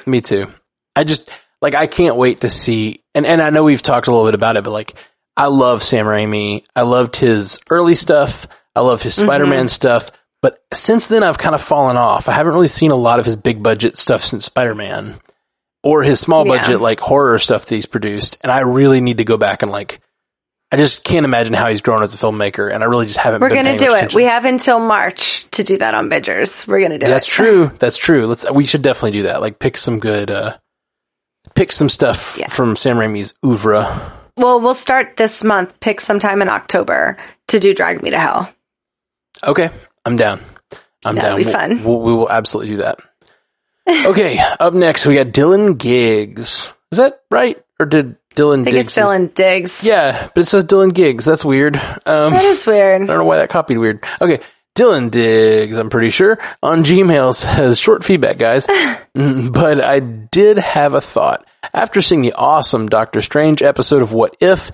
Me 0.10 0.20
too. 0.20 0.52
I 0.96 1.04
just 1.04 1.30
like 1.62 1.74
I 1.74 1.86
can't 1.86 2.16
wait 2.16 2.42
to 2.42 2.48
see 2.48 3.02
and 3.14 3.26
and 3.26 3.40
I 3.40 3.50
know 3.50 3.64
we've 3.64 3.82
talked 3.82 4.06
a 4.06 4.10
little 4.10 4.26
bit 4.26 4.34
about 4.34 4.56
it, 4.56 4.64
but 4.64 4.70
like 4.70 4.94
I 5.36 5.46
love 5.46 5.82
Sam 5.82 6.06
Raimi. 6.06 6.64
I 6.76 6.82
loved 6.82 7.16
his 7.16 7.58
early 7.70 7.94
stuff. 7.94 8.46
I 8.76 8.80
love 8.80 9.02
his 9.02 9.14
Spider-Man 9.14 9.66
mm-hmm. 9.66 9.68
stuff. 9.68 10.10
But 10.44 10.62
since 10.74 11.06
then 11.06 11.22
I've 11.22 11.38
kind 11.38 11.54
of 11.54 11.62
fallen 11.62 11.96
off. 11.96 12.28
I 12.28 12.32
haven't 12.32 12.52
really 12.52 12.66
seen 12.66 12.90
a 12.90 12.96
lot 12.96 13.18
of 13.18 13.24
his 13.24 13.34
big 13.36 13.62
budget 13.62 13.96
stuff 13.96 14.22
since 14.22 14.44
Spider-Man 14.44 15.14
or 15.82 16.02
his 16.02 16.20
small 16.20 16.46
Yeah. 16.46 16.58
budget 16.58 16.80
like 16.82 17.00
horror 17.00 17.38
stuff 17.38 17.64
that 17.64 17.74
he's 17.74 17.86
produced. 17.86 18.36
And 18.42 18.52
I 18.52 18.60
really 18.60 19.00
need 19.00 19.16
to 19.18 19.24
go 19.24 19.38
back 19.38 19.62
and 19.62 19.70
like 19.72 20.00
I 20.70 20.76
just 20.76 21.02
can't 21.02 21.24
imagine 21.24 21.54
how 21.54 21.70
he's 21.70 21.80
grown 21.80 22.02
as 22.02 22.12
a 22.12 22.18
filmmaker 22.18 22.70
and 22.70 22.82
I 22.84 22.86
really 22.88 23.06
just 23.06 23.16
haven't 23.16 23.40
been 23.40 23.48
We're 23.48 23.62
going 23.62 23.78
to 23.78 23.82
do 23.82 23.92
it. 23.92 23.96
attention. 23.96 24.16
We 24.16 24.24
have 24.24 24.44
until 24.44 24.80
March 24.80 25.46
to 25.52 25.64
do 25.64 25.78
that 25.78 25.94
on 25.94 26.10
Bidgers. 26.10 26.66
We're 26.66 26.80
going 26.80 26.90
to 26.90 26.98
do 26.98 27.06
That's 27.06 27.22
it. 27.22 27.26
That's 27.26 27.28
true. 27.30 27.72
That's 27.78 27.96
true. 27.96 28.26
Let's. 28.26 28.50
We 28.50 28.66
should 28.66 28.82
definitely 28.82 29.12
do 29.12 29.22
that. 29.22 29.40
Like 29.40 29.58
pick 29.58 29.78
some 29.78 29.98
good. 29.98 30.30
uh 30.30 30.58
Pick 31.54 31.72
some 31.72 31.88
stuff 31.88 32.36
Yeah. 32.38 32.48
from 32.48 32.76
Sam 32.76 32.96
Raimi's 32.98 33.32
oeuvre. 33.44 34.12
Well, 34.36 34.60
we'll 34.60 34.74
start 34.74 35.16
this 35.16 35.42
month, 35.44 35.78
pick 35.80 36.00
sometime 36.02 36.42
in 36.42 36.48
October 36.48 37.16
to 37.48 37.60
do 37.60 37.72
Drag 37.72 38.02
Me 38.02 38.10
to 38.10 38.18
Hell. 38.18 38.50
Okay, 39.46 39.70
I'm 40.04 40.16
down. 40.16 40.40
I'm 41.04 41.14
down. 41.14 41.24
That'll 41.24 41.30
down. 41.30 41.38
be 41.38 41.44
We'll- 41.44 41.52
fun. 41.52 41.84
We'll, 41.84 42.00
we 42.00 42.12
will 42.14 42.30
absolutely 42.30 42.76
do 42.76 42.82
that. 42.82 42.98
Okay, 43.86 44.38
up 44.38 44.72
next 44.72 45.04
we 45.04 45.14
got 45.16 45.26
Dylan 45.26 45.76
Giggs. 45.76 46.70
Is 46.90 46.96
that 46.98 47.20
right? 47.30 47.62
Or 47.78 47.84
did 47.84 48.16
Dylan 48.34 48.60
I 48.62 48.64
think 48.64 48.76
Diggs? 48.76 48.96
it's 48.96 48.98
Dylan 48.98 49.34
Diggs. 49.34 49.84
Yeah, 49.84 50.30
but 50.34 50.40
it 50.40 50.46
says 50.46 50.64
Dylan 50.64 50.94
Giggs. 50.94 51.26
That's 51.26 51.44
weird. 51.44 51.76
Um, 51.76 52.32
That 52.32 52.44
is 52.44 52.64
weird. 52.64 53.02
I 53.02 53.06
don't 53.06 53.18
know 53.18 53.24
why 53.24 53.36
that 53.38 53.50
copied 53.50 53.76
weird. 53.76 54.02
Okay. 54.22 54.40
Dylan 54.74 55.10
Diggs, 55.10 55.76
I'm 55.76 55.90
pretty 55.90 56.08
sure, 56.10 56.38
on 56.62 56.82
Gmail 56.82 57.34
says, 57.34 57.78
short 57.78 58.04
feedback, 58.04 58.38
guys. 58.38 58.66
Mm, 59.14 59.52
but 59.52 59.80
I 59.80 60.00
did 60.00 60.58
have 60.58 60.94
a 60.94 61.00
thought. 61.00 61.46
After 61.72 62.00
seeing 62.00 62.22
the 62.22 62.32
awesome 62.32 62.88
Doctor 62.88 63.22
Strange 63.22 63.62
episode 63.62 64.02
of 64.02 64.12
What 64.12 64.36
If 64.40 64.72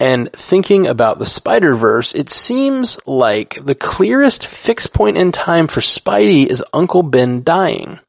and 0.00 0.32
thinking 0.32 0.86
about 0.86 1.18
the 1.18 1.26
Spider 1.26 1.74
Verse, 1.74 2.14
it 2.14 2.30
seems 2.30 2.98
like 3.06 3.64
the 3.64 3.74
clearest 3.74 4.46
fixed 4.46 4.94
point 4.94 5.18
in 5.18 5.30
time 5.30 5.66
for 5.66 5.80
Spidey 5.80 6.46
is 6.46 6.64
Uncle 6.72 7.02
Ben 7.02 7.44
dying. 7.44 8.00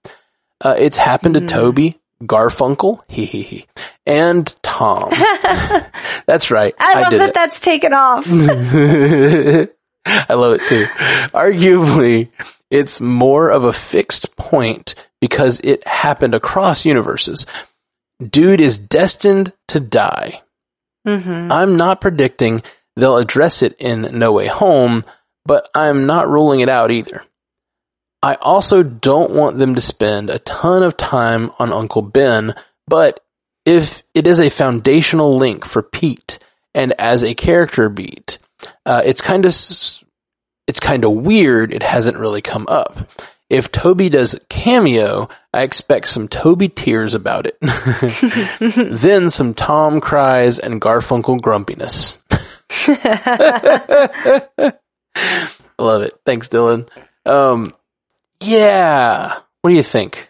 Uh, 0.62 0.76
it's 0.78 0.96
happened 0.96 1.36
to 1.36 1.42
Tobey, 1.42 2.00
Garfunkel, 2.24 3.02
hee 3.10 3.26
hee 3.26 3.42
hee, 3.42 3.66
and 4.06 4.56
Tom. 4.64 5.12
That's 6.26 6.50
right. 6.50 6.74
I 6.80 7.02
love 7.02 7.12
did 7.12 7.22
that 7.22 7.30
it. 7.30 7.36
that's 7.36 7.60
taken 7.60 7.94
off. 7.94 8.26
I 8.30 9.68
love 10.34 10.54
it 10.54 10.68
too. 10.68 10.86
Arguably, 11.34 12.30
it's 12.70 13.02
more 13.02 13.50
of 13.50 13.66
a 13.66 13.74
fixed 13.74 14.38
point 14.38 14.96
because 15.20 15.60
it 15.60 15.86
happened 15.86 16.36
across 16.36 16.86
universes. 16.86 17.46
Dude 18.24 18.62
is 18.62 18.80
destined 18.80 19.52
to 19.68 19.80
die. 19.80 20.42
Hmm 21.06 21.48
I'm 21.52 21.76
not 21.78 22.02
predicting 22.02 22.62
they'll 22.96 23.18
address 23.18 23.62
it 23.62 23.76
in 23.80 24.20
No 24.20 24.32
Way 24.34 24.48
Home, 24.48 25.06
but 25.46 25.70
I'm 25.74 26.06
not 26.06 26.30
ruling 26.30 26.60
it 26.60 26.70
out 26.70 26.92
either. 26.92 27.24
I 28.24 28.36
also 28.36 28.84
don't 28.84 29.32
want 29.32 29.58
them 29.58 29.76
to 29.76 29.82
spend 29.82 30.30
a 30.30 30.40
ton 30.40 30.84
of 30.84 30.96
time 30.96 31.52
on 31.58 31.74
Uncle 31.74 32.04
Ben, 32.04 32.54
but 32.88 33.20
if 33.66 34.04
it 34.14 34.28
is 34.28 34.40
a 34.40 34.50
foundational 34.50 35.38
link 35.38 35.66
for 35.66 35.82
Pete 35.82 36.38
and 36.74 36.94
as 37.00 37.24
a 37.24 37.34
character 37.34 37.90
beat, 37.90 38.38
uh, 38.86 39.02
it's 39.04 39.22
kind 39.22 39.46
of 39.46 39.54
it's 40.68 40.80
kind 40.80 41.04
of 41.04 41.12
weird. 41.12 41.74
It 41.74 41.84
hasn't 41.84 42.18
really 42.18 42.42
come 42.42 42.66
up. 42.70 43.12
If 43.52 43.70
Tobey 43.70 44.08
does 44.08 44.40
cameo, 44.48 45.28
I 45.54 45.64
expect 45.64 46.08
some 46.08 46.30
Tobey 46.30 46.70
tears 46.70 47.16
about 47.16 47.48
it. 47.48 47.58
then 48.62 49.30
some 49.30 49.54
Tom 49.54 50.00
cries 50.00 50.58
and 50.58 50.80
Garfunkel 50.80 51.42
grumpiness. 51.42 52.18
I 52.70 54.48
love 55.78 56.04
it. 56.04 56.14
Thanks, 56.26 56.48
Dylan. 56.48 56.88
Um, 57.26 57.74
yeah. 58.40 59.40
What 59.60 59.72
do 59.72 59.76
you 59.76 59.84
think? 59.84 60.30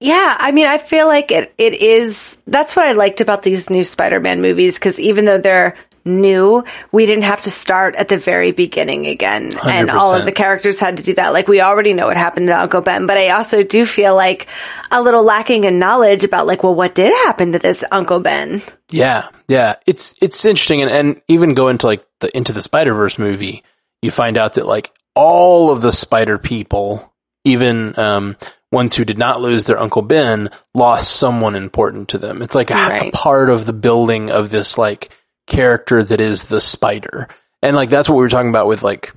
Yeah, 0.00 0.36
I 0.36 0.50
mean, 0.50 0.66
I 0.66 0.78
feel 0.78 1.06
like 1.06 1.30
it, 1.30 1.54
it 1.56 1.74
is, 1.74 2.36
that's 2.48 2.74
what 2.74 2.88
I 2.88 2.94
liked 2.94 3.20
about 3.20 3.44
these 3.44 3.70
new 3.70 3.84
Spider-Man 3.84 4.40
movies, 4.40 4.76
because 4.76 4.98
even 4.98 5.24
though 5.24 5.38
they're 5.38 5.76
new, 6.04 6.64
we 6.92 7.06
didn't 7.06 7.24
have 7.24 7.42
to 7.42 7.50
start 7.50 7.94
at 7.94 8.08
the 8.08 8.18
very 8.18 8.52
beginning 8.52 9.06
again. 9.06 9.58
And 9.58 9.90
all 9.90 10.14
of 10.14 10.24
the 10.24 10.32
characters 10.32 10.78
had 10.78 10.98
to 10.98 11.02
do 11.02 11.14
that. 11.14 11.32
Like, 11.32 11.48
we 11.48 11.60
already 11.60 11.94
know 11.94 12.06
what 12.06 12.16
happened 12.16 12.48
to 12.48 12.58
Uncle 12.58 12.82
Ben, 12.82 13.06
but 13.06 13.16
I 13.16 13.30
also 13.30 13.62
do 13.62 13.86
feel 13.86 14.14
like 14.14 14.46
a 14.90 15.02
little 15.02 15.24
lacking 15.24 15.64
in 15.64 15.78
knowledge 15.78 16.24
about, 16.24 16.46
like, 16.46 16.62
well, 16.62 16.74
what 16.74 16.94
did 16.94 17.12
happen 17.24 17.52
to 17.52 17.58
this 17.58 17.84
Uncle 17.90 18.20
Ben? 18.20 18.62
Yeah, 18.90 19.28
yeah. 19.48 19.76
It's 19.86 20.14
it's 20.20 20.44
interesting, 20.44 20.82
and, 20.82 20.90
and 20.90 21.22
even 21.28 21.54
go 21.54 21.68
into 21.68 21.86
like 21.86 22.06
the 22.20 22.36
into 22.36 22.52
the 22.52 22.62
Spider 22.62 22.94
Verse 22.94 23.18
movie, 23.18 23.62
you 24.02 24.10
find 24.10 24.36
out 24.36 24.54
that 24.54 24.66
like 24.66 24.92
all 25.14 25.70
of 25.70 25.80
the 25.80 25.92
Spider 25.92 26.38
people, 26.38 27.12
even 27.44 27.98
um, 27.98 28.36
ones 28.70 28.94
who 28.94 29.04
did 29.04 29.18
not 29.18 29.40
lose 29.40 29.64
their 29.64 29.78
Uncle 29.78 30.02
Ben, 30.02 30.50
lost 30.74 31.16
someone 31.16 31.54
important 31.54 32.08
to 32.10 32.18
them. 32.18 32.42
It's 32.42 32.54
like 32.54 32.70
a, 32.70 33.08
a 33.08 33.10
part 33.12 33.48
of 33.48 33.64
the 33.64 33.72
building 33.72 34.30
of 34.30 34.50
this 34.50 34.76
like 34.76 35.10
character 35.46 36.02
that 36.02 36.20
is 36.20 36.44
the 36.44 36.60
Spider, 36.60 37.28
and 37.62 37.76
like 37.76 37.90
that's 37.90 38.08
what 38.08 38.16
we 38.16 38.22
were 38.22 38.28
talking 38.28 38.50
about 38.50 38.66
with 38.66 38.82
like 38.82 39.12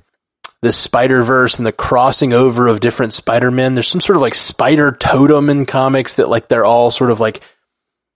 the 0.62 0.72
Spider 0.72 1.22
Verse 1.22 1.58
and 1.58 1.66
the 1.66 1.72
crossing 1.72 2.32
over 2.32 2.66
of 2.66 2.80
different 2.80 3.12
Spider 3.12 3.50
Men. 3.50 3.74
There's 3.74 3.88
some 3.88 4.00
sort 4.00 4.16
of 4.16 4.22
like 4.22 4.34
Spider 4.34 4.92
totem 4.92 5.50
in 5.50 5.66
comics 5.66 6.16
that 6.16 6.28
like 6.28 6.48
they're 6.48 6.64
all 6.64 6.90
sort 6.90 7.10
of 7.10 7.20
like 7.20 7.42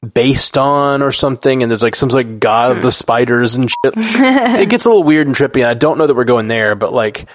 based 0.02 0.58
on 0.58 1.02
or 1.02 1.12
something, 1.12 1.62
and 1.62 1.70
there's 1.70 1.82
like 1.82 1.94
some 1.94 2.10
sort 2.10 2.26
of 2.26 2.40
god 2.40 2.72
of 2.72 2.78
the 2.78 2.88
hmm. 2.88 2.90
spiders 2.90 3.54
and 3.54 3.70
shit. 3.70 3.94
it 3.96 4.68
gets 4.68 4.84
a 4.84 4.88
little 4.88 5.04
weird 5.04 5.26
and 5.26 5.36
trippy, 5.36 5.60
and 5.60 5.66
I 5.66 5.74
don't 5.74 5.98
know 5.98 6.06
that 6.06 6.14
we're 6.14 6.24
going 6.24 6.48
there, 6.48 6.74
but 6.74 6.92
like, 6.92 7.28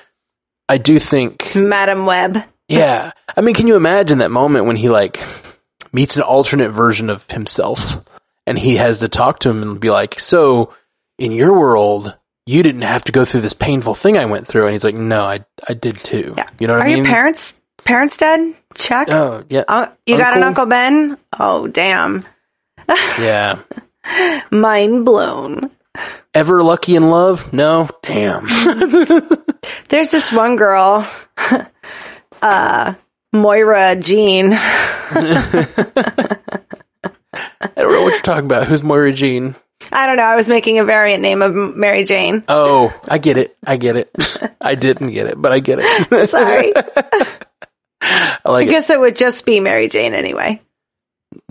I 0.68 0.78
do 0.78 1.00
think, 1.00 1.56
Madame 1.56 2.06
Web. 2.06 2.44
yeah. 2.68 3.12
I 3.36 3.42
mean, 3.42 3.56
can 3.56 3.68
you 3.68 3.76
imagine 3.76 4.18
that 4.18 4.32
moment 4.32 4.66
when 4.66 4.76
he 4.76 4.90
like 4.90 5.20
meets 5.94 6.18
an 6.18 6.24
alternate 6.24 6.72
version 6.72 7.10
of 7.10 7.30
himself, 7.32 8.04
and 8.48 8.58
he 8.58 8.78
has 8.78 9.02
to 9.02 9.08
talk 9.10 9.38
to 9.40 9.50
him 9.52 9.62
and 9.62 9.80
be 9.80 9.92
like, 9.92 10.20
"So, 10.20 10.74
in 11.20 11.32
your 11.32 11.54
world." 11.54 12.16
You 12.50 12.64
didn't 12.64 12.84
have 12.84 13.04
to 13.04 13.12
go 13.12 13.26
through 13.26 13.42
this 13.42 13.52
painful 13.54 13.94
thing 13.94 14.18
I 14.18 14.24
went 14.24 14.48
through, 14.48 14.68
and 14.68 14.72
he's 14.72 14.86
like, 14.86 14.96
"No, 14.96 15.26
I, 15.26 15.44
I 15.68 15.74
did 15.74 15.98
too." 16.02 16.34
Yeah. 16.38 16.48
You 16.62 16.68
know 16.68 16.76
what 16.76 16.84
Are 16.84 16.86
I 16.86 16.88
mean? 16.88 16.98
your 17.04 17.06
parents, 17.06 17.54
parents 17.84 18.16
dead? 18.16 18.56
Check. 18.74 19.10
Oh, 19.10 19.44
yeah, 19.50 19.64
Uh, 19.68 19.88
you 20.06 20.18
got 20.18 20.38
an 20.38 20.44
Uncle? 20.44 20.62
Uncle 20.62 20.66
Ben? 20.68 21.18
Oh, 21.38 21.68
damn. 21.68 22.26
yeah. 23.20 23.60
Mind 24.50 25.04
blown. 25.04 25.72
Ever 26.34 26.64
lucky 26.64 26.96
in 26.96 27.10
love? 27.10 27.52
No, 27.52 27.90
damn. 28.02 28.46
There's 29.90 30.12
this 30.12 30.32
one 30.32 30.56
girl, 30.56 31.06
uh, 32.42 32.94
Moira 33.34 33.98
Jean. 33.98 34.52
I 37.62 37.68
don't 37.76 37.92
know 37.92 38.04
what 38.04 38.14
you're 38.14 38.22
talking 38.22 38.46
about. 38.46 38.68
Who's 38.68 38.84
Moira 38.84 39.12
Jean? 39.14 39.56
I 39.92 40.06
don't 40.06 40.18
know. 40.18 40.24
I 40.24 40.36
was 40.36 40.50
making 40.50 40.80
a 40.80 40.84
variant 40.84 41.22
name 41.22 41.42
of 41.42 41.54
Mary 41.54 42.04
Jane. 42.04 42.44
Oh, 42.48 42.94
I 43.08 43.18
get 43.18 43.38
it. 43.38 43.56
I 43.66 43.78
get 43.78 43.96
it. 43.96 44.12
I 44.60 44.76
didn't 44.76 45.12
get 45.12 45.28
it, 45.28 45.42
but 45.42 45.52
I 45.52 45.60
get 45.60 45.80
it. 45.82 46.30
Sorry. 46.30 46.74
I 46.76 47.38
I 48.46 48.52
like 48.52 48.68
it. 48.68 48.72
guess 48.72 48.90
it 48.90 49.00
would 49.00 49.16
just 49.16 49.46
be 49.46 49.60
Mary 49.60 49.88
Jane 49.88 50.14
anyway. 50.14 50.62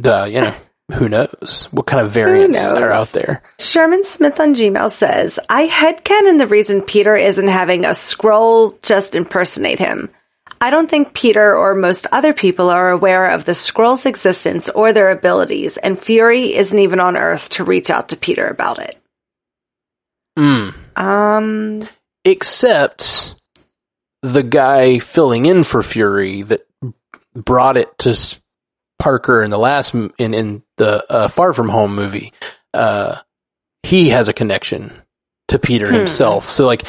Duh, 0.01 0.25
you 0.25 0.41
know, 0.41 0.55
who 0.93 1.09
knows 1.09 1.69
what 1.71 1.87
kind 1.87 2.05
of 2.05 2.13
variants 2.13 2.71
are 2.71 2.91
out 2.93 3.09
there? 3.09 3.43
Sherman 3.59 4.05
Smith 4.05 4.39
on 4.41 4.55
Gmail 4.55 4.91
says, 4.91 5.39
I 5.49 5.67
headcanon 5.67 6.39
the 6.39 6.47
reason 6.47 6.83
Peter 6.83 7.17
isn't 7.17 7.49
having 7.49 7.85
a 7.85 7.91
Skrull 7.91 8.81
just 8.83 9.15
impersonate 9.15 9.79
him. 9.81 10.11
I 10.61 10.71
don't 10.71 10.89
think 10.89 11.15
Peter 11.15 11.57
or 11.57 11.75
most 11.75 12.07
other 12.13 12.33
people 12.33 12.71
are 12.71 12.91
aware 12.91 13.31
of 13.31 13.45
the 13.45 13.53
Skrull's 13.53 14.07
existence 14.07 14.69
or 14.69 14.93
their 14.93 15.11
abilities, 15.11 15.77
and 15.77 15.99
Fury 15.99 16.55
isn't 16.55 16.79
even 16.79 17.01
on 17.01 17.17
Earth 17.17 17.51
to 17.51 17.65
reach 17.65 17.91
out 17.91 18.11
to 18.11 18.17
Peter 18.17 18.47
about 18.47 18.79
it. 18.79 18.97
Mm. 20.39 20.75
Um, 20.97 21.83
Except 22.25 23.35
the 24.23 24.43
guy 24.43 24.99
filling 24.99 25.47
in 25.47 25.63
for 25.65 25.83
Fury 25.83 26.43
that 26.43 26.67
brought 27.35 27.77
it 27.77 27.97
to 27.99 28.39
Parker 28.99 29.43
in 29.43 29.51
the 29.51 29.59
last 29.59 29.95
in 29.95 30.11
in 30.19 30.63
the 30.79 31.05
uh, 31.11 31.29
Far 31.29 31.53
From 31.53 31.69
Home 31.69 31.95
movie, 31.95 32.33
uh, 32.73 33.17
he 33.83 34.09
has 34.09 34.29
a 34.29 34.33
connection 34.33 34.91
to 35.49 35.59
Peter 35.59 35.91
himself. 35.93 36.49
So 36.49 36.67
like, 36.67 36.85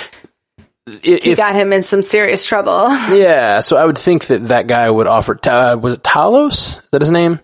i- 0.88 1.20
He 1.24 1.36
got 1.36 1.56
him 1.56 1.74
in 1.74 1.82
some 1.84 2.02
serious 2.02 2.46
trouble. 2.46 2.88
yeah, 3.16 3.60
so 3.60 3.78
I 3.78 3.86
would 3.86 3.98
think 3.98 4.28
that 4.28 4.48
that 4.48 4.68
guy 4.68 4.90
would 4.90 5.08
offer. 5.08 5.38
Uh, 5.48 5.78
was 5.80 5.96
it 5.96 6.04
Talos? 6.04 6.78
Is 6.78 6.82
that 6.92 7.02
his 7.02 7.12
name? 7.12 7.40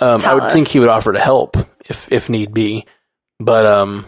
Um, 0.00 0.22
I 0.24 0.34
would 0.34 0.50
think 0.52 0.68
he 0.68 0.78
would 0.80 0.88
offer 0.88 1.12
to 1.12 1.20
help 1.20 1.56
if 1.88 2.10
if 2.10 2.28
need 2.30 2.54
be. 2.54 2.86
But 3.40 3.66
um, 3.66 4.06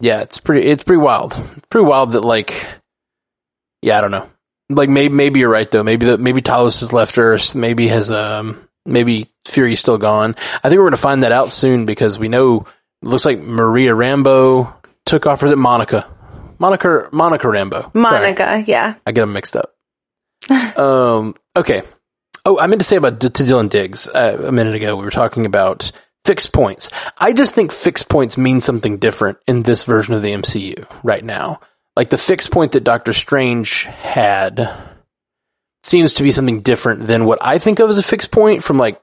yeah, 0.00 0.20
it's 0.20 0.38
pretty. 0.38 0.66
It's 0.68 0.84
pretty 0.84 1.02
wild. 1.02 1.32
It's 1.56 1.66
pretty 1.70 1.86
wild 1.86 2.12
that 2.12 2.20
like, 2.22 2.54
yeah, 3.82 3.98
I 3.98 4.00
don't 4.00 4.10
know. 4.10 4.28
Like 4.68 4.88
maybe 4.88 5.12
maybe 5.12 5.40
you're 5.40 5.50
right 5.50 5.70
though. 5.70 5.82
Maybe 5.82 6.06
that 6.06 6.20
maybe 6.20 6.42
Talos 6.42 6.80
has 6.80 6.92
left 6.92 7.18
Earth. 7.18 7.54
Maybe 7.54 7.88
has 7.88 8.10
um 8.12 8.68
maybe 8.86 9.28
Fury's 9.48 9.80
still 9.80 9.98
gone. 9.98 10.36
I 10.62 10.68
think 10.68 10.78
we're 10.78 10.86
gonna 10.86 10.96
find 10.96 11.22
that 11.22 11.32
out 11.32 11.50
soon 11.50 11.86
because 11.86 12.18
we 12.18 12.28
know 12.28 12.66
looks 13.02 13.24
like 13.26 13.38
Maria 13.40 13.94
Rambo 13.94 14.72
took 15.06 15.26
off. 15.26 15.42
It 15.42 15.56
Monica? 15.58 16.06
Monica 16.60 17.08
Monica 17.10 17.48
Rambo. 17.48 17.80
Sorry. 17.80 17.90
Monica, 17.94 18.62
yeah. 18.66 18.94
I 19.06 19.12
get 19.12 19.22
them 19.22 19.32
mixed 19.32 19.56
up. 19.56 19.74
um, 20.78 21.34
okay. 21.56 21.82
Oh, 22.44 22.58
I 22.58 22.66
meant 22.66 22.80
to 22.80 22.86
say 22.86 22.96
about 22.96 23.18
D- 23.18 23.28
to 23.28 23.42
Dylan 23.42 23.68
Diggs 23.68 24.08
uh, 24.08 24.44
a 24.46 24.52
minute 24.52 24.74
ago. 24.74 24.94
We 24.96 25.04
were 25.04 25.10
talking 25.10 25.46
about 25.46 25.90
fixed 26.24 26.52
points. 26.52 26.90
I 27.18 27.32
just 27.32 27.52
think 27.52 27.72
fixed 27.72 28.08
points 28.08 28.36
mean 28.36 28.60
something 28.60 28.98
different 28.98 29.38
in 29.46 29.62
this 29.62 29.84
version 29.84 30.14
of 30.14 30.22
the 30.22 30.32
MCU 30.32 30.86
right 31.02 31.24
now. 31.24 31.60
Like 31.96 32.10
the 32.10 32.18
fixed 32.18 32.50
point 32.50 32.72
that 32.72 32.84
Doctor 32.84 33.12
Strange 33.12 33.84
had 33.84 34.70
seems 35.82 36.14
to 36.14 36.22
be 36.22 36.30
something 36.30 36.60
different 36.60 37.06
than 37.06 37.24
what 37.24 37.38
I 37.42 37.58
think 37.58 37.78
of 37.78 37.88
as 37.88 37.98
a 37.98 38.02
fixed 38.02 38.30
point 38.30 38.62
from 38.62 38.78
like 38.78 39.00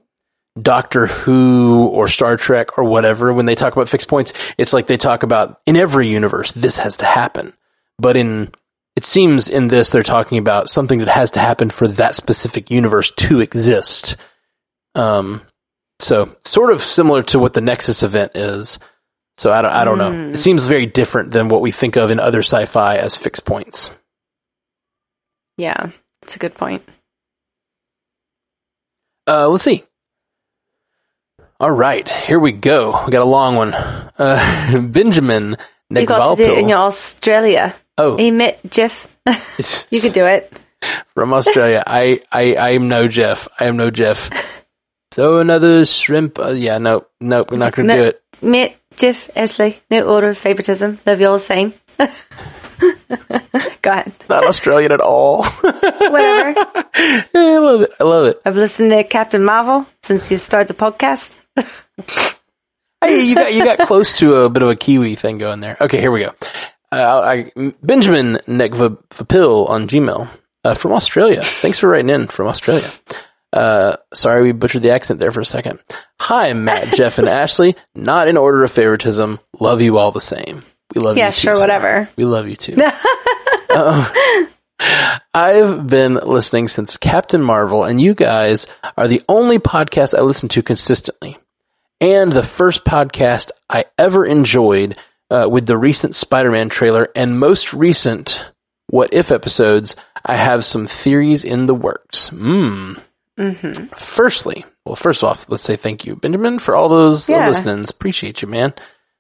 Doctor 0.62 1.08
Who 1.08 1.88
or 1.88 2.08
Star 2.08 2.38
Trek 2.38 2.78
or 2.78 2.84
whatever. 2.84 3.32
When 3.34 3.46
they 3.46 3.56
talk 3.56 3.74
about 3.74 3.90
fixed 3.90 4.08
points, 4.08 4.34
it's 4.58 4.74
like 4.74 4.88
they 4.88 4.98
talk 4.98 5.24
about 5.24 5.62
in 5.66 5.76
every 5.76 6.10
universe, 6.10 6.52
this 6.52 6.78
has 6.80 6.98
to 6.98 7.06
happen. 7.06 7.54
But 7.98 8.18
in 8.18 8.54
it 8.96 9.06
seems 9.06 9.50
in 9.50 9.68
this 9.68 9.90
they're 9.90 10.04
talking 10.04 10.38
about 10.38 10.70
something 10.70 11.00
that 11.00 11.08
has 11.08 11.32
to 11.32 11.40
happen 11.40 11.70
for 11.70 11.88
that 11.88 12.16
specific 12.16 12.72
universe 12.72 13.12
to 13.12 13.40
exist. 13.40 14.16
Um, 14.96 15.42
so 16.00 16.36
sort 16.44 16.72
of 16.72 16.82
similar 16.82 17.24
to 17.24 17.40
what 17.40 17.54
the 17.54 17.62
Nexus 17.62 18.04
event 18.04 18.32
is. 18.36 18.80
So 19.38 19.52
I 19.52 19.62
don't, 19.62 19.72
I 19.72 19.86
don't 19.86 19.98
know. 20.00 20.30
It 20.32 20.38
seems 20.38 20.66
very 20.66 20.88
different 20.88 21.30
than 21.30 21.48
what 21.48 21.62
we 21.62 21.72
think 21.72 21.96
of 21.96 22.10
in 22.10 22.20
other 22.20 22.40
sci-fi 22.40 22.96
as 22.98 23.16
fixed 23.16 23.46
points. 23.46 23.92
Yeah. 25.58 25.92
That's 26.22 26.36
a 26.36 26.40
good 26.40 26.56
point. 26.56 26.84
Uh, 29.28 29.48
let's 29.48 29.64
see. 29.64 29.84
All 31.60 31.72
right, 31.72 32.08
here 32.08 32.38
we 32.38 32.52
go. 32.52 33.04
We 33.08 33.12
got 33.12 33.24
a 33.24 33.26
long 33.26 33.56
one. 33.56 33.74
Uh, 33.74 34.80
Benjamin 34.90 35.58
You 35.90 36.06
got 36.06 36.36
to 36.38 36.44
do 36.46 36.52
it 36.52 36.60
in 36.60 36.70
your 36.70 36.78
Australia. 36.78 37.76
Oh, 37.98 38.16
Emit, 38.16 38.60
Jeff. 38.70 39.08
you 39.90 40.00
could 40.00 40.14
do 40.14 40.28
it. 40.28 40.54
from 41.16 41.34
Australia. 41.34 41.82
I, 41.88 42.22
I, 42.32 42.54
I 42.54 42.70
am 42.76 42.90
no 42.90 43.08
Jeff. 43.08 43.48
I 43.60 43.66
am 43.66 43.76
no 43.76 43.90
Jeff. 43.90 44.30
Throw 45.10 45.40
another 45.40 45.84
shrimp. 45.88 46.38
Uh, 46.38 46.52
yeah, 46.52 46.78
no, 46.78 47.08
no, 47.20 47.44
we're 47.50 47.58
not 47.58 47.74
going 47.74 47.88
to 47.88 47.96
do 47.96 48.04
it. 48.04 48.22
Emit, 48.40 48.78
Jeff, 48.96 49.28
Ashley. 49.36 49.82
No 49.90 50.04
order 50.04 50.30
of 50.30 50.38
favoritism. 50.38 51.00
Love 51.08 51.20
you 51.20 51.26
all 51.26 51.38
the 51.38 51.40
same. 51.40 51.74
Go 51.98 52.08
ahead. 53.92 54.14
Not 54.30 54.46
Australian 54.46 54.92
at 54.92 55.02
all. 55.02 55.44
Whatever. 55.44 56.54
I 56.94 57.58
love 57.58 57.82
it. 57.82 57.90
I 58.00 58.04
love 58.04 58.28
it. 58.28 58.42
I've 58.46 58.56
listened 58.58 58.92
to 58.92 59.04
Captain 59.04 59.44
Marvel 59.44 59.88
since 60.04 60.30
you 60.30 60.38
started 60.38 60.68
the 60.68 60.76
podcast. 60.76 61.38
Hey, 63.02 63.22
you 63.22 63.36
got 63.36 63.54
you 63.54 63.64
got 63.64 63.80
close 63.88 64.18
to 64.20 64.36
a 64.38 64.50
bit 64.50 64.64
of 64.64 64.70
a 64.70 64.76
Kiwi 64.76 65.16
thing 65.16 65.38
going 65.38 65.60
there. 65.60 65.78
Okay, 65.80 66.00
here 66.00 66.12
we 66.12 66.22
go. 66.22 66.34
Uh, 66.92 67.22
I, 67.56 67.74
Benjamin 67.84 68.40
Nekvapil 68.48 69.70
on 69.70 69.88
Gmail 69.88 70.30
uh, 70.64 70.74
from 70.74 70.94
Australia. 70.94 71.44
Thanks 71.44 71.78
for 71.80 71.90
writing 71.90 72.10
in 72.10 72.28
from 72.28 72.48
Australia. 72.48 72.90
Uh, 73.54 73.98
sorry 74.14 74.44
we 74.44 74.52
butchered 74.52 74.82
the 74.82 74.92
accent 74.92 75.20
there 75.20 75.32
for 75.32 75.42
a 75.42 75.46
second. 75.46 75.80
Hi, 76.20 76.54
Matt, 76.54 76.94
Jeff, 76.96 77.18
and 77.18 77.30
Ashley. 77.30 77.76
Not 77.96 78.28
in 78.28 78.36
order 78.38 78.64
of 78.64 78.72
favoritism. 78.72 79.40
Love 79.60 79.82
you 79.82 79.98
all 79.98 80.12
the 80.12 80.20
same. 80.20 80.62
We 80.96 81.02
love 81.02 81.18
you. 81.18 81.24
Yeah, 81.24 81.30
sure, 81.30 81.56
whatever. 81.56 82.10
We 82.16 82.26
love 82.26 82.48
you 82.48 82.56
too. 82.56 82.74
Uh, 83.70 84.10
I've 85.34 85.88
been 85.88 86.16
listening 86.16 86.68
since 86.68 86.98
Captain 86.98 87.42
Marvel, 87.42 87.84
and 87.84 88.00
you 88.00 88.16
guys 88.16 88.66
are 88.98 89.08
the 89.08 89.22
only 89.28 89.60
podcast 89.60 90.18
I 90.18 90.22
listen 90.22 90.50
to 90.50 90.64
consistently, 90.64 91.38
and 92.00 92.32
the 92.32 92.44
first 92.44 92.86
podcast 92.86 93.52
I 93.70 93.86
ever 93.98 94.26
enjoyed 94.26 94.98
uh, 95.30 95.48
with 95.50 95.66
the 95.66 95.78
recent 95.78 96.16
Spider-Man 96.16 96.70
trailer 96.70 97.10
and 97.16 97.40
most 97.40 97.74
recent 97.74 98.46
What 98.88 99.14
If 99.14 99.32
episodes. 99.32 99.96
I 100.26 100.36
have 100.36 100.66
some 100.66 100.88
theories 100.88 101.44
in 101.46 101.66
the 101.66 101.76
works. 101.76 102.30
Mm. 102.32 103.02
Firstly, 103.98 104.66
well, 104.86 104.96
first 104.96 105.24
off, 105.24 105.48
let's 105.50 105.64
say 105.64 105.76
thank 105.76 106.06
you, 106.06 106.16
Benjamin, 106.16 106.60
for 106.60 106.76
all 106.76 106.90
those 106.90 107.30
Yeah. 107.30 107.48
listenings. 107.48 107.90
Appreciate 107.92 108.42
you, 108.42 108.48
man. 108.48 108.74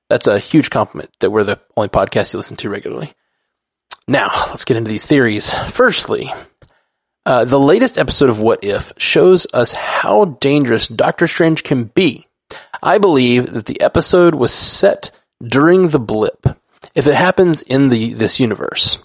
That's 0.09 0.28
a 0.28 0.39
huge 0.39 0.69
compliment 0.69 1.11
that 1.19 1.30
we're 1.30 1.43
the 1.43 1.59
only 1.75 1.89
podcast 1.89 2.34
you 2.34 2.38
listen 2.38 2.57
to 2.57 2.69
regularly. 2.69 3.13
Now, 4.07 4.30
let's 4.49 4.65
get 4.65 4.78
into 4.78 4.89
these 4.89 5.05
theories. 5.05 5.53
Firstly, 5.53 6.34
uh, 7.25 7.43
the 7.45 7.59
latest 7.59 7.97
episode 7.97 8.30
of 8.30 8.39
What 8.39 8.63
If 8.63 8.93
shows 8.97 9.45
us 9.53 9.73
how 9.73 10.25
dangerous 10.39 10.88
Doctor 10.88 11.28
Strange 11.28 11.63
can 11.63 11.86
be. 11.86 12.25
I 12.82 12.97
believe 12.97 13.51
that 13.53 13.66
the 13.66 13.82
episode 13.82 14.36
was 14.36 14.53
set 14.53 15.12
during 15.45 15.89
the 15.89 15.99
blip, 15.99 16.45
if 16.95 17.08
it 17.08 17.16
happens 17.16 17.62
in 17.62 17.89
the 17.89 18.14
this 18.14 18.39
universe. 18.39 18.99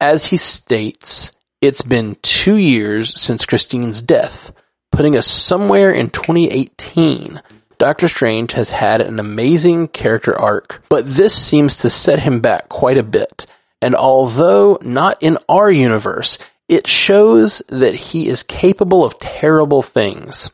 As 0.00 0.26
he 0.26 0.36
states, 0.36 1.32
it's 1.60 1.82
been 1.82 2.16
two 2.22 2.56
years 2.56 3.20
since 3.20 3.44
Christine's 3.44 4.00
death, 4.00 4.52
putting 4.90 5.16
us 5.16 5.26
somewhere 5.26 5.90
in 5.90 6.10
2018. 6.10 7.42
Doctor 7.78 8.08
Strange 8.08 8.52
has 8.52 8.70
had 8.70 9.00
an 9.00 9.18
amazing 9.18 9.88
character 9.88 10.38
arc, 10.38 10.82
but 10.88 11.06
this 11.06 11.34
seems 11.34 11.78
to 11.78 11.90
set 11.90 12.20
him 12.20 12.40
back 12.40 12.68
quite 12.68 12.98
a 12.98 13.02
bit. 13.02 13.46
And 13.82 13.94
although 13.94 14.78
not 14.82 15.22
in 15.22 15.38
our 15.48 15.70
universe, 15.70 16.38
it 16.68 16.86
shows 16.86 17.62
that 17.68 17.94
he 17.94 18.28
is 18.28 18.42
capable 18.42 19.04
of 19.04 19.18
terrible 19.18 19.82
things. 19.82 20.50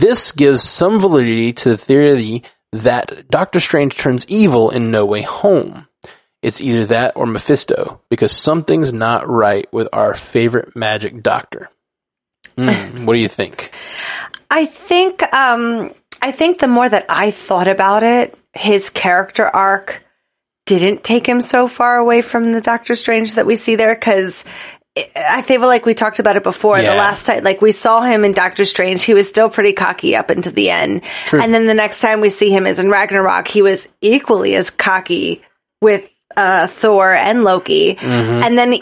This 0.00 0.32
gives 0.32 0.66
some 0.66 0.98
validity 0.98 1.52
to 1.52 1.68
the 1.68 1.76
theory 1.76 2.42
that 2.72 3.28
Doctor 3.28 3.60
Strange 3.60 3.94
turns 3.98 4.26
evil 4.28 4.70
in 4.70 4.90
No 4.90 5.04
Way 5.04 5.20
Home. 5.20 5.88
It's 6.40 6.58
either 6.58 6.86
that 6.86 7.16
or 7.16 7.26
Mephisto, 7.26 8.00
because 8.08 8.32
something's 8.32 8.94
not 8.94 9.28
right 9.28 9.70
with 9.74 9.88
our 9.92 10.14
favorite 10.14 10.74
magic 10.74 11.22
doctor. 11.22 11.68
Hmm, 12.56 13.04
what 13.04 13.12
do 13.12 13.20
you 13.20 13.28
think? 13.28 13.74
I 14.50 14.64
think 14.64 15.22
um 15.34 15.92
I 16.22 16.32
think 16.32 16.60
the 16.60 16.68
more 16.68 16.88
that 16.88 17.04
I 17.10 17.30
thought 17.30 17.68
about 17.68 18.02
it, 18.02 18.38
his 18.54 18.88
character 18.88 19.46
arc 19.46 20.02
didn't 20.64 21.04
take 21.04 21.28
him 21.28 21.42
so 21.42 21.68
far 21.68 21.98
away 21.98 22.22
from 22.22 22.52
the 22.52 22.62
Doctor 22.62 22.94
Strange 22.94 23.34
that 23.34 23.44
we 23.44 23.54
see 23.54 23.76
there 23.76 23.96
cuz 23.96 24.44
I 24.96 25.42
feel 25.42 25.60
like 25.60 25.86
we 25.86 25.94
talked 25.94 26.18
about 26.18 26.36
it 26.36 26.42
before. 26.42 26.78
Yeah. 26.78 26.90
The 26.92 26.96
last 26.98 27.26
time, 27.26 27.44
like 27.44 27.62
we 27.62 27.70
saw 27.72 28.02
him 28.02 28.24
in 28.24 28.32
Doctor 28.32 28.64
Strange, 28.64 29.02
he 29.02 29.14
was 29.14 29.28
still 29.28 29.48
pretty 29.48 29.72
cocky 29.72 30.16
up 30.16 30.30
until 30.30 30.52
the 30.52 30.70
end. 30.70 31.02
True. 31.26 31.40
And 31.40 31.54
then 31.54 31.66
the 31.66 31.74
next 31.74 32.00
time 32.00 32.20
we 32.20 32.28
see 32.28 32.50
him 32.50 32.66
is 32.66 32.78
in 32.78 32.90
Ragnarok, 32.90 33.46
he 33.46 33.62
was 33.62 33.88
equally 34.00 34.56
as 34.56 34.70
cocky 34.70 35.42
with 35.80 36.08
uh, 36.36 36.66
Thor 36.66 37.12
and 37.14 37.44
Loki, 37.44 37.94
Mm-hmm. 37.94 38.42
and 38.42 38.58
then 38.58 38.74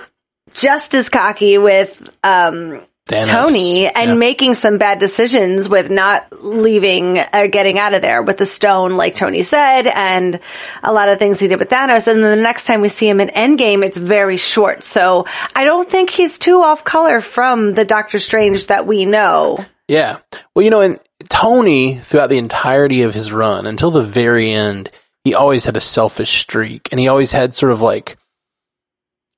just 0.55 0.95
as 0.95 1.09
cocky 1.11 1.59
with 1.59 2.09
um, 2.25 2.81
Thanos. 3.09 3.27
Tony 3.27 3.89
and 3.89 4.19
making 4.21 4.55
some 4.55 4.79
bad 4.79 4.99
decisions 4.99 5.69
with 5.69 5.91
not 5.91 6.27
leaving 6.45 7.19
or 7.19 7.49
getting 7.49 7.79
out 7.79 7.95
of 7.95 8.03
there 8.03 8.23
with 8.23 8.37
the 8.37 8.47
stone, 8.47 8.97
like 8.97 9.15
Tony 9.15 9.43
said, 9.43 9.87
and 9.87 10.39
a 10.83 10.93
lot 10.93 11.09
of 11.09 11.19
things 11.19 11.41
he 11.41 11.49
did 11.49 11.59
with 11.59 11.71
Thanos. 11.71 12.07
And 12.07 12.23
then 12.23 12.39
the 12.39 12.43
next 12.43 12.67
time 12.67 12.81
we 12.83 12.89
see 12.89 13.09
him 13.09 13.21
in 13.21 13.29
Endgame, 13.29 13.85
it's 13.85 13.99
very 13.99 14.37
short. 14.37 14.85
So 14.85 15.27
I 15.57 15.65
don't 15.65 15.91
think 15.91 16.11
he's 16.11 16.39
too 16.39 16.63
off 16.63 16.85
color 16.85 17.21
from 17.21 17.73
the 17.73 17.85
Doctor 17.85 18.19
Strange 18.19 18.69
that 18.69 18.87
we 18.87 19.07
know. 19.07 19.59
Yeah. 19.89 20.19
Well, 20.55 20.65
you 20.65 20.71
know, 20.71 20.83
and 20.83 21.01
Tony, 21.29 21.99
throughout 21.99 22.29
the 22.29 22.39
entirety 22.39 23.03
of 23.03 23.15
his 23.15 23.33
run, 23.33 23.67
until 23.67 23.91
the 23.91 24.03
very 24.03 24.51
end, 24.53 24.91
he 25.25 25.35
always 25.35 25.65
had 25.65 25.77
a 25.77 25.81
selfish 25.81 26.43
streak. 26.43 26.89
And 26.91 27.01
he 27.01 27.09
always 27.09 27.33
had 27.33 27.55
sort 27.55 27.73
of 27.73 27.81
like, 27.81 28.19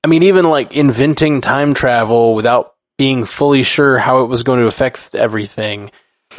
I 0.03 0.07
mean, 0.07 0.23
even 0.23 0.45
like 0.45 0.75
inventing 0.75 1.41
time 1.41 1.73
travel 1.73 2.35
without 2.35 2.70
being 3.01 3.25
fully 3.25 3.63
sure 3.63 3.97
how 3.97 4.21
it 4.21 4.27
was 4.27 4.43
going 4.43 4.59
to 4.59 4.67
affect 4.67 5.15
everything. 5.15 5.89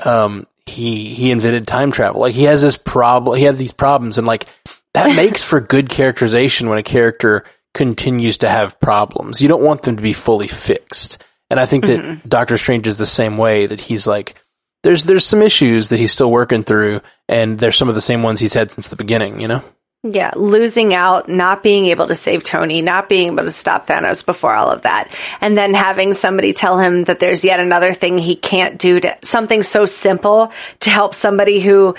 Um, 0.04 0.46
he, 0.64 1.12
he 1.12 1.32
invented 1.32 1.66
time 1.66 1.90
travel. 1.90 2.20
Like 2.20 2.36
he 2.36 2.44
has 2.44 2.62
this 2.62 2.76
problem, 2.76 3.36
he 3.36 3.42
had 3.42 3.58
these 3.58 3.72
problems 3.72 4.16
and 4.16 4.28
like 4.28 4.46
that 4.94 5.16
makes 5.16 5.42
for 5.42 5.60
good 5.60 5.90
characterization 5.90 6.68
when 6.68 6.78
a 6.78 6.84
character 6.84 7.44
continues 7.74 8.38
to 8.38 8.48
have 8.48 8.78
problems. 8.78 9.40
You 9.40 9.48
don't 9.48 9.64
want 9.64 9.82
them 9.82 9.96
to 9.96 10.02
be 10.02 10.12
fully 10.12 10.46
fixed. 10.46 11.20
And 11.50 11.58
I 11.58 11.66
think 11.66 11.86
that 11.86 11.98
Mm-hmm. 11.98 12.28
Doctor 12.28 12.56
Strange 12.56 12.86
is 12.86 12.96
the 12.96 13.06
same 13.06 13.38
way 13.38 13.66
that 13.66 13.80
he's 13.80 14.06
like, 14.06 14.36
there's, 14.84 15.04
there's 15.04 15.26
some 15.26 15.42
issues 15.42 15.88
that 15.88 15.98
he's 15.98 16.12
still 16.12 16.30
working 16.30 16.62
through 16.62 17.00
and 17.28 17.58
they're 17.58 17.72
some 17.72 17.88
of 17.88 17.96
the 17.96 18.00
same 18.00 18.22
ones 18.22 18.38
he's 18.38 18.54
had 18.54 18.70
since 18.70 18.86
the 18.86 18.94
beginning, 18.94 19.40
you 19.40 19.48
know? 19.48 19.64
Yeah, 20.04 20.32
losing 20.34 20.94
out, 20.94 21.28
not 21.28 21.62
being 21.62 21.86
able 21.86 22.08
to 22.08 22.16
save 22.16 22.42
Tony, 22.42 22.82
not 22.82 23.08
being 23.08 23.28
able 23.28 23.44
to 23.44 23.50
stop 23.50 23.86
Thanos 23.86 24.26
before 24.26 24.52
all 24.52 24.70
of 24.70 24.82
that. 24.82 25.14
And 25.40 25.56
then 25.56 25.74
having 25.74 26.12
somebody 26.12 26.52
tell 26.52 26.76
him 26.78 27.04
that 27.04 27.20
there's 27.20 27.44
yet 27.44 27.60
another 27.60 27.92
thing 27.92 28.18
he 28.18 28.34
can't 28.34 28.78
do 28.78 28.98
to 28.98 29.16
something 29.22 29.62
so 29.62 29.86
simple 29.86 30.52
to 30.80 30.90
help 30.90 31.14
somebody 31.14 31.60
who 31.60 31.94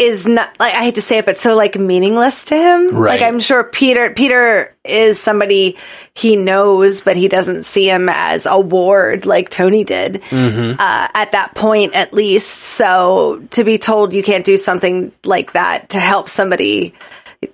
is 0.00 0.26
not 0.26 0.58
like 0.60 0.74
I 0.74 0.82
hate 0.84 0.94
to 0.94 1.02
say 1.02 1.18
it, 1.18 1.26
but 1.26 1.40
so 1.40 1.56
like 1.56 1.76
meaningless 1.76 2.44
to 2.46 2.56
him. 2.56 2.86
Right. 2.88 3.20
Like 3.20 3.22
I'm 3.22 3.40
sure 3.40 3.64
Peter 3.64 4.10
Peter 4.10 4.76
is 4.84 5.20
somebody 5.20 5.76
he 6.14 6.36
knows, 6.36 7.00
but 7.02 7.16
he 7.16 7.26
doesn't 7.26 7.64
see 7.64 7.88
him 7.88 8.08
as 8.08 8.46
a 8.46 8.58
ward 8.58 9.26
like 9.26 9.48
Tony 9.48 9.82
did 9.84 10.22
Mm-hmm. 10.22 10.80
uh, 10.80 11.08
at 11.14 11.32
that 11.32 11.54
point, 11.54 11.94
at 11.94 12.12
least. 12.12 12.48
So 12.50 13.44
to 13.50 13.64
be 13.64 13.78
told 13.78 14.12
you 14.12 14.22
can't 14.22 14.44
do 14.44 14.56
something 14.56 15.12
like 15.24 15.52
that 15.54 15.90
to 15.90 16.00
help 16.00 16.28
somebody, 16.28 16.94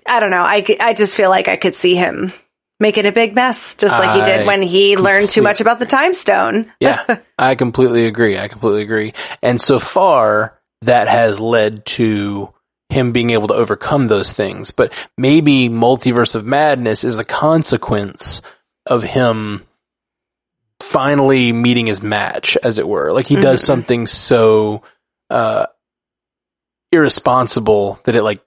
I 0.06 0.20
don't 0.20 0.30
know. 0.30 0.42
I, 0.42 0.64
I 0.80 0.94
just 0.94 1.14
feel 1.14 1.30
like 1.30 1.48
I 1.48 1.56
could 1.56 1.74
see 1.74 1.94
him 1.94 2.32
making 2.80 3.06
a 3.06 3.12
big 3.12 3.34
mess, 3.34 3.74
just 3.76 3.98
like 3.98 4.16
he 4.16 4.22
did 4.22 4.46
when 4.46 4.60
he 4.62 4.96
learned 4.96 5.30
too 5.30 5.42
much 5.42 5.60
about 5.60 5.78
the 5.78 5.86
time 5.86 6.14
stone. 6.14 6.72
Yeah, 6.80 7.18
I 7.38 7.54
completely 7.54 8.06
agree. 8.06 8.38
I 8.38 8.48
completely 8.48 8.82
agree. 8.82 9.14
And 9.42 9.60
so 9.60 9.78
far, 9.78 10.58
that 10.82 11.08
has 11.08 11.40
led 11.40 11.86
to 11.86 12.52
him 12.90 13.12
being 13.12 13.30
able 13.30 13.48
to 13.48 13.54
overcome 13.54 14.08
those 14.08 14.32
things. 14.32 14.70
But 14.70 14.92
maybe 15.16 15.68
Multiverse 15.68 16.34
of 16.34 16.44
Madness 16.44 17.04
is 17.04 17.16
the 17.16 17.24
consequence 17.24 18.42
of 18.86 19.02
him 19.02 19.64
finally 20.80 21.52
meeting 21.52 21.86
his 21.86 22.02
match, 22.02 22.58
as 22.62 22.78
it 22.78 22.86
were. 22.86 23.12
Like 23.12 23.26
he 23.26 23.36
does 23.36 23.62
Mhm. 23.62 23.66
something 23.66 24.06
so 24.06 24.82
uh, 25.30 25.66
irresponsible 26.92 27.98
that 28.04 28.14
it 28.14 28.22
like 28.22 28.43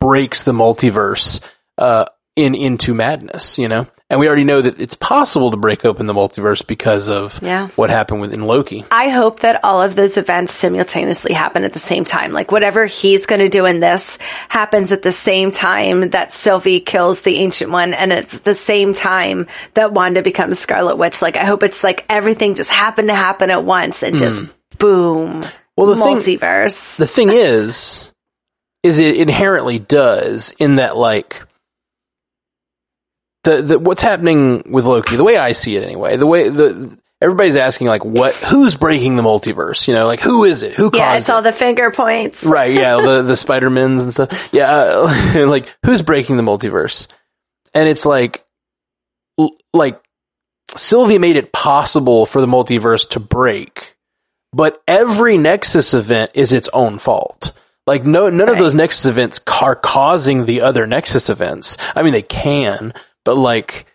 breaks 0.00 0.44
the 0.44 0.52
multiverse 0.52 1.40
uh, 1.76 2.06
in 2.36 2.54
into 2.54 2.94
madness. 2.94 3.58
You 3.58 3.68
know, 3.68 3.86
and 4.10 4.18
we 4.20 4.26
already 4.26 4.44
know 4.44 4.62
that 4.62 4.80
it's 4.80 4.94
possible 4.94 5.50
to 5.50 5.56
break 5.56 5.84
open 5.84 6.06
the 6.06 6.14
multiverse 6.14 6.66
because 6.66 7.08
of 7.08 7.40
Yeah. 7.42 7.68
what 7.76 7.90
happened 7.90 8.20
within 8.20 8.42
Loki. 8.42 8.84
I 8.90 9.08
hope 9.10 9.40
that 9.40 9.64
all 9.64 9.82
of 9.82 9.94
those 9.96 10.16
events 10.16 10.52
simultaneously 10.54 11.34
happen 11.34 11.64
at 11.64 11.72
the 11.72 11.78
same 11.78 12.04
time. 12.04 12.32
Like 12.32 12.50
whatever 12.52 12.86
he's 12.86 13.26
going 13.26 13.40
to 13.40 13.48
do 13.48 13.66
in 13.66 13.80
this 13.80 14.18
happens 14.48 14.92
at 14.92 15.02
the 15.02 15.12
same 15.12 15.50
time 15.52 16.10
that 16.10 16.32
Sylvie 16.32 16.80
kills 16.80 17.20
the 17.22 17.36
ancient 17.36 17.70
one 17.70 17.92
and 17.92 18.12
it's 18.12 18.38
the 18.38 18.54
same 18.54 18.94
time 18.94 19.46
that 19.74 19.92
Wanda 19.92 20.22
becomes 20.22 20.58
Scarlet 20.58 20.96
Witch. 20.96 21.20
Like 21.20 21.36
I 21.36 21.44
hope 21.44 21.62
it's 21.62 21.84
like 21.84 22.06
everything 22.08 22.54
just 22.54 22.70
happened 22.70 23.08
to 23.08 23.14
happen 23.14 23.50
at 23.50 23.64
once 23.64 24.02
and 24.02 24.16
just 24.16 24.42
boom. 24.78 25.42
Hmm. 25.42 25.48
Well, 25.76 25.86
the 25.88 25.96
thing- 25.96 26.16
multiverse. 26.38 26.96
The 26.96 27.06
thing 27.06 27.28
is, 27.30 28.12
is 28.82 28.98
it 28.98 29.16
inherently 29.16 29.78
does 29.78 30.52
in 30.58 30.76
that 30.76 30.96
like 30.96 31.42
the, 33.44 33.62
the 33.62 33.78
what's 33.78 34.02
happening 34.02 34.62
with 34.70 34.84
Loki, 34.84 35.16
the 35.16 35.24
way 35.24 35.36
I 35.36 35.52
see 35.52 35.76
it 35.76 35.82
anyway, 35.82 36.16
the 36.16 36.26
way 36.26 36.48
the 36.48 36.98
everybody's 37.20 37.56
asking 37.56 37.86
like 37.86 38.04
what 38.04 38.34
who's 38.34 38.76
breaking 38.76 39.16
the 39.16 39.22
multiverse, 39.22 39.88
you 39.88 39.94
know, 39.94 40.06
like 40.06 40.20
who 40.20 40.44
is 40.44 40.62
it? 40.62 40.74
Who 40.74 40.90
yeah, 40.92 41.12
caused 41.12 41.22
it's 41.22 41.30
all 41.30 41.40
it? 41.40 41.42
the 41.42 41.52
finger 41.52 41.90
points. 41.90 42.44
right, 42.44 42.72
yeah, 42.72 42.96
the 43.00 43.22
the 43.22 43.36
Spider-Mans 43.36 44.02
and 44.02 44.12
stuff. 44.12 44.48
Yeah, 44.52 44.70
uh, 44.70 45.46
like 45.48 45.74
who's 45.84 46.02
breaking 46.02 46.36
the 46.36 46.42
multiverse? 46.42 47.08
And 47.74 47.88
it's 47.88 48.06
like 48.06 48.44
l- 49.38 49.56
like 49.72 50.00
Sylvia 50.68 51.18
made 51.18 51.36
it 51.36 51.52
possible 51.52 52.26
for 52.26 52.40
the 52.40 52.46
multiverse 52.46 53.08
to 53.10 53.20
break, 53.20 53.96
but 54.52 54.82
every 54.86 55.38
Nexus 55.38 55.94
event 55.94 56.32
is 56.34 56.52
its 56.52 56.68
own 56.68 56.98
fault. 56.98 57.52
Like 57.88 58.04
no, 58.04 58.28
none 58.28 58.50
of 58.50 58.58
those 58.58 58.74
Nexus 58.74 59.06
events 59.06 59.40
are 59.62 59.74
causing 59.74 60.44
the 60.44 60.60
other 60.60 60.86
Nexus 60.86 61.30
events. 61.30 61.78
I 61.96 62.02
mean, 62.02 62.12
they 62.12 62.20
can, 62.20 62.92
but 63.24 63.38
like 63.38 63.86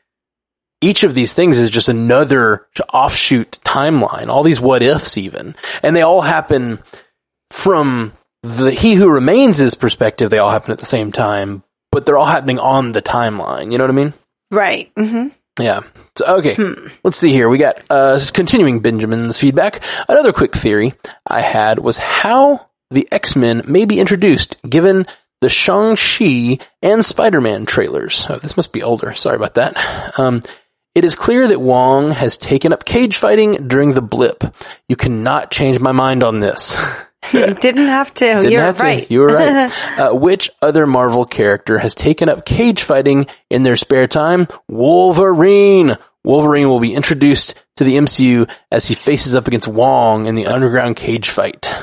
each 0.81 1.03
of 1.03 1.13
these 1.13 1.33
things 1.33 1.59
is 1.59 1.69
just 1.69 1.89
another 1.89 2.65
offshoot 2.91 3.59
timeline. 3.63 4.29
All 4.29 4.41
these 4.41 4.59
what 4.59 4.81
ifs, 4.81 5.15
even, 5.15 5.55
and 5.83 5.95
they 5.95 6.01
all 6.01 6.21
happen 6.21 6.79
from 7.51 8.13
the 8.41 8.71
He 8.71 8.95
Who 8.95 9.09
Remains' 9.09 9.75
perspective. 9.75 10.31
They 10.31 10.39
all 10.39 10.49
happen 10.49 10.71
at 10.71 10.79
the 10.79 10.85
same 10.85 11.11
time, 11.11 11.61
but 11.91 12.07
they're 12.07 12.17
all 12.17 12.25
happening 12.25 12.57
on 12.57 12.93
the 12.93 13.01
timeline. 13.01 13.71
You 13.71 13.77
know 13.77 13.83
what 13.83 13.91
I 13.91 13.93
mean? 13.93 14.13
Right. 14.49 14.91
Mm-hmm. 14.95 15.27
Yeah. 15.61 15.81
So, 16.17 16.37
okay. 16.39 16.57
Let's 17.03 17.17
see 17.17 17.31
here. 17.31 17.47
We 17.47 17.59
got, 17.59 17.79
uh, 17.91 18.19
continuing 18.33 18.79
Benjamin's 18.79 19.37
feedback. 19.37 19.83
Another 20.09 20.33
quick 20.33 20.55
theory 20.55 20.95
I 21.27 21.41
had 21.41 21.77
was 21.77 21.99
how 21.99 22.69
the 22.93 23.07
X-Men 23.11 23.63
may 23.65 23.85
be 23.85 23.99
introduced 23.99 24.55
given 24.67 25.05
the 25.41 25.49
Shang-Chi 25.49 26.59
and 26.81 27.03
Spider-Man 27.03 27.65
trailers. 27.65 28.25
Oh, 28.29 28.37
this 28.37 28.55
must 28.55 28.71
be 28.71 28.81
older. 28.81 29.13
Sorry 29.13 29.35
about 29.35 29.55
that. 29.55 30.17
Um, 30.17 30.41
it 30.95 31.03
is 31.03 31.15
clear 31.15 31.47
that 31.47 31.59
Wong 31.59 32.11
has 32.11 32.37
taken 32.37 32.71
up 32.71 32.85
cage 32.85 33.17
fighting 33.17 33.67
during 33.67 33.93
the 33.93 34.01
blip. 34.01 34.43
You 34.87 34.95
cannot 34.95 35.51
change 35.51 35.79
my 35.79 35.91
mind 35.91 36.23
on 36.23 36.39
this. 36.39 36.79
You 37.31 37.53
didn't 37.53 37.87
have 37.87 38.13
to. 38.15 38.25
Didn't 38.25 38.51
You're 38.51 38.63
have 38.63 38.75
to. 38.77 38.83
right. 38.83 39.09
You 39.09 39.21
were 39.21 39.27
right. 39.27 39.97
uh, 39.97 40.13
which 40.13 40.49
other 40.61 40.85
Marvel 40.85 41.25
character 41.25 41.79
has 41.79 41.95
taken 41.95 42.27
up 42.27 42.45
cage 42.45 42.83
fighting 42.83 43.27
in 43.49 43.63
their 43.63 43.77
spare 43.77 44.07
time? 44.07 44.45
Wolverine. 44.67 45.95
Wolverine 46.25 46.67
will 46.67 46.81
be 46.81 46.93
introduced 46.93 47.57
to 47.77 47.85
the 47.85 47.95
MCU 47.95 48.49
as 48.69 48.87
he 48.87 48.95
faces 48.95 49.35
up 49.35 49.47
against 49.47 49.69
Wong 49.69 50.25
in 50.25 50.35
the 50.35 50.47
underground 50.47 50.97
cage 50.97 51.29
fight. 51.29 51.73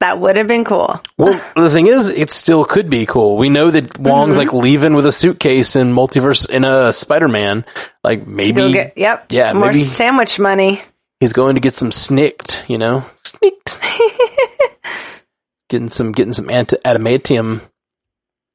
That 0.00 0.20
would 0.20 0.36
have 0.36 0.46
been 0.46 0.64
cool. 0.64 1.00
Well, 1.16 1.40
the 1.56 1.70
thing 1.70 1.86
is, 1.88 2.08
it 2.10 2.30
still 2.30 2.64
could 2.64 2.88
be 2.88 3.04
cool. 3.06 3.36
We 3.36 3.48
know 3.50 3.70
that 3.70 3.98
Wong's 3.98 4.36
Mm-hmm. 4.36 4.38
like 4.38 4.52
leaving 4.52 4.94
with 4.94 5.06
a 5.06 5.12
suitcase 5.12 5.74
in 5.76 5.92
multiverse 5.92 6.48
in 6.48 6.64
a 6.64 6.92
Spider-Man. 6.92 7.64
Like 8.04 8.24
Go 8.24 8.30
maybe 8.30 8.72
get, 8.72 8.96
yep. 8.96 9.26
yeah, 9.30 9.52
More 9.52 9.66
maybe- 9.72 9.84
sandwich 9.84 10.38
money. 10.38 10.80
he's 11.20 11.32
going 11.32 11.56
to 11.56 11.60
get 11.60 11.74
some 11.74 11.90
snicked, 11.92 12.64
you 12.68 12.78
know, 12.78 13.04
snicked. 13.24 13.78
getting 15.68 15.90
some, 15.90 16.12
getting 16.12 16.32
some 16.32 16.48
anti- 16.50 16.76
adamantium 16.84 17.60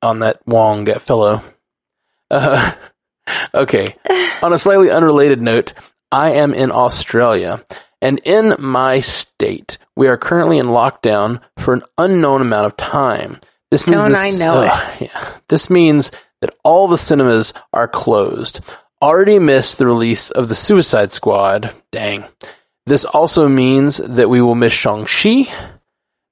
on 0.02 0.20
that 0.20 0.40
Wong 0.48 0.86
that 0.86 1.02
fellow. 1.02 1.42
Uh, 2.32 2.72
okay. 3.54 3.96
on 4.42 4.54
a 4.54 4.58
slightly 4.58 4.90
unrelated 4.90 5.42
note, 5.42 5.74
I 6.12 6.32
am 6.34 6.54
in 6.54 6.72
Australia 6.72 7.64
and 8.04 8.20
in 8.26 8.56
my 8.60 9.00
state, 9.00 9.78
we 9.96 10.10
are 10.10 10.18
currently 10.18 10.60
in 10.60 10.66
lockdown 10.66 11.42
for 11.58 11.74
an 11.74 11.84
unknown 11.98 12.42
amount 12.42 12.66
of 12.66 12.76
time. 12.76 13.40
This 13.72 13.88
means 13.88 14.04
Don't 14.04 14.12
this, 14.12 14.42
I 14.42 14.46
know 14.46 14.62
it. 14.64 14.70
uh, 14.70 14.92
yeah, 15.00 15.32
this 15.48 15.70
means 15.70 16.12
that 16.42 16.54
all 16.66 16.90
the 16.90 16.98
cinemas 16.98 17.54
are 17.72 17.88
closed. 17.88 18.60
Already 19.02 19.40
missed 19.40 19.78
the 19.78 19.86
release 19.86 20.32
of 20.32 20.50
the 20.50 20.56
Suicide 20.56 21.12
Squad. 21.12 21.74
Dang. 21.92 22.26
This 22.86 23.06
also 23.06 23.48
means 23.48 23.98
that 23.98 24.30
we 24.30 24.42
will 24.42 24.56
miss 24.56 24.74
Shang-Chi, 24.74 25.48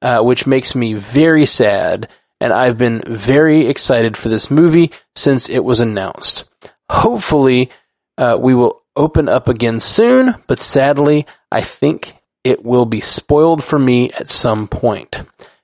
uh, 0.02 0.22
which 0.22 0.46
makes 0.46 0.76
me 0.76 0.94
very 0.94 1.46
sad. 1.46 2.10
And 2.42 2.52
I've 2.52 2.78
been 2.78 3.02
very 3.06 3.68
excited 3.68 4.18
for 4.18 4.28
this 4.28 4.52
movie 4.52 4.92
since 5.16 5.48
it 5.48 5.64
was 5.64 5.80
announced. 5.80 6.44
Hopefully, 6.90 7.70
uh, 8.18 8.38
we 8.38 8.54
will 8.54 8.82
open 8.96 9.30
up 9.30 9.48
again 9.48 9.80
soon, 9.80 10.36
but 10.48 10.60
sadly, 10.60 11.26
I 11.52 11.62
think 11.62 12.16
it 12.44 12.64
will 12.64 12.86
be 12.86 13.02
spoiled 13.02 13.64
for 13.64 13.78
me 13.78 14.12
at 14.14 14.30
some 14.30 14.68
point. 14.68 15.16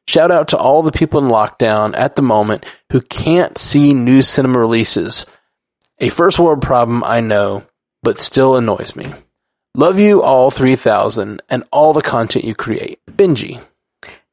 Shout 0.07 0.31
out 0.31 0.49
to 0.49 0.57
all 0.57 0.83
the 0.83 0.91
people 0.91 1.23
in 1.23 1.29
lockdown 1.29 1.97
at 1.97 2.15
the 2.15 2.21
moment 2.21 2.65
who 2.91 3.01
can't 3.01 3.57
see 3.57 3.93
new 3.93 4.21
cinema 4.21 4.59
releases. 4.59 5.25
A 5.99 6.09
first 6.09 6.39
world 6.39 6.61
problem, 6.61 7.03
I 7.03 7.19
know, 7.19 7.63
but 8.03 8.19
still 8.19 8.55
annoys 8.55 8.95
me. 8.95 9.13
Love 9.75 9.99
you 9.99 10.23
all 10.23 10.49
3000 10.49 11.41
and 11.49 11.63
all 11.71 11.93
the 11.93 12.01
content 12.01 12.45
you 12.45 12.55
create. 12.55 12.99
Benji. 13.05 13.61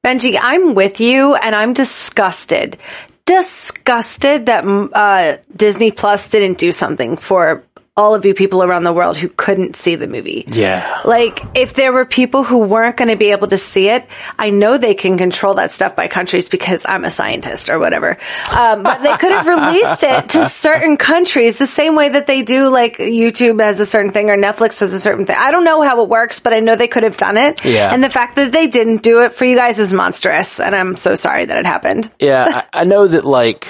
Benji, 0.04 0.38
I'm 0.40 0.74
with 0.74 1.00
you 1.00 1.34
and 1.34 1.54
I'm 1.54 1.72
disgusted. 1.72 2.78
Disgusted 3.26 4.46
that 4.46 4.64
uh, 4.64 5.38
Disney 5.54 5.90
Plus 5.90 6.28
didn't 6.30 6.58
do 6.58 6.72
something 6.72 7.16
for 7.16 7.64
all 7.96 8.16
of 8.16 8.24
you 8.24 8.34
people 8.34 8.64
around 8.64 8.82
the 8.82 8.92
world 8.92 9.16
who 9.16 9.28
couldn't 9.28 9.76
see 9.76 9.94
the 9.94 10.08
movie. 10.08 10.44
Yeah. 10.48 11.02
Like, 11.04 11.44
if 11.54 11.74
there 11.74 11.92
were 11.92 12.04
people 12.04 12.42
who 12.42 12.58
weren't 12.58 12.96
going 12.96 13.08
to 13.08 13.16
be 13.16 13.30
able 13.30 13.46
to 13.48 13.56
see 13.56 13.88
it, 13.88 14.04
I 14.36 14.50
know 14.50 14.78
they 14.78 14.94
can 14.94 15.16
control 15.16 15.54
that 15.54 15.70
stuff 15.70 15.94
by 15.94 16.08
countries 16.08 16.48
because 16.48 16.84
I'm 16.88 17.04
a 17.04 17.10
scientist 17.10 17.70
or 17.70 17.78
whatever. 17.78 18.18
Um, 18.50 18.82
but 18.82 19.00
they 19.00 19.16
could 19.16 19.30
have 19.30 19.46
released 19.46 20.02
it 20.02 20.30
to 20.30 20.48
certain 20.48 20.96
countries 20.96 21.56
the 21.56 21.68
same 21.68 21.94
way 21.94 22.08
that 22.08 22.26
they 22.26 22.42
do, 22.42 22.68
like 22.68 22.96
YouTube 22.96 23.62
has 23.62 23.78
a 23.78 23.86
certain 23.86 24.10
thing 24.10 24.28
or 24.28 24.36
Netflix 24.36 24.80
has 24.80 24.92
a 24.92 24.98
certain 24.98 25.24
thing. 25.24 25.36
I 25.38 25.52
don't 25.52 25.64
know 25.64 25.80
how 25.82 26.02
it 26.02 26.08
works, 26.08 26.40
but 26.40 26.52
I 26.52 26.58
know 26.58 26.74
they 26.74 26.88
could 26.88 27.04
have 27.04 27.16
done 27.16 27.36
it. 27.36 27.64
Yeah. 27.64 27.94
And 27.94 28.02
the 28.02 28.10
fact 28.10 28.34
that 28.36 28.50
they 28.50 28.66
didn't 28.66 29.04
do 29.04 29.22
it 29.22 29.34
for 29.34 29.44
you 29.44 29.54
guys 29.54 29.78
is 29.78 29.92
monstrous. 29.92 30.58
And 30.58 30.74
I'm 30.74 30.96
so 30.96 31.14
sorry 31.14 31.44
that 31.44 31.58
it 31.58 31.66
happened. 31.66 32.10
Yeah, 32.18 32.64
I, 32.72 32.80
I 32.80 32.84
know 32.84 33.06
that 33.06 33.24
like 33.24 33.68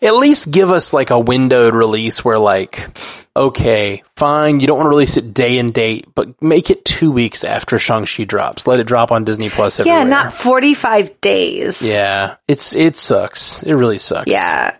at 0.00 0.14
least 0.14 0.52
give 0.52 0.70
us 0.70 0.92
like 0.92 1.10
a 1.10 1.18
windowed 1.18 1.74
release 1.74 2.24
where 2.24 2.38
like 2.38 2.88
okay, 3.36 4.02
fine, 4.16 4.60
you 4.60 4.66
don't 4.66 4.76
want 4.78 4.86
to 4.86 4.90
release 4.90 5.16
it 5.16 5.34
day 5.34 5.58
and 5.58 5.72
date, 5.74 6.06
but 6.14 6.40
make 6.42 6.70
it 6.70 6.84
two 6.84 7.10
weeks 7.10 7.44
after 7.44 7.78
Shang-Chi 7.78 8.24
drops. 8.24 8.66
Let 8.66 8.80
it 8.80 8.86
drop 8.86 9.12
on 9.12 9.24
Disney 9.24 9.50
Plus 9.50 9.80
everywhere. 9.80 10.00
Yeah, 10.00 10.04
not 10.04 10.32
45 10.32 11.20
days. 11.20 11.82
Yeah, 11.82 12.36
it's 12.48 12.74
it 12.74 12.96
sucks. 12.96 13.62
It 13.62 13.74
really 13.74 13.98
sucks. 13.98 14.30
Yeah. 14.30 14.76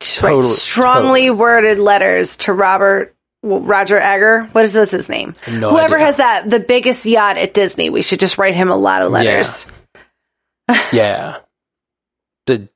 Totally- 0.00 0.42
strongly 0.54 1.20
totally. 1.22 1.30
worded 1.30 1.78
letters 1.78 2.36
to 2.38 2.52
Robert 2.52 3.14
well, 3.42 3.60
Roger 3.60 3.98
Egger. 3.98 4.48
What 4.52 4.64
is 4.64 4.76
what's 4.76 4.90
his 4.92 5.08
name? 5.08 5.32
No 5.48 5.70
Whoever 5.70 5.94
idea. 5.96 6.06
has 6.06 6.16
that 6.16 6.50
the 6.50 6.60
biggest 6.60 7.06
yacht 7.06 7.36
at 7.36 7.54
Disney, 7.54 7.90
we 7.90 8.02
should 8.02 8.20
just 8.20 8.38
write 8.38 8.54
him 8.54 8.70
a 8.70 8.76
lot 8.76 9.02
of 9.02 9.10
letters. 9.10 9.66
Yeah. 10.92 11.38
To 12.46 12.68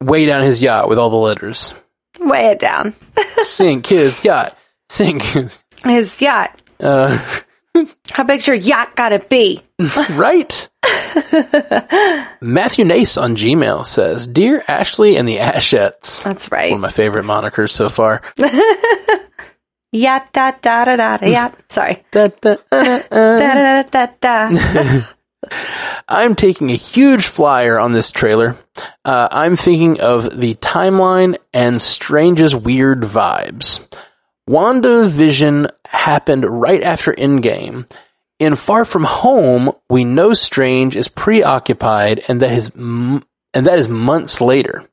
weigh 0.00 0.26
down 0.26 0.42
his 0.42 0.62
yacht 0.62 0.88
with 0.88 0.98
all 0.98 1.10
the 1.10 1.16
letters. 1.16 1.72
Weigh 2.20 2.46
it 2.50 2.58
down. 2.58 2.94
Sink 3.42 3.86
his 3.86 4.24
yacht. 4.24 4.56
Sink 4.88 5.22
his. 5.22 5.62
His 5.84 6.20
yacht. 6.20 6.60
Uh, 6.80 7.18
How 8.10 8.24
big's 8.24 8.46
your 8.46 8.56
yacht 8.56 8.94
gotta 8.96 9.18
be? 9.18 9.62
right? 10.10 10.68
Matthew 12.40 12.84
Nace 12.84 13.16
on 13.16 13.36
Gmail 13.36 13.84
says, 13.86 14.26
Dear 14.28 14.62
Ashley 14.68 15.16
and 15.16 15.26
the 15.28 15.38
Ashettes. 15.38 16.22
That's 16.22 16.50
right. 16.52 16.70
One 16.70 16.78
of 16.78 16.82
my 16.82 16.88
favorite 16.90 17.24
monikers 17.24 17.70
so 17.70 17.88
far. 17.88 18.22
Yacht 19.92 20.32
da 20.32 20.50
da 20.60 20.84
da 20.84 20.96
da 20.96 21.16
da 21.18 21.26
yacht. 21.26 21.54
Sorry. 21.68 22.02
Da, 22.10 22.26
da, 22.26 22.56
uh, 22.72 23.00
uh. 23.12 23.38
Da 23.38 23.54
da 23.54 23.82
da 23.82 24.06
da 24.20 24.50
da. 24.50 25.06
I'm 26.08 26.34
taking 26.34 26.70
a 26.70 26.76
huge 26.76 27.26
flyer 27.26 27.78
on 27.78 27.92
this 27.92 28.10
trailer. 28.10 28.56
Uh, 29.04 29.28
I'm 29.30 29.56
thinking 29.56 30.00
of 30.00 30.38
the 30.38 30.54
timeline 30.56 31.36
and 31.52 31.80
Strange's 31.80 32.54
weird 32.54 33.00
vibes. 33.02 33.88
WandaVision 34.48 35.70
happened 35.86 36.44
right 36.44 36.82
after 36.82 37.12
Endgame. 37.12 37.90
In 38.38 38.56
Far 38.56 38.84
From 38.84 39.04
Home, 39.04 39.72
we 39.88 40.04
know 40.04 40.34
Strange 40.34 40.96
is 40.96 41.08
preoccupied 41.08 42.22
and 42.28 42.42
that 42.42 42.50
his 42.50 42.70
m- 42.76 43.24
and 43.54 43.66
that 43.66 43.78
is 43.78 43.88
months 43.88 44.40
later. 44.40 44.84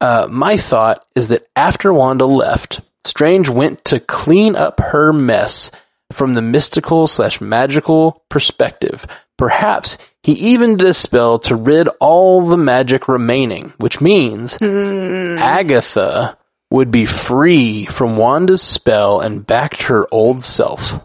Uh, 0.00 0.26
my 0.30 0.56
thought 0.56 1.06
is 1.16 1.28
that 1.28 1.48
after 1.56 1.92
Wanda 1.92 2.26
left, 2.26 2.80
Strange 3.04 3.48
went 3.48 3.84
to 3.86 4.00
clean 4.00 4.54
up 4.54 4.80
her 4.80 5.12
mess 5.12 5.70
from 6.12 6.34
the 6.34 6.42
mystical 6.42 7.06
slash 7.06 7.40
magical 7.40 8.22
perspective. 8.28 9.04
Perhaps 9.36 9.98
he 10.22 10.32
even 10.32 10.76
did 10.76 10.86
a 10.86 10.94
spell 10.94 11.38
to 11.40 11.56
rid 11.56 11.88
all 12.00 12.46
the 12.46 12.56
magic 12.56 13.08
remaining, 13.08 13.72
which 13.78 14.00
means 14.00 14.56
hmm. 14.56 15.36
Agatha 15.38 16.38
would 16.70 16.90
be 16.90 17.06
free 17.06 17.86
from 17.86 18.16
Wanda's 18.16 18.62
spell 18.62 19.20
and 19.20 19.46
back 19.46 19.76
to 19.76 19.84
her 19.84 20.08
old 20.10 20.42
self. 20.42 21.00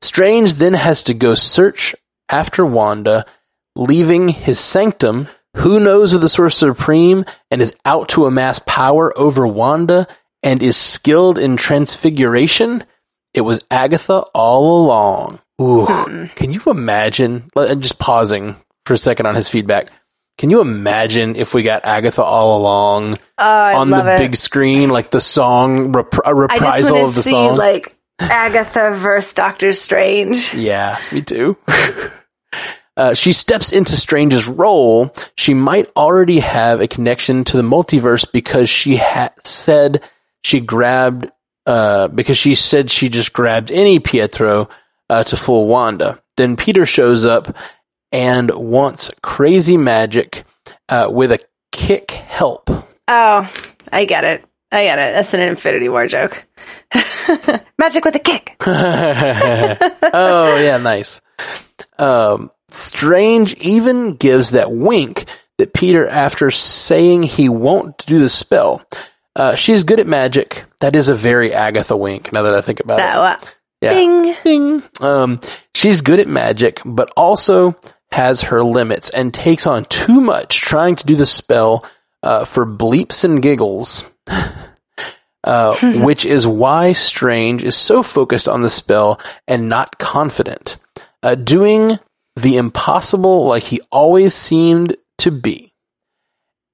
Strange 0.00 0.54
then 0.54 0.74
has 0.74 1.02
to 1.04 1.14
go 1.14 1.34
search 1.34 1.94
after 2.28 2.64
Wanda, 2.64 3.26
leaving 3.74 4.28
his 4.28 4.60
sanctum, 4.60 5.28
who 5.56 5.80
knows 5.80 6.12
of 6.12 6.20
the 6.20 6.28
Sorcerer 6.28 6.50
Supreme, 6.74 7.24
and 7.50 7.60
is 7.60 7.74
out 7.84 8.10
to 8.10 8.26
amass 8.26 8.60
power 8.60 9.16
over 9.18 9.46
Wanda 9.46 10.06
and 10.42 10.62
is 10.62 10.76
skilled 10.76 11.38
in 11.38 11.56
transfiguration. 11.56 12.84
It 13.34 13.42
was 13.42 13.64
Agatha 13.70 14.18
all 14.34 14.84
along. 14.84 15.38
Ooh, 15.60 15.86
can 16.34 16.52
you 16.52 16.60
imagine? 16.66 17.50
let- 17.54 17.78
Just 17.80 17.98
pausing 17.98 18.56
for 18.86 18.94
a 18.94 18.98
second 18.98 19.26
on 19.26 19.34
his 19.34 19.48
feedback. 19.48 19.88
Can 20.38 20.50
you 20.50 20.60
imagine 20.60 21.34
if 21.34 21.52
we 21.52 21.64
got 21.64 21.84
Agatha 21.84 22.22
all 22.22 22.58
along 22.58 23.18
Oh, 23.38 23.44
on 23.76 23.90
the 23.90 24.14
it. 24.14 24.18
big 24.18 24.36
screen, 24.36 24.88
like 24.88 25.10
the 25.10 25.20
song, 25.20 25.90
rep- 25.92 26.14
a 26.14 26.18
I 26.24 26.30
just 26.30 26.36
reprisal 26.52 27.04
of 27.06 27.14
the 27.16 27.22
see 27.22 27.30
song? 27.30 27.56
like 27.56 27.96
Agatha 28.20 28.92
versus 28.94 29.32
Doctor 29.34 29.72
Strange. 29.72 30.54
Yeah, 30.54 30.96
me 31.12 31.22
too. 31.22 31.56
uh, 32.96 33.14
she 33.14 33.32
steps 33.32 33.72
into 33.72 33.96
Strange's 33.96 34.46
role. 34.48 35.12
She 35.36 35.54
might 35.54 35.90
already 35.96 36.38
have 36.40 36.80
a 36.80 36.88
connection 36.88 37.44
to 37.44 37.56
the 37.56 37.62
multiverse 37.64 38.30
because 38.30 38.68
she 38.70 38.96
had 38.96 39.32
said 39.44 40.02
she 40.44 40.60
grabbed, 40.60 41.30
uh, 41.68 42.08
because 42.08 42.38
she 42.38 42.54
said 42.54 42.90
she 42.90 43.10
just 43.10 43.34
grabbed 43.34 43.70
any 43.70 43.98
Pietro, 43.98 44.70
uh, 45.10 45.22
to 45.24 45.36
fool 45.36 45.66
Wanda. 45.66 46.22
Then 46.38 46.56
Peter 46.56 46.86
shows 46.86 47.26
up 47.26 47.54
and 48.10 48.50
wants 48.50 49.10
crazy 49.22 49.76
magic, 49.76 50.44
uh, 50.88 51.08
with 51.10 51.30
a 51.30 51.40
kick 51.70 52.10
help. 52.10 52.70
Oh, 53.06 53.52
I 53.92 54.06
get 54.06 54.24
it. 54.24 54.44
I 54.72 54.84
get 54.84 54.98
it. 54.98 55.12
That's 55.12 55.34
an 55.34 55.42
Infinity 55.42 55.90
War 55.90 56.06
joke. 56.06 56.42
Magic 57.78 58.04
with 58.04 58.14
a 58.14 58.18
kick. 58.18 58.56
oh 58.66 60.56
yeah, 60.62 60.78
nice. 60.78 61.20
Um, 61.98 62.50
Strange 62.70 63.54
even 63.54 64.14
gives 64.14 64.52
that 64.52 64.72
wink 64.72 65.26
that 65.58 65.74
Peter 65.74 66.08
after 66.08 66.50
saying 66.50 67.24
he 67.24 67.48
won't 67.50 68.06
do 68.06 68.20
the 68.20 68.28
spell. 68.28 68.82
Uh, 69.38 69.54
she's 69.54 69.84
good 69.84 70.00
at 70.00 70.06
magic. 70.06 70.64
That 70.80 70.96
is 70.96 71.08
a 71.08 71.14
very 71.14 71.54
Agatha 71.54 71.96
wink. 71.96 72.32
Now 72.32 72.42
that 72.42 72.54
I 72.54 72.60
think 72.60 72.80
about 72.80 72.96
That 72.96 73.42
it, 73.42 73.54
yeah. 73.80 73.94
Bing. 73.94 74.34
Ding. 74.44 74.82
Um, 75.00 75.40
she's 75.74 76.02
good 76.02 76.18
at 76.18 76.26
magic, 76.26 76.80
but 76.84 77.10
also 77.16 77.78
has 78.10 78.42
her 78.42 78.64
limits 78.64 79.10
and 79.10 79.32
takes 79.32 79.66
on 79.66 79.84
too 79.84 80.20
much 80.20 80.60
trying 80.60 80.96
to 80.96 81.06
do 81.06 81.14
the 81.14 81.26
spell 81.26 81.86
uh, 82.22 82.44
for 82.44 82.66
bleeps 82.66 83.24
and 83.24 83.40
giggles. 83.42 84.04
Uh, 85.44 85.76
which 86.00 86.26
is 86.26 86.46
why 86.46 86.92
Strange 86.92 87.62
is 87.62 87.76
so 87.76 88.02
focused 88.02 88.48
on 88.48 88.60
the 88.60 88.68
spell 88.68 89.20
and 89.46 89.68
not 89.68 89.96
confident, 89.96 90.76
uh, 91.22 91.36
doing 91.36 91.98
the 92.36 92.56
impossible 92.56 93.46
like 93.46 93.62
he 93.62 93.80
always 93.90 94.34
seemed 94.34 94.96
to 95.18 95.30
be. 95.30 95.67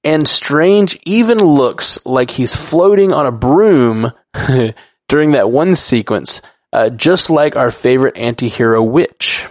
And 0.05 0.29
Strange 0.29 0.99
even 1.07 1.39
looks 1.39 2.05
like 2.05 2.31
he's 2.31 2.55
floating 2.55 3.13
on 3.13 3.27
a 3.27 3.33
broom 3.33 4.13
during 5.09 5.33
that 5.33 5.51
one 5.51 5.75
sequence, 5.75 6.43
uh, 6.73 6.91
just 6.91 7.31
like 7.31 7.57
our 7.57 7.71
favorite 7.71 8.19
anti-hero 8.19 8.83
witch. 8.83 9.47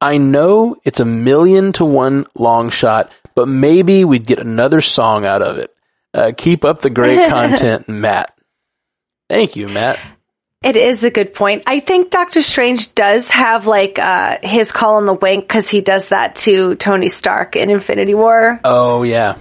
I 0.00 0.18
know 0.18 0.76
it's 0.84 1.00
a 1.00 1.04
million 1.04 1.72
to 1.74 1.84
one 1.84 2.26
long 2.36 2.70
shot, 2.70 3.10
but 3.34 3.48
maybe 3.48 4.04
we'd 4.04 4.26
get 4.26 4.38
another 4.38 4.80
song 4.80 5.24
out 5.24 5.42
of 5.42 5.58
it. 5.58 5.74
Uh, 6.12 6.32
keep 6.36 6.64
up 6.64 6.80
the 6.80 6.90
great 6.90 7.28
content, 7.30 7.88
Matt. 7.88 8.36
Thank 9.28 9.56
you, 9.56 9.68
Matt. 9.68 9.98
It 10.62 10.74
is 10.74 11.04
a 11.04 11.10
good 11.10 11.34
point. 11.34 11.62
I 11.66 11.78
think 11.80 12.10
Doctor 12.10 12.42
Strange 12.42 12.92
does 12.94 13.30
have 13.30 13.66
like 13.66 13.98
uh, 13.98 14.38
his 14.42 14.72
call 14.72 14.96
on 14.96 15.06
the 15.06 15.14
wink 15.14 15.44
because 15.44 15.68
he 15.68 15.80
does 15.82 16.08
that 16.08 16.34
to 16.36 16.74
Tony 16.74 17.08
Stark 17.08 17.54
in 17.54 17.70
Infinity 17.70 18.14
War. 18.14 18.58
Oh 18.64 19.04
yeah, 19.04 19.36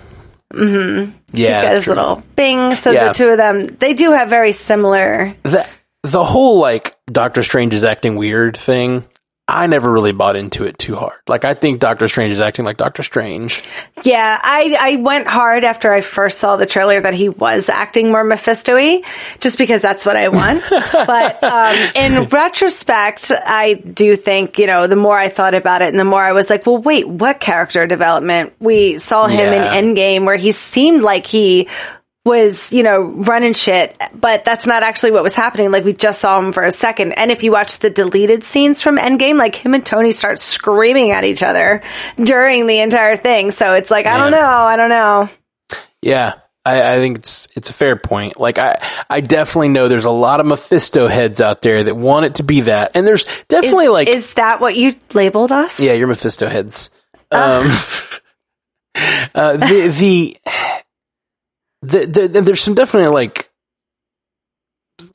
mm-hmm. 0.53 1.11
yeah. 1.33 1.47
He's 1.47 1.61
got 1.61 1.73
his 1.73 1.83
true. 1.85 1.93
little 1.95 2.23
bing. 2.35 2.75
So 2.75 2.91
Yeah. 2.91 3.07
the 3.07 3.13
two 3.15 3.27
of 3.29 3.37
them, 3.37 3.65
they 3.65 3.93
do 3.95 4.11
have 4.11 4.29
very 4.29 4.51
similar. 4.51 5.35
the 5.43 5.67
the 6.03 6.23
whole 6.23 6.59
like 6.59 6.95
Doctor 7.07 7.41
Strange 7.41 7.73
is 7.73 7.83
acting 7.83 8.15
weird 8.15 8.55
thing. 8.55 9.03
I 9.49 9.67
never 9.67 9.89
really 9.89 10.11
bought 10.11 10.35
into 10.35 10.65
it 10.65 10.77
too 10.77 10.95
hard. 10.97 11.19
Like 11.25 11.45
I 11.45 11.53
think 11.53 11.79
Doctor 11.79 12.09
Strange 12.09 12.33
is 12.33 12.41
acting 12.41 12.65
like 12.65 12.75
Doctor 12.75 13.01
Strange. 13.01 13.63
Yeah, 14.03 14.37
I, 14.43 14.75
I 14.77 14.95
went 14.97 15.25
hard 15.27 15.63
after 15.63 15.93
I 15.93 16.01
first 16.01 16.39
saw 16.39 16.57
the 16.57 16.65
trailer 16.65 16.99
that 16.99 17.13
he 17.13 17.29
was 17.29 17.69
acting 17.69 18.11
more 18.11 18.25
Mephisto-y, 18.25 19.03
just 19.39 19.57
because 19.57 19.81
that's 19.81 20.05
what 20.05 20.17
I 20.17 20.27
want. 20.27 20.63
but 20.69 21.41
um, 21.43 21.75
in 21.95 22.25
retrospect, 22.25 23.31
I 23.31 23.75
do 23.75 24.17
think, 24.17 24.59
you 24.59 24.67
know, 24.67 24.87
the 24.87 24.97
more 24.97 25.17
I 25.17 25.29
thought 25.29 25.53
about 25.53 25.81
it 25.81 25.87
and 25.89 25.97
the 25.99 26.03
more 26.05 26.21
I 26.21 26.33
was 26.33 26.49
like, 26.49 26.65
well, 26.65 26.79
wait, 26.79 27.07
what 27.07 27.39
character 27.39 27.87
development? 27.87 28.53
We 28.59 28.97
saw 28.97 29.27
him 29.27 29.53
Yeah. 29.53 29.73
in 29.75 29.95
Endgame 29.95 30.25
where 30.25 30.35
he 30.35 30.51
seemed 30.51 31.03
like 31.03 31.25
he 31.25 31.69
was, 32.27 32.71
you 32.71 32.83
know, 32.83 33.01
running 33.01 33.53
shit, 33.53 33.97
but 34.13 34.43
that's 34.43 34.67
not 34.67 34.83
actually 34.83 35.11
what 35.11 35.23
was 35.23 35.33
happening. 35.33 35.71
Like 35.71 35.85
we 35.85 35.93
just 35.93 36.19
saw 36.19 36.37
him 36.39 36.51
for 36.51 36.63
a 36.63 36.71
second. 36.71 37.13
And 37.13 37.31
if 37.31 37.41
you 37.41 37.51
watch 37.51 37.79
the 37.79 37.89
deleted 37.89 38.43
scenes 38.43 38.81
from 38.81 38.97
Endgame, 38.97 39.37
like 39.37 39.55
him 39.55 39.73
and 39.73 39.85
Tony 39.85 40.11
start 40.11 40.39
screaming 40.39 41.11
at 41.11 41.23
each 41.23 41.41
other 41.41 41.81
during 42.21 42.67
the 42.67 42.79
entire 42.79 43.17
thing. 43.17 43.51
So 43.51 43.73
it's 43.73 43.89
like, 43.89 44.05
I 44.05 44.17
don't 44.17 44.31
know. 44.31 44.37
I 44.39 44.75
don't 44.75 44.89
know. 44.89 45.29
Yeah. 46.01 46.33
I, 46.65 46.95
I 46.95 46.97
think 46.97 47.19
it's 47.19 47.47
it's 47.55 47.69
a 47.69 47.73
fair 47.73 47.95
point. 47.95 48.37
Like 48.37 48.57
I 48.57 48.85
I 49.09 49.21
definitely 49.21 49.69
know 49.69 49.87
there's 49.87 50.03
a 50.03 50.09
lot 50.09 50.41
of 50.41 50.45
Mephisto 50.45 51.07
heads 51.07 51.39
out 51.39 51.61
there 51.61 51.85
that 51.85 51.95
want 51.95 52.25
it 52.25 52.35
to 52.35 52.43
be 52.43 52.61
that, 52.61 52.91
and 52.93 53.07
there's 53.07 53.25
definitely 53.47 53.85
is, 53.85 53.91
like 53.91 54.07
is 54.09 54.33
that 54.33 54.59
what 54.59 54.75
you 54.75 54.95
labeled 55.13 55.53
us? 55.53 55.79
yeah, 55.79 55.93
you're 55.93 56.07
Mephisto 56.07 56.49
heads. 56.49 56.89
Um, 57.31 57.67
uh, 59.33 59.55
the, 59.55 59.95
the 59.97 60.37
the 61.87 62.27
the 62.27 62.41
there's 62.41 62.61
some 62.61 62.75
definitely 62.75 63.09
like 63.09 63.49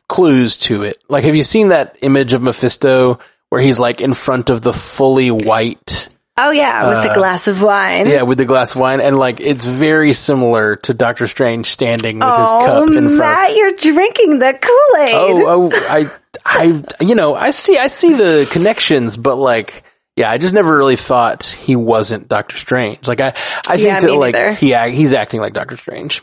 clues 0.08 0.58
to 0.58 0.82
it. 0.82 1.02
Like, 1.08 1.24
have 1.24 1.36
you 1.36 1.42
seen 1.42 1.68
that 1.68 1.98
image 2.02 2.32
of 2.32 2.42
Mephisto 2.42 3.18
where 3.48 3.60
he's 3.60 3.78
like 3.78 4.00
in 4.00 4.14
front 4.14 4.50
of 4.50 4.62
the 4.62 4.72
fully 4.72 5.30
white? 5.30 6.08
Oh 6.38 6.50
yeah, 6.50 6.88
with 6.88 7.02
the 7.02 7.10
Uh, 7.10 7.14
glass 7.14 7.46
of 7.46 7.60
wine. 7.60 8.08
Yeah, 8.08 8.22
with 8.22 8.38
the 8.38 8.46
glass 8.46 8.74
of 8.74 8.80
wine, 8.80 9.00
and 9.02 9.18
like 9.18 9.40
it's 9.40 9.66
very 9.66 10.14
similar 10.14 10.76
to 10.76 10.94
Doctor 10.94 11.26
Strange 11.26 11.66
standing 11.66 12.18
with 12.18 12.36
his 12.36 12.48
oh, 12.50 12.64
cup 12.64 12.88
in 12.88 13.04
front. 13.04 13.16
Matt, 13.18 13.54
you're 13.54 13.72
drinking 13.76 14.38
the 14.38 14.58
Kool 14.60 15.02
Aid. 15.02 15.14
Oh, 15.14 15.70
oh, 15.70 15.70
I, 15.90 16.10
I, 16.44 16.84
you 17.04 17.14
know, 17.14 17.34
I 17.34 17.50
see, 17.50 17.76
I 17.76 17.88
see 17.88 18.14
the 18.14 18.48
connections, 18.50 19.18
but 19.18 19.36
like, 19.36 19.84
yeah, 20.16 20.30
I 20.30 20.38
just 20.38 20.54
never 20.54 20.74
really 20.74 20.96
thought 20.96 21.44
he 21.44 21.76
wasn't 21.76 22.28
Doctor 22.28 22.56
Strange. 22.56 23.06
Like, 23.06 23.20
I, 23.20 23.28
I 23.68 23.76
think 23.76 23.82
Yeah, 23.82 24.00
that 24.00 24.14
like 24.14 24.56
he, 24.56 24.74
he's 24.96 25.12
acting 25.12 25.40
like 25.42 25.52
Doctor 25.52 25.76
Strange. 25.76 26.22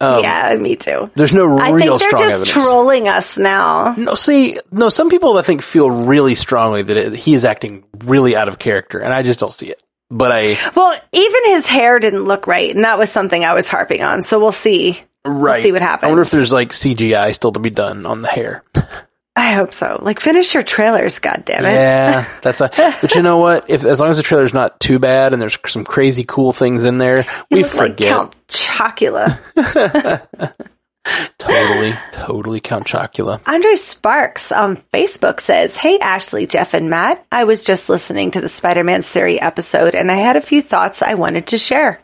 Um, 0.00 0.22
yeah, 0.22 0.56
me 0.56 0.76
too. 0.76 1.10
There's 1.14 1.32
no 1.32 1.44
real 1.44 1.58
I 1.58 1.78
think 1.78 1.90
they're 1.90 1.98
strong 1.98 2.22
just 2.22 2.32
evidence. 2.32 2.50
trolling 2.50 3.08
us 3.08 3.36
now. 3.36 3.94
no, 3.98 4.14
see, 4.14 4.58
no, 4.72 4.88
some 4.88 5.10
people 5.10 5.36
I 5.36 5.42
think 5.42 5.60
feel 5.62 5.90
really 5.90 6.34
strongly 6.34 6.82
that 6.82 6.96
it, 6.96 7.14
he 7.14 7.34
is 7.34 7.44
acting 7.44 7.84
really 8.04 8.34
out 8.34 8.48
of 8.48 8.58
character, 8.58 8.98
and 8.98 9.12
I 9.12 9.22
just 9.22 9.40
don't 9.40 9.52
see 9.52 9.68
it. 9.68 9.82
But 10.10 10.32
I, 10.32 10.58
Well, 10.74 10.98
even 11.12 11.40
his 11.46 11.66
hair 11.66 11.98
didn't 11.98 12.24
look 12.24 12.46
right, 12.46 12.74
and 12.74 12.84
that 12.84 12.98
was 12.98 13.10
something 13.10 13.44
I 13.44 13.52
was 13.54 13.68
harping 13.68 14.02
on. 14.02 14.22
So 14.22 14.40
we'll 14.40 14.52
see. 14.52 15.00
right, 15.24 15.62
see 15.62 15.70
what 15.70 15.82
happens. 15.82 16.08
I 16.08 16.08
wonder 16.08 16.22
if 16.22 16.30
there's 16.30 16.52
like 16.52 16.70
CGI 16.70 17.34
still 17.34 17.52
to 17.52 17.60
be 17.60 17.70
done 17.70 18.06
on 18.06 18.22
the 18.22 18.28
hair. 18.28 18.64
I 19.40 19.52
hope 19.54 19.72
so. 19.72 19.98
Like, 20.02 20.20
finish 20.20 20.52
your 20.52 20.62
trailers, 20.62 21.18
God 21.18 21.44
damn 21.46 21.64
it! 21.64 21.72
Yeah, 21.72 22.28
that's 22.42 22.60
a, 22.60 22.70
but 23.00 23.14
you 23.14 23.22
know 23.22 23.38
what? 23.38 23.70
If 23.70 23.84
as 23.86 23.98
long 23.98 24.10
as 24.10 24.18
the 24.18 24.22
trailer's 24.22 24.52
not 24.52 24.78
too 24.80 24.98
bad 24.98 25.32
and 25.32 25.40
there's 25.40 25.58
some 25.66 25.82
crazy 25.82 26.24
cool 26.24 26.52
things 26.52 26.84
in 26.84 26.98
there, 26.98 27.20
You 27.48 27.56
we 27.56 27.62
look 27.62 27.74
like 27.74 27.90
forget. 27.92 28.08
Count 28.08 28.36
Chocula. 28.48 29.38
totally, 31.38 31.94
totally 32.12 32.60
Count 32.60 32.84
Chocula. 32.86 33.40
Andre 33.46 33.76
Sparks 33.76 34.52
on 34.52 34.76
Facebook 34.92 35.40
says, 35.40 35.74
Hey 35.74 35.98
Ashley, 35.98 36.46
Jeff, 36.46 36.74
and 36.74 36.90
Matt. 36.90 37.24
I 37.32 37.44
was 37.44 37.64
just 37.64 37.88
listening 37.88 38.32
to 38.32 38.42
the 38.42 38.48
Spider-Man's 38.50 39.06
Theory 39.06 39.40
episode 39.40 39.94
and 39.94 40.12
I 40.12 40.16
had 40.16 40.36
a 40.36 40.42
few 40.42 40.60
thoughts 40.60 41.00
I 41.00 41.14
wanted 41.14 41.46
to 41.48 41.56
share. 41.58 41.98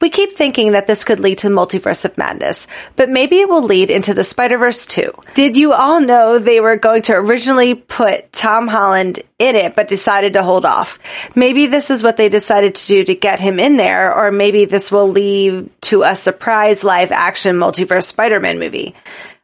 We 0.00 0.10
keep 0.10 0.36
thinking 0.36 0.72
that 0.72 0.86
this 0.86 1.04
could 1.04 1.20
lead 1.20 1.38
to 1.38 1.48
Multiverse 1.48 2.04
of 2.04 2.18
Madness, 2.18 2.66
but 2.96 3.08
maybe 3.08 3.40
it 3.40 3.48
will 3.48 3.62
lead 3.62 3.90
into 3.90 4.14
the 4.14 4.24
Spider-Verse 4.24 4.86
too. 4.86 5.12
Did 5.34 5.56
you 5.56 5.72
all 5.72 6.00
know 6.00 6.38
they 6.38 6.60
were 6.60 6.76
going 6.76 7.02
to 7.02 7.14
originally 7.14 7.74
put 7.74 8.32
Tom 8.32 8.68
Holland 8.68 9.20
in 9.38 9.56
it, 9.56 9.74
but 9.76 9.88
decided 9.88 10.34
to 10.34 10.42
hold 10.42 10.64
off? 10.64 10.98
Maybe 11.34 11.66
this 11.66 11.90
is 11.90 12.02
what 12.02 12.16
they 12.16 12.28
decided 12.28 12.74
to 12.76 12.86
do 12.86 13.04
to 13.04 13.14
get 13.14 13.40
him 13.40 13.58
in 13.58 13.76
there, 13.76 14.14
or 14.14 14.30
maybe 14.30 14.64
this 14.64 14.90
will 14.92 15.08
lead 15.08 15.70
to 15.82 16.02
a 16.02 16.14
surprise 16.14 16.84
live 16.84 17.12
action 17.12 17.56
multiverse 17.56 18.04
Spider-Man 18.04 18.58
movie. 18.58 18.94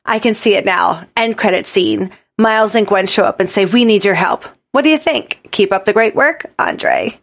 I 0.05 0.19
can 0.19 0.35
see 0.35 0.55
it 0.55 0.65
now. 0.65 1.07
End 1.17 1.37
credit 1.37 1.67
scene. 1.67 2.11
Miles 2.39 2.75
and 2.75 2.87
Gwen 2.87 3.07
show 3.07 3.25
up 3.25 3.41
and 3.41 3.51
say, 3.51 3.65
We 3.67 3.85
need 3.85 4.05
your 4.05 4.15
help. 4.15 4.45
What 4.73 4.83
do 4.83 4.89
you 4.89 4.99
think? 4.99 5.49
Keep 5.51 5.73
up 5.73 5.85
the 5.85 5.93
great 5.93 6.15
work, 6.15 6.47
Andre. 6.59 7.19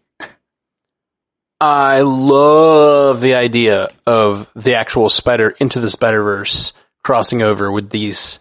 I 1.60 2.02
love 2.02 3.20
the 3.20 3.36
idea 3.36 3.90
of 4.06 4.50
the 4.56 4.76
actual 4.76 5.10
spider 5.10 5.50
into 5.50 5.80
the 5.80 5.90
Spider 5.90 6.22
Verse 6.24 6.74
crossing 7.04 7.42
over 7.42 7.72
with 7.72 7.90
these 7.90 8.40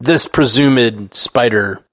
this 0.00 0.26
presumed 0.26 1.14
spider 1.14 1.84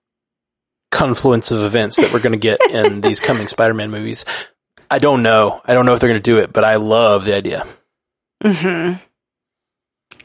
confluence 0.91 1.51
of 1.51 1.63
events 1.63 1.97
that 1.97 2.13
we're 2.13 2.21
going 2.21 2.34
to 2.34 2.38
get 2.38 2.59
in 2.69 3.01
these 3.01 3.19
coming 3.19 3.47
Spider-Man 3.47 3.91
movies. 3.91 4.26
I 4.89 4.99
don't 4.99 5.24
know. 5.24 5.61
I 5.65 5.74
don't 5.74 5.86
know 5.86 5.93
if 5.93 5.99
they're 5.99 6.09
going 6.09 6.21
to 6.21 6.32
do 6.32 6.38
it, 6.38 6.53
but 6.53 6.63
I 6.63 6.76
love 6.76 7.26
the 7.26 7.34
idea. 7.34 7.65
Mm-hmm. 8.43 9.01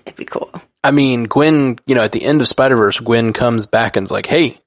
It'd 0.05 0.17
be 0.17 0.25
cool. 0.25 0.51
I 0.85 0.91
mean, 0.91 1.25
Gwen, 1.25 1.79
you 1.87 1.95
know, 1.95 2.03
at 2.03 2.13
the 2.13 2.25
end 2.25 2.41
of 2.41 2.49
Spider 2.49 2.77
Verse, 2.77 2.99
Gwen 3.01 3.33
comes 3.33 3.67
back 3.67 3.97
and's 3.97 4.11
like, 4.11 4.27
"Hey, 4.27 4.61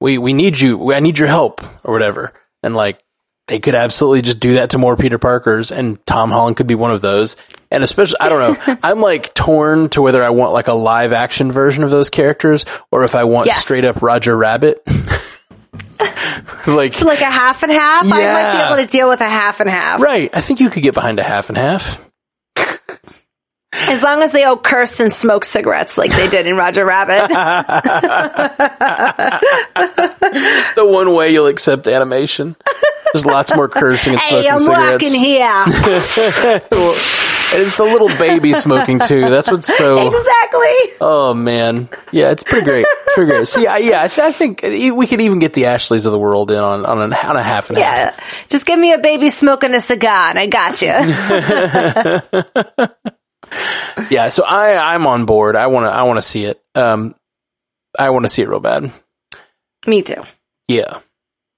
we 0.00 0.18
we 0.18 0.32
need 0.32 0.58
you. 0.58 0.92
I 0.92 1.00
need 1.00 1.18
your 1.18 1.28
help, 1.28 1.62
or 1.84 1.92
whatever." 1.92 2.32
And 2.62 2.74
like, 2.74 3.02
they 3.46 3.58
could 3.60 3.74
absolutely 3.74 4.22
just 4.22 4.40
do 4.40 4.54
that 4.54 4.70
to 4.70 4.78
more 4.78 4.96
Peter 4.96 5.18
Parkers, 5.18 5.70
and 5.72 6.04
Tom 6.06 6.30
Holland 6.30 6.56
could 6.56 6.66
be 6.66 6.74
one 6.74 6.90
of 6.90 7.00
those. 7.02 7.36
And 7.70 7.82
especially, 7.84 8.16
I 8.20 8.28
don't 8.28 8.40
know, 8.66 8.78
I'm 8.82 9.00
like 9.00 9.34
torn 9.34 9.88
to 9.90 10.02
whether 10.02 10.22
I 10.22 10.30
want 10.30 10.52
like 10.52 10.68
a 10.68 10.74
live 10.74 11.12
action 11.12 11.52
version 11.52 11.84
of 11.84 11.90
those 11.90 12.08
characters, 12.10 12.64
or 12.90 13.04
if 13.04 13.14
I 13.14 13.24
want 13.24 13.46
Yes. 13.46 13.60
straight 13.60 13.84
up 13.84 14.00
Roger 14.02 14.36
Rabbit. 14.36 14.82
like, 16.66 16.92
So 16.94 17.04
like 17.06 17.20
a 17.20 17.24
half 17.30 17.62
and 17.62 17.72
half? 17.72 18.04
I 18.04 18.08
might 18.08 18.52
be 18.52 18.58
able 18.74 18.86
to 18.86 18.90
deal 18.90 19.08
with 19.08 19.20
a 19.20 19.28
half 19.28 19.60
and 19.60 19.68
half. 19.68 20.00
right? 20.00 20.30
I 20.34 20.40
think 20.40 20.60
you 20.60 20.70
could 20.70 20.82
get 20.82 20.94
behind 20.94 21.18
a 21.18 21.22
half 21.24 21.48
and 21.48 21.58
half. 21.58 22.00
As 23.88 24.02
long 24.02 24.22
as 24.22 24.30
they 24.32 24.44
all 24.44 24.56
cursed 24.56 25.00
and 25.00 25.12
smoked 25.12 25.46
cigarettes 25.46 25.98
like 25.98 26.10
they 26.12 26.28
did 26.28 26.46
in 26.46 26.56
Roger 26.56 26.84
Rabbit. 26.84 27.30
The 30.74 30.84
one 30.84 31.12
way 31.14 31.30
you'll 31.32 31.46
accept 31.46 31.86
animation. 31.86 32.56
There's 33.12 33.24
lots 33.26 33.54
more 33.54 33.68
cursing 33.68 34.14
and 34.14 34.22
smoking 34.22 34.42
hey, 34.42 34.48
I'm 34.48 34.58
cigarettes. 34.60 35.04
walking 35.04 35.20
here. 35.20 35.64
Well, 36.70 36.94
it's 37.56 37.76
the 37.76 37.84
little 37.84 38.08
baby 38.08 38.52
smoking 38.54 38.98
too. 38.98 39.28
That's 39.30 39.48
what's 39.50 39.66
so. 39.66 40.08
exactly. 40.08 40.96
Oh 41.00 41.34
man, 41.34 41.88
yeah, 42.10 42.30
it's 42.30 42.42
pretty 42.42 42.64
great. 42.64 42.84
It's 42.88 43.14
pretty 43.14 43.30
great. 43.30 43.46
See, 43.46 43.66
I, 43.68 43.76
yeah, 43.78 44.02
I, 44.02 44.08
th- 44.08 44.18
I 44.26 44.32
think 44.32 44.62
we 44.62 45.06
could 45.06 45.20
even 45.20 45.38
get 45.38 45.52
the 45.52 45.66
Ashleys 45.66 46.04
of 46.06 46.12
the 46.12 46.18
world 46.18 46.50
in 46.50 46.56
on 46.58 46.84
on 46.84 47.12
a, 47.12 47.16
on 47.16 47.36
a 47.36 47.42
half 47.42 47.68
and 47.70 47.78
half. 47.78 48.14
Yeah. 48.18 48.24
Just 48.48 48.66
give 48.66 48.76
me 48.78 48.92
a 48.92 48.98
baby 48.98 49.30
smoking 49.30 49.72
a 49.74 49.80
cigar 49.80 50.30
and 50.30 50.38
I 50.38 50.46
got 50.46 50.82
you. 53.04 53.10
Yeah, 54.10 54.28
so 54.28 54.44
I 54.44 54.94
I'm 54.94 55.06
on 55.06 55.24
board. 55.24 55.56
I 55.56 55.68
want 55.68 55.86
to 55.86 55.90
I 55.90 56.02
want 56.02 56.18
to 56.18 56.22
see 56.22 56.44
it. 56.44 56.62
Um, 56.74 57.14
I 57.98 58.10
want 58.10 58.24
to 58.24 58.28
see 58.28 58.42
it 58.42 58.48
real 58.48 58.60
bad. 58.60 58.92
me 59.86 60.02
too. 60.02 60.22
Yeah. 60.68 61.00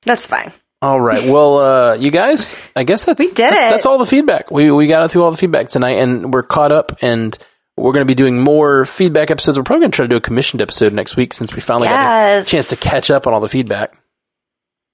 That's 0.05 0.27
fine. 0.27 0.53
All 0.83 1.01
right. 1.01 1.25
Well, 1.25 1.59
uh, 1.59 1.95
you 1.95 2.11
guys, 2.11 2.55
I 2.77 2.85
guess 2.85 3.05
that's 3.07 3.19
We 3.19 3.29
did 3.29 3.37
that's, 3.37 3.55
it. 3.55 3.71
That's 3.71 3.87
all 3.87 3.99
the 3.99 4.07
feedback. 4.07 4.51
We 4.51 4.71
we 4.71 4.87
got 4.87 5.11
through 5.11 5.25
all 5.25 5.31
the 5.31 5.37
feedback 5.37 5.69
tonight, 5.69 5.99
and 5.99 6.33
we're 6.33 6.43
caught 6.43 6.73
up. 6.73 6.99
And 7.03 7.37
we're 7.77 7.93
going 7.93 8.05
to 8.05 8.07
be 8.07 8.15
doing 8.15 8.43
more 8.43 8.85
feedback 8.85 9.31
episodes. 9.31 9.59
We're 9.59 9.65
probably 9.65 9.83
going 9.83 9.91
to 9.93 9.97
try 9.97 10.05
to 10.05 10.09
do 10.09 10.17
a 10.17 10.21
commissioned 10.21 10.63
episode 10.63 10.93
next 10.93 11.17
week 11.17 11.33
since 11.33 11.55
we 11.55 11.61
finally 11.61 11.89
got 11.89 12.43
a 12.43 12.45
chance 12.45 12.69
to 12.69 12.77
catch 12.77 13.11
up 13.11 13.27
on 13.27 13.35
all 13.35 13.41
the 13.41 13.49
feedback. 13.49 13.97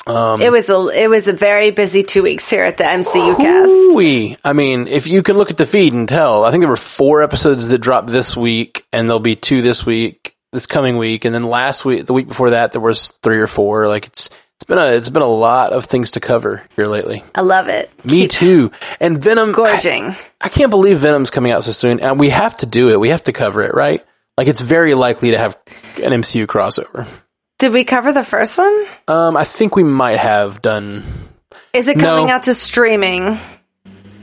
Um, 0.06 0.42
It 0.42 0.50
was 0.50 0.68
a 0.68 0.88
it 0.88 1.08
was 1.08 1.28
a 1.28 1.32
very 1.32 1.70
busy 1.70 2.02
two 2.02 2.22
weeks 2.22 2.48
here 2.50 2.64
at 2.64 2.76
the 2.76 2.84
MCU 2.84 3.36
cast. 3.36 3.96
we, 3.96 4.36
I 4.42 4.52
mean, 4.52 4.88
if 4.88 5.06
you 5.06 5.22
can 5.22 5.36
look 5.36 5.50
at 5.50 5.56
the 5.58 5.66
feed 5.66 5.92
and 5.92 6.08
tell, 6.08 6.44
I 6.44 6.50
think 6.50 6.62
there 6.62 6.68
were 6.68 6.76
four 6.76 7.22
episodes 7.22 7.68
that 7.68 7.78
dropped 7.78 8.08
this 8.08 8.36
week, 8.36 8.84
and 8.92 9.08
there'll 9.08 9.20
be 9.20 9.36
two 9.36 9.62
this 9.62 9.86
week, 9.86 10.36
this 10.52 10.66
coming 10.66 10.96
week, 10.98 11.24
and 11.24 11.34
then 11.34 11.44
last 11.44 11.84
week, 11.84 12.06
the 12.06 12.12
week 12.12 12.26
before 12.28 12.50
that, 12.50 12.72
there 12.72 12.80
was 12.80 13.12
three 13.22 13.38
or 13.38 13.46
four. 13.46 13.86
Like 13.86 14.06
it's 14.06 14.28
it's 14.56 14.64
been 14.64 14.78
a 14.78 14.86
it's 14.92 15.08
been 15.08 15.22
a 15.22 15.26
lot 15.26 15.72
of 15.72 15.84
things 15.86 16.12
to 16.12 16.20
cover 16.20 16.62
here 16.76 16.86
lately. 16.86 17.22
I 17.34 17.42
love 17.42 17.68
it. 17.68 17.90
Me 18.04 18.26
too. 18.26 18.72
And 19.00 19.22
Venom, 19.22 19.50
I, 19.50 19.52
Gorging. 19.52 20.16
I 20.40 20.48
can't 20.48 20.70
believe 20.70 20.98
Venom's 20.98 21.30
coming 21.30 21.52
out 21.52 21.62
so 21.64 21.72
soon, 21.72 22.00
and 22.00 22.18
we 22.18 22.30
have 22.30 22.56
to 22.58 22.66
do 22.66 22.90
it. 22.90 22.98
We 22.98 23.10
have 23.10 23.24
to 23.24 23.32
cover 23.32 23.62
it, 23.62 23.74
right? 23.74 24.04
Like 24.36 24.48
it's 24.48 24.60
very 24.60 24.94
likely 24.94 25.30
to 25.32 25.38
have 25.38 25.56
an 25.96 26.12
MCU 26.12 26.46
crossover. 26.46 27.06
Did 27.62 27.72
we 27.72 27.84
cover 27.84 28.10
the 28.10 28.24
first 28.24 28.58
one? 28.58 28.86
Um, 29.06 29.36
I 29.36 29.44
think 29.44 29.76
we 29.76 29.84
might 29.84 30.18
have 30.18 30.60
done. 30.60 31.04
Is 31.72 31.86
it 31.86 31.96
No. 31.96 32.02
coming 32.16 32.28
out 32.28 32.42
to 32.42 32.54
streaming 32.54 33.38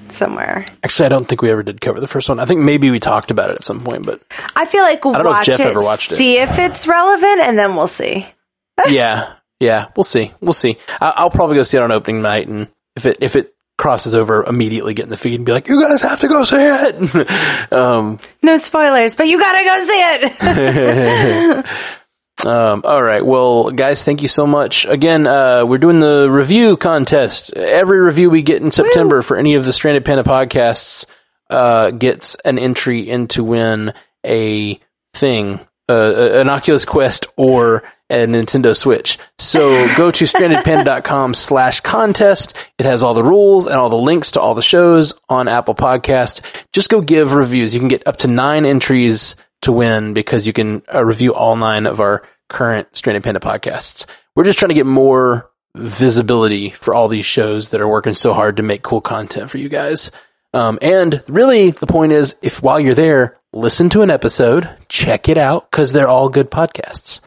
somewhere? 0.09 0.65
Actually, 0.83 1.05
I 1.05 1.09
don't 1.09 1.25
think 1.25 1.41
we 1.41 1.49
ever 1.49 1.63
did 1.63 1.79
cover 1.79 2.01
the 2.01 2.07
first 2.07 2.27
one. 2.27 2.37
I 2.41 2.43
think 2.43 2.59
maybe 2.59 2.91
we 2.91 2.99
talked 2.99 3.31
about 3.31 3.49
it 3.49 3.55
at 3.55 3.63
some 3.63 3.79
point, 3.79 4.05
but 4.05 4.19
I 4.57 4.65
feel 4.65 4.83
like 4.83 5.05
we'll 5.05 5.13
don't 5.13 5.23
know 5.23 5.39
if 5.39 5.45
Jeff 5.45 5.61
it, 5.61 5.67
ever 5.67 5.81
watched 5.81 6.11
it. 6.11 6.17
see 6.17 6.37
if 6.37 6.59
it's 6.59 6.85
relevant, 6.85 7.39
and 7.39 7.57
then 7.57 7.77
we'll 7.77 7.87
see. 7.87 8.27
yeah, 8.89 9.35
yeah, 9.61 9.85
we'll 9.95 10.03
see. 10.03 10.33
We'll 10.41 10.51
see. 10.51 10.75
I, 10.99 11.13
I'll 11.15 11.29
probably 11.29 11.55
go 11.55 11.63
see 11.63 11.77
it 11.77 11.81
on 11.81 11.93
opening 11.93 12.21
night, 12.21 12.49
and 12.49 12.67
if 12.97 13.05
it 13.05 13.19
if 13.21 13.37
it 13.37 13.55
crosses 13.77 14.15
over, 14.15 14.43
immediately 14.43 14.93
get 14.93 15.03
in 15.03 15.11
the 15.11 15.15
feed 15.17 15.35
and 15.35 15.45
be 15.45 15.53
like, 15.53 15.69
"You 15.69 15.81
guys 15.81 16.01
have 16.01 16.19
to 16.19 16.27
go 16.27 16.43
see 16.43 16.57
it." 16.59 17.71
um, 17.71 18.19
No 18.43 18.57
spoilers, 18.57 19.15
but 19.15 19.27
you 19.29 19.39
gotta 19.39 19.63
go 19.63 19.85
see 19.85 20.01
it. 20.27 21.65
um, 22.45 22.81
all 22.85 23.01
right, 23.01 23.25
well, 23.25 23.69
guys, 23.71 24.03
thank 24.03 24.21
you 24.21 24.27
so 24.27 24.45
much 24.47 24.85
again. 24.85 25.27
Uh, 25.27 25.65
we're 25.65 25.77
doing 25.77 25.99
the 25.99 26.29
review 26.29 26.77
contest. 26.77 27.53
Every 27.53 27.99
review 27.99 28.29
we 28.29 28.41
get 28.41 28.61
in 28.61 28.71
September 28.71 29.21
for 29.21 29.35
any 29.37 29.55
of 29.55 29.65
the 29.65 29.73
Stranded 29.73 30.05
Panda 30.05 30.23
podcasts 30.23 31.05
uh, 31.49 31.91
gets 31.91 32.35
an 32.45 32.57
entry 32.59 33.01
in 33.09 33.27
to 33.29 33.43
win 33.43 33.93
a 34.25 34.79
thing. 35.13 35.59
uh, 35.89 36.39
an 36.39 36.49
Oculus 36.49 36.85
Quest 36.85 37.25
or 37.35 37.83
a 38.11 38.25
Nintendo 38.27 38.75
Switch. 38.75 39.17
So 39.39 39.87
go 39.97 40.11
to 40.11 40.25
strandedpanda.com 40.25 41.33
slash 41.33 41.81
contest. 41.81 42.55
It 42.77 42.85
has 42.85 43.01
all 43.03 43.13
the 43.15 43.23
rules 43.23 43.65
and 43.65 43.75
all 43.75 43.89
the 43.89 43.95
links 43.97 44.31
to 44.33 44.39
all 44.39 44.53
the 44.53 44.61
shows 44.61 45.19
on 45.29 45.47
Apple 45.47 45.73
Podcast. 45.75 46.41
Just 46.73 46.89
go 46.89 47.01
give 47.01 47.33
reviews. 47.33 47.73
You 47.73 47.79
can 47.79 47.89
get 47.89 48.07
up 48.07 48.17
to 48.17 48.27
nine 48.27 48.65
entries 48.65 49.35
to 49.61 49.71
win 49.71 50.13
because 50.13 50.47
you 50.47 50.53
can 50.53 50.81
uh, 50.93 51.03
review 51.03 51.33
all 51.33 51.55
nine 51.55 51.85
of 51.85 51.99
our 51.99 52.23
current 52.47 52.87
Stranded 52.95 53.23
Panda 53.23 53.39
podcasts. 53.39 54.05
We're 54.35 54.43
just 54.45 54.57
trying 54.57 54.69
to 54.69 54.75
get 54.75 54.85
more 54.85 55.49
visibility 55.75 56.71
for 56.71 56.93
all 56.95 57.07
these 57.07 57.25
shows 57.25 57.69
that 57.69 57.81
are 57.81 57.87
working 57.87 58.13
so 58.15 58.33
hard 58.33 58.57
to 58.57 58.63
make 58.63 58.81
cool 58.81 59.01
content 59.01 59.49
for 59.49 59.57
you 59.57 59.69
guys. 59.69 60.11
Um, 60.53 60.79
and 60.81 61.23
really 61.27 61.71
the 61.71 61.85
point 61.87 62.11
is 62.11 62.35
if 62.41 62.61
while 62.61 62.79
you're 62.79 62.95
there, 62.95 63.37
listen 63.53 63.89
to 63.91 64.01
an 64.01 64.09
episode, 64.09 64.67
check 64.87 65.29
it 65.29 65.37
out 65.37 65.69
because 65.69 65.91
they're 65.91 66.07
all 66.07 66.29
good 66.29 66.49
podcasts. 66.49 67.21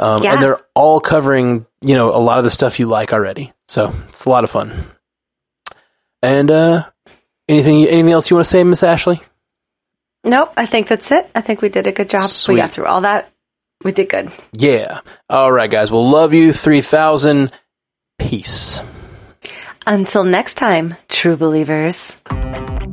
Um, 0.00 0.22
Yeah. 0.24 0.34
and 0.34 0.42
they're 0.42 0.60
all 0.74 0.98
covering, 0.98 1.66
you 1.82 1.94
know, 1.94 2.08
a 2.14 2.18
lot 2.18 2.38
of 2.38 2.44
the 2.44 2.50
stuff 2.50 2.80
you 2.80 2.86
like 2.86 3.12
already. 3.12 3.52
So 3.68 3.94
it's 4.08 4.24
a 4.24 4.30
lot 4.30 4.42
of 4.42 4.50
fun. 4.50 4.72
And, 6.22 6.50
uh, 6.50 6.86
anything, 7.48 7.84
anything 7.86 8.10
else 8.12 8.28
you 8.30 8.36
want 8.36 8.46
to 8.46 8.50
say, 8.50 8.64
Miss 8.64 8.82
Ashley? 8.82 9.20
Nope, 10.24 10.52
I 10.56 10.66
think 10.66 10.88
that's 10.88 11.12
it. 11.12 11.30
I 11.34 11.40
think 11.42 11.60
we 11.60 11.68
did 11.68 11.86
a 11.86 11.92
good 11.92 12.08
job. 12.08 12.22
Sweet. 12.22 12.54
We 12.54 12.60
got 12.60 12.72
through 12.72 12.86
all 12.86 13.02
that. 13.02 13.30
We 13.82 13.92
did 13.92 14.08
good. 14.08 14.32
Yeah. 14.52 15.00
All 15.28 15.52
right, 15.52 15.70
guys. 15.70 15.92
We'll 15.92 16.08
love 16.08 16.32
you. 16.32 16.52
3000. 16.52 17.52
Peace. 18.18 18.80
Until 19.86 20.24
next 20.24 20.54
time, 20.54 20.96
true 21.08 21.36
believers. 21.36 22.16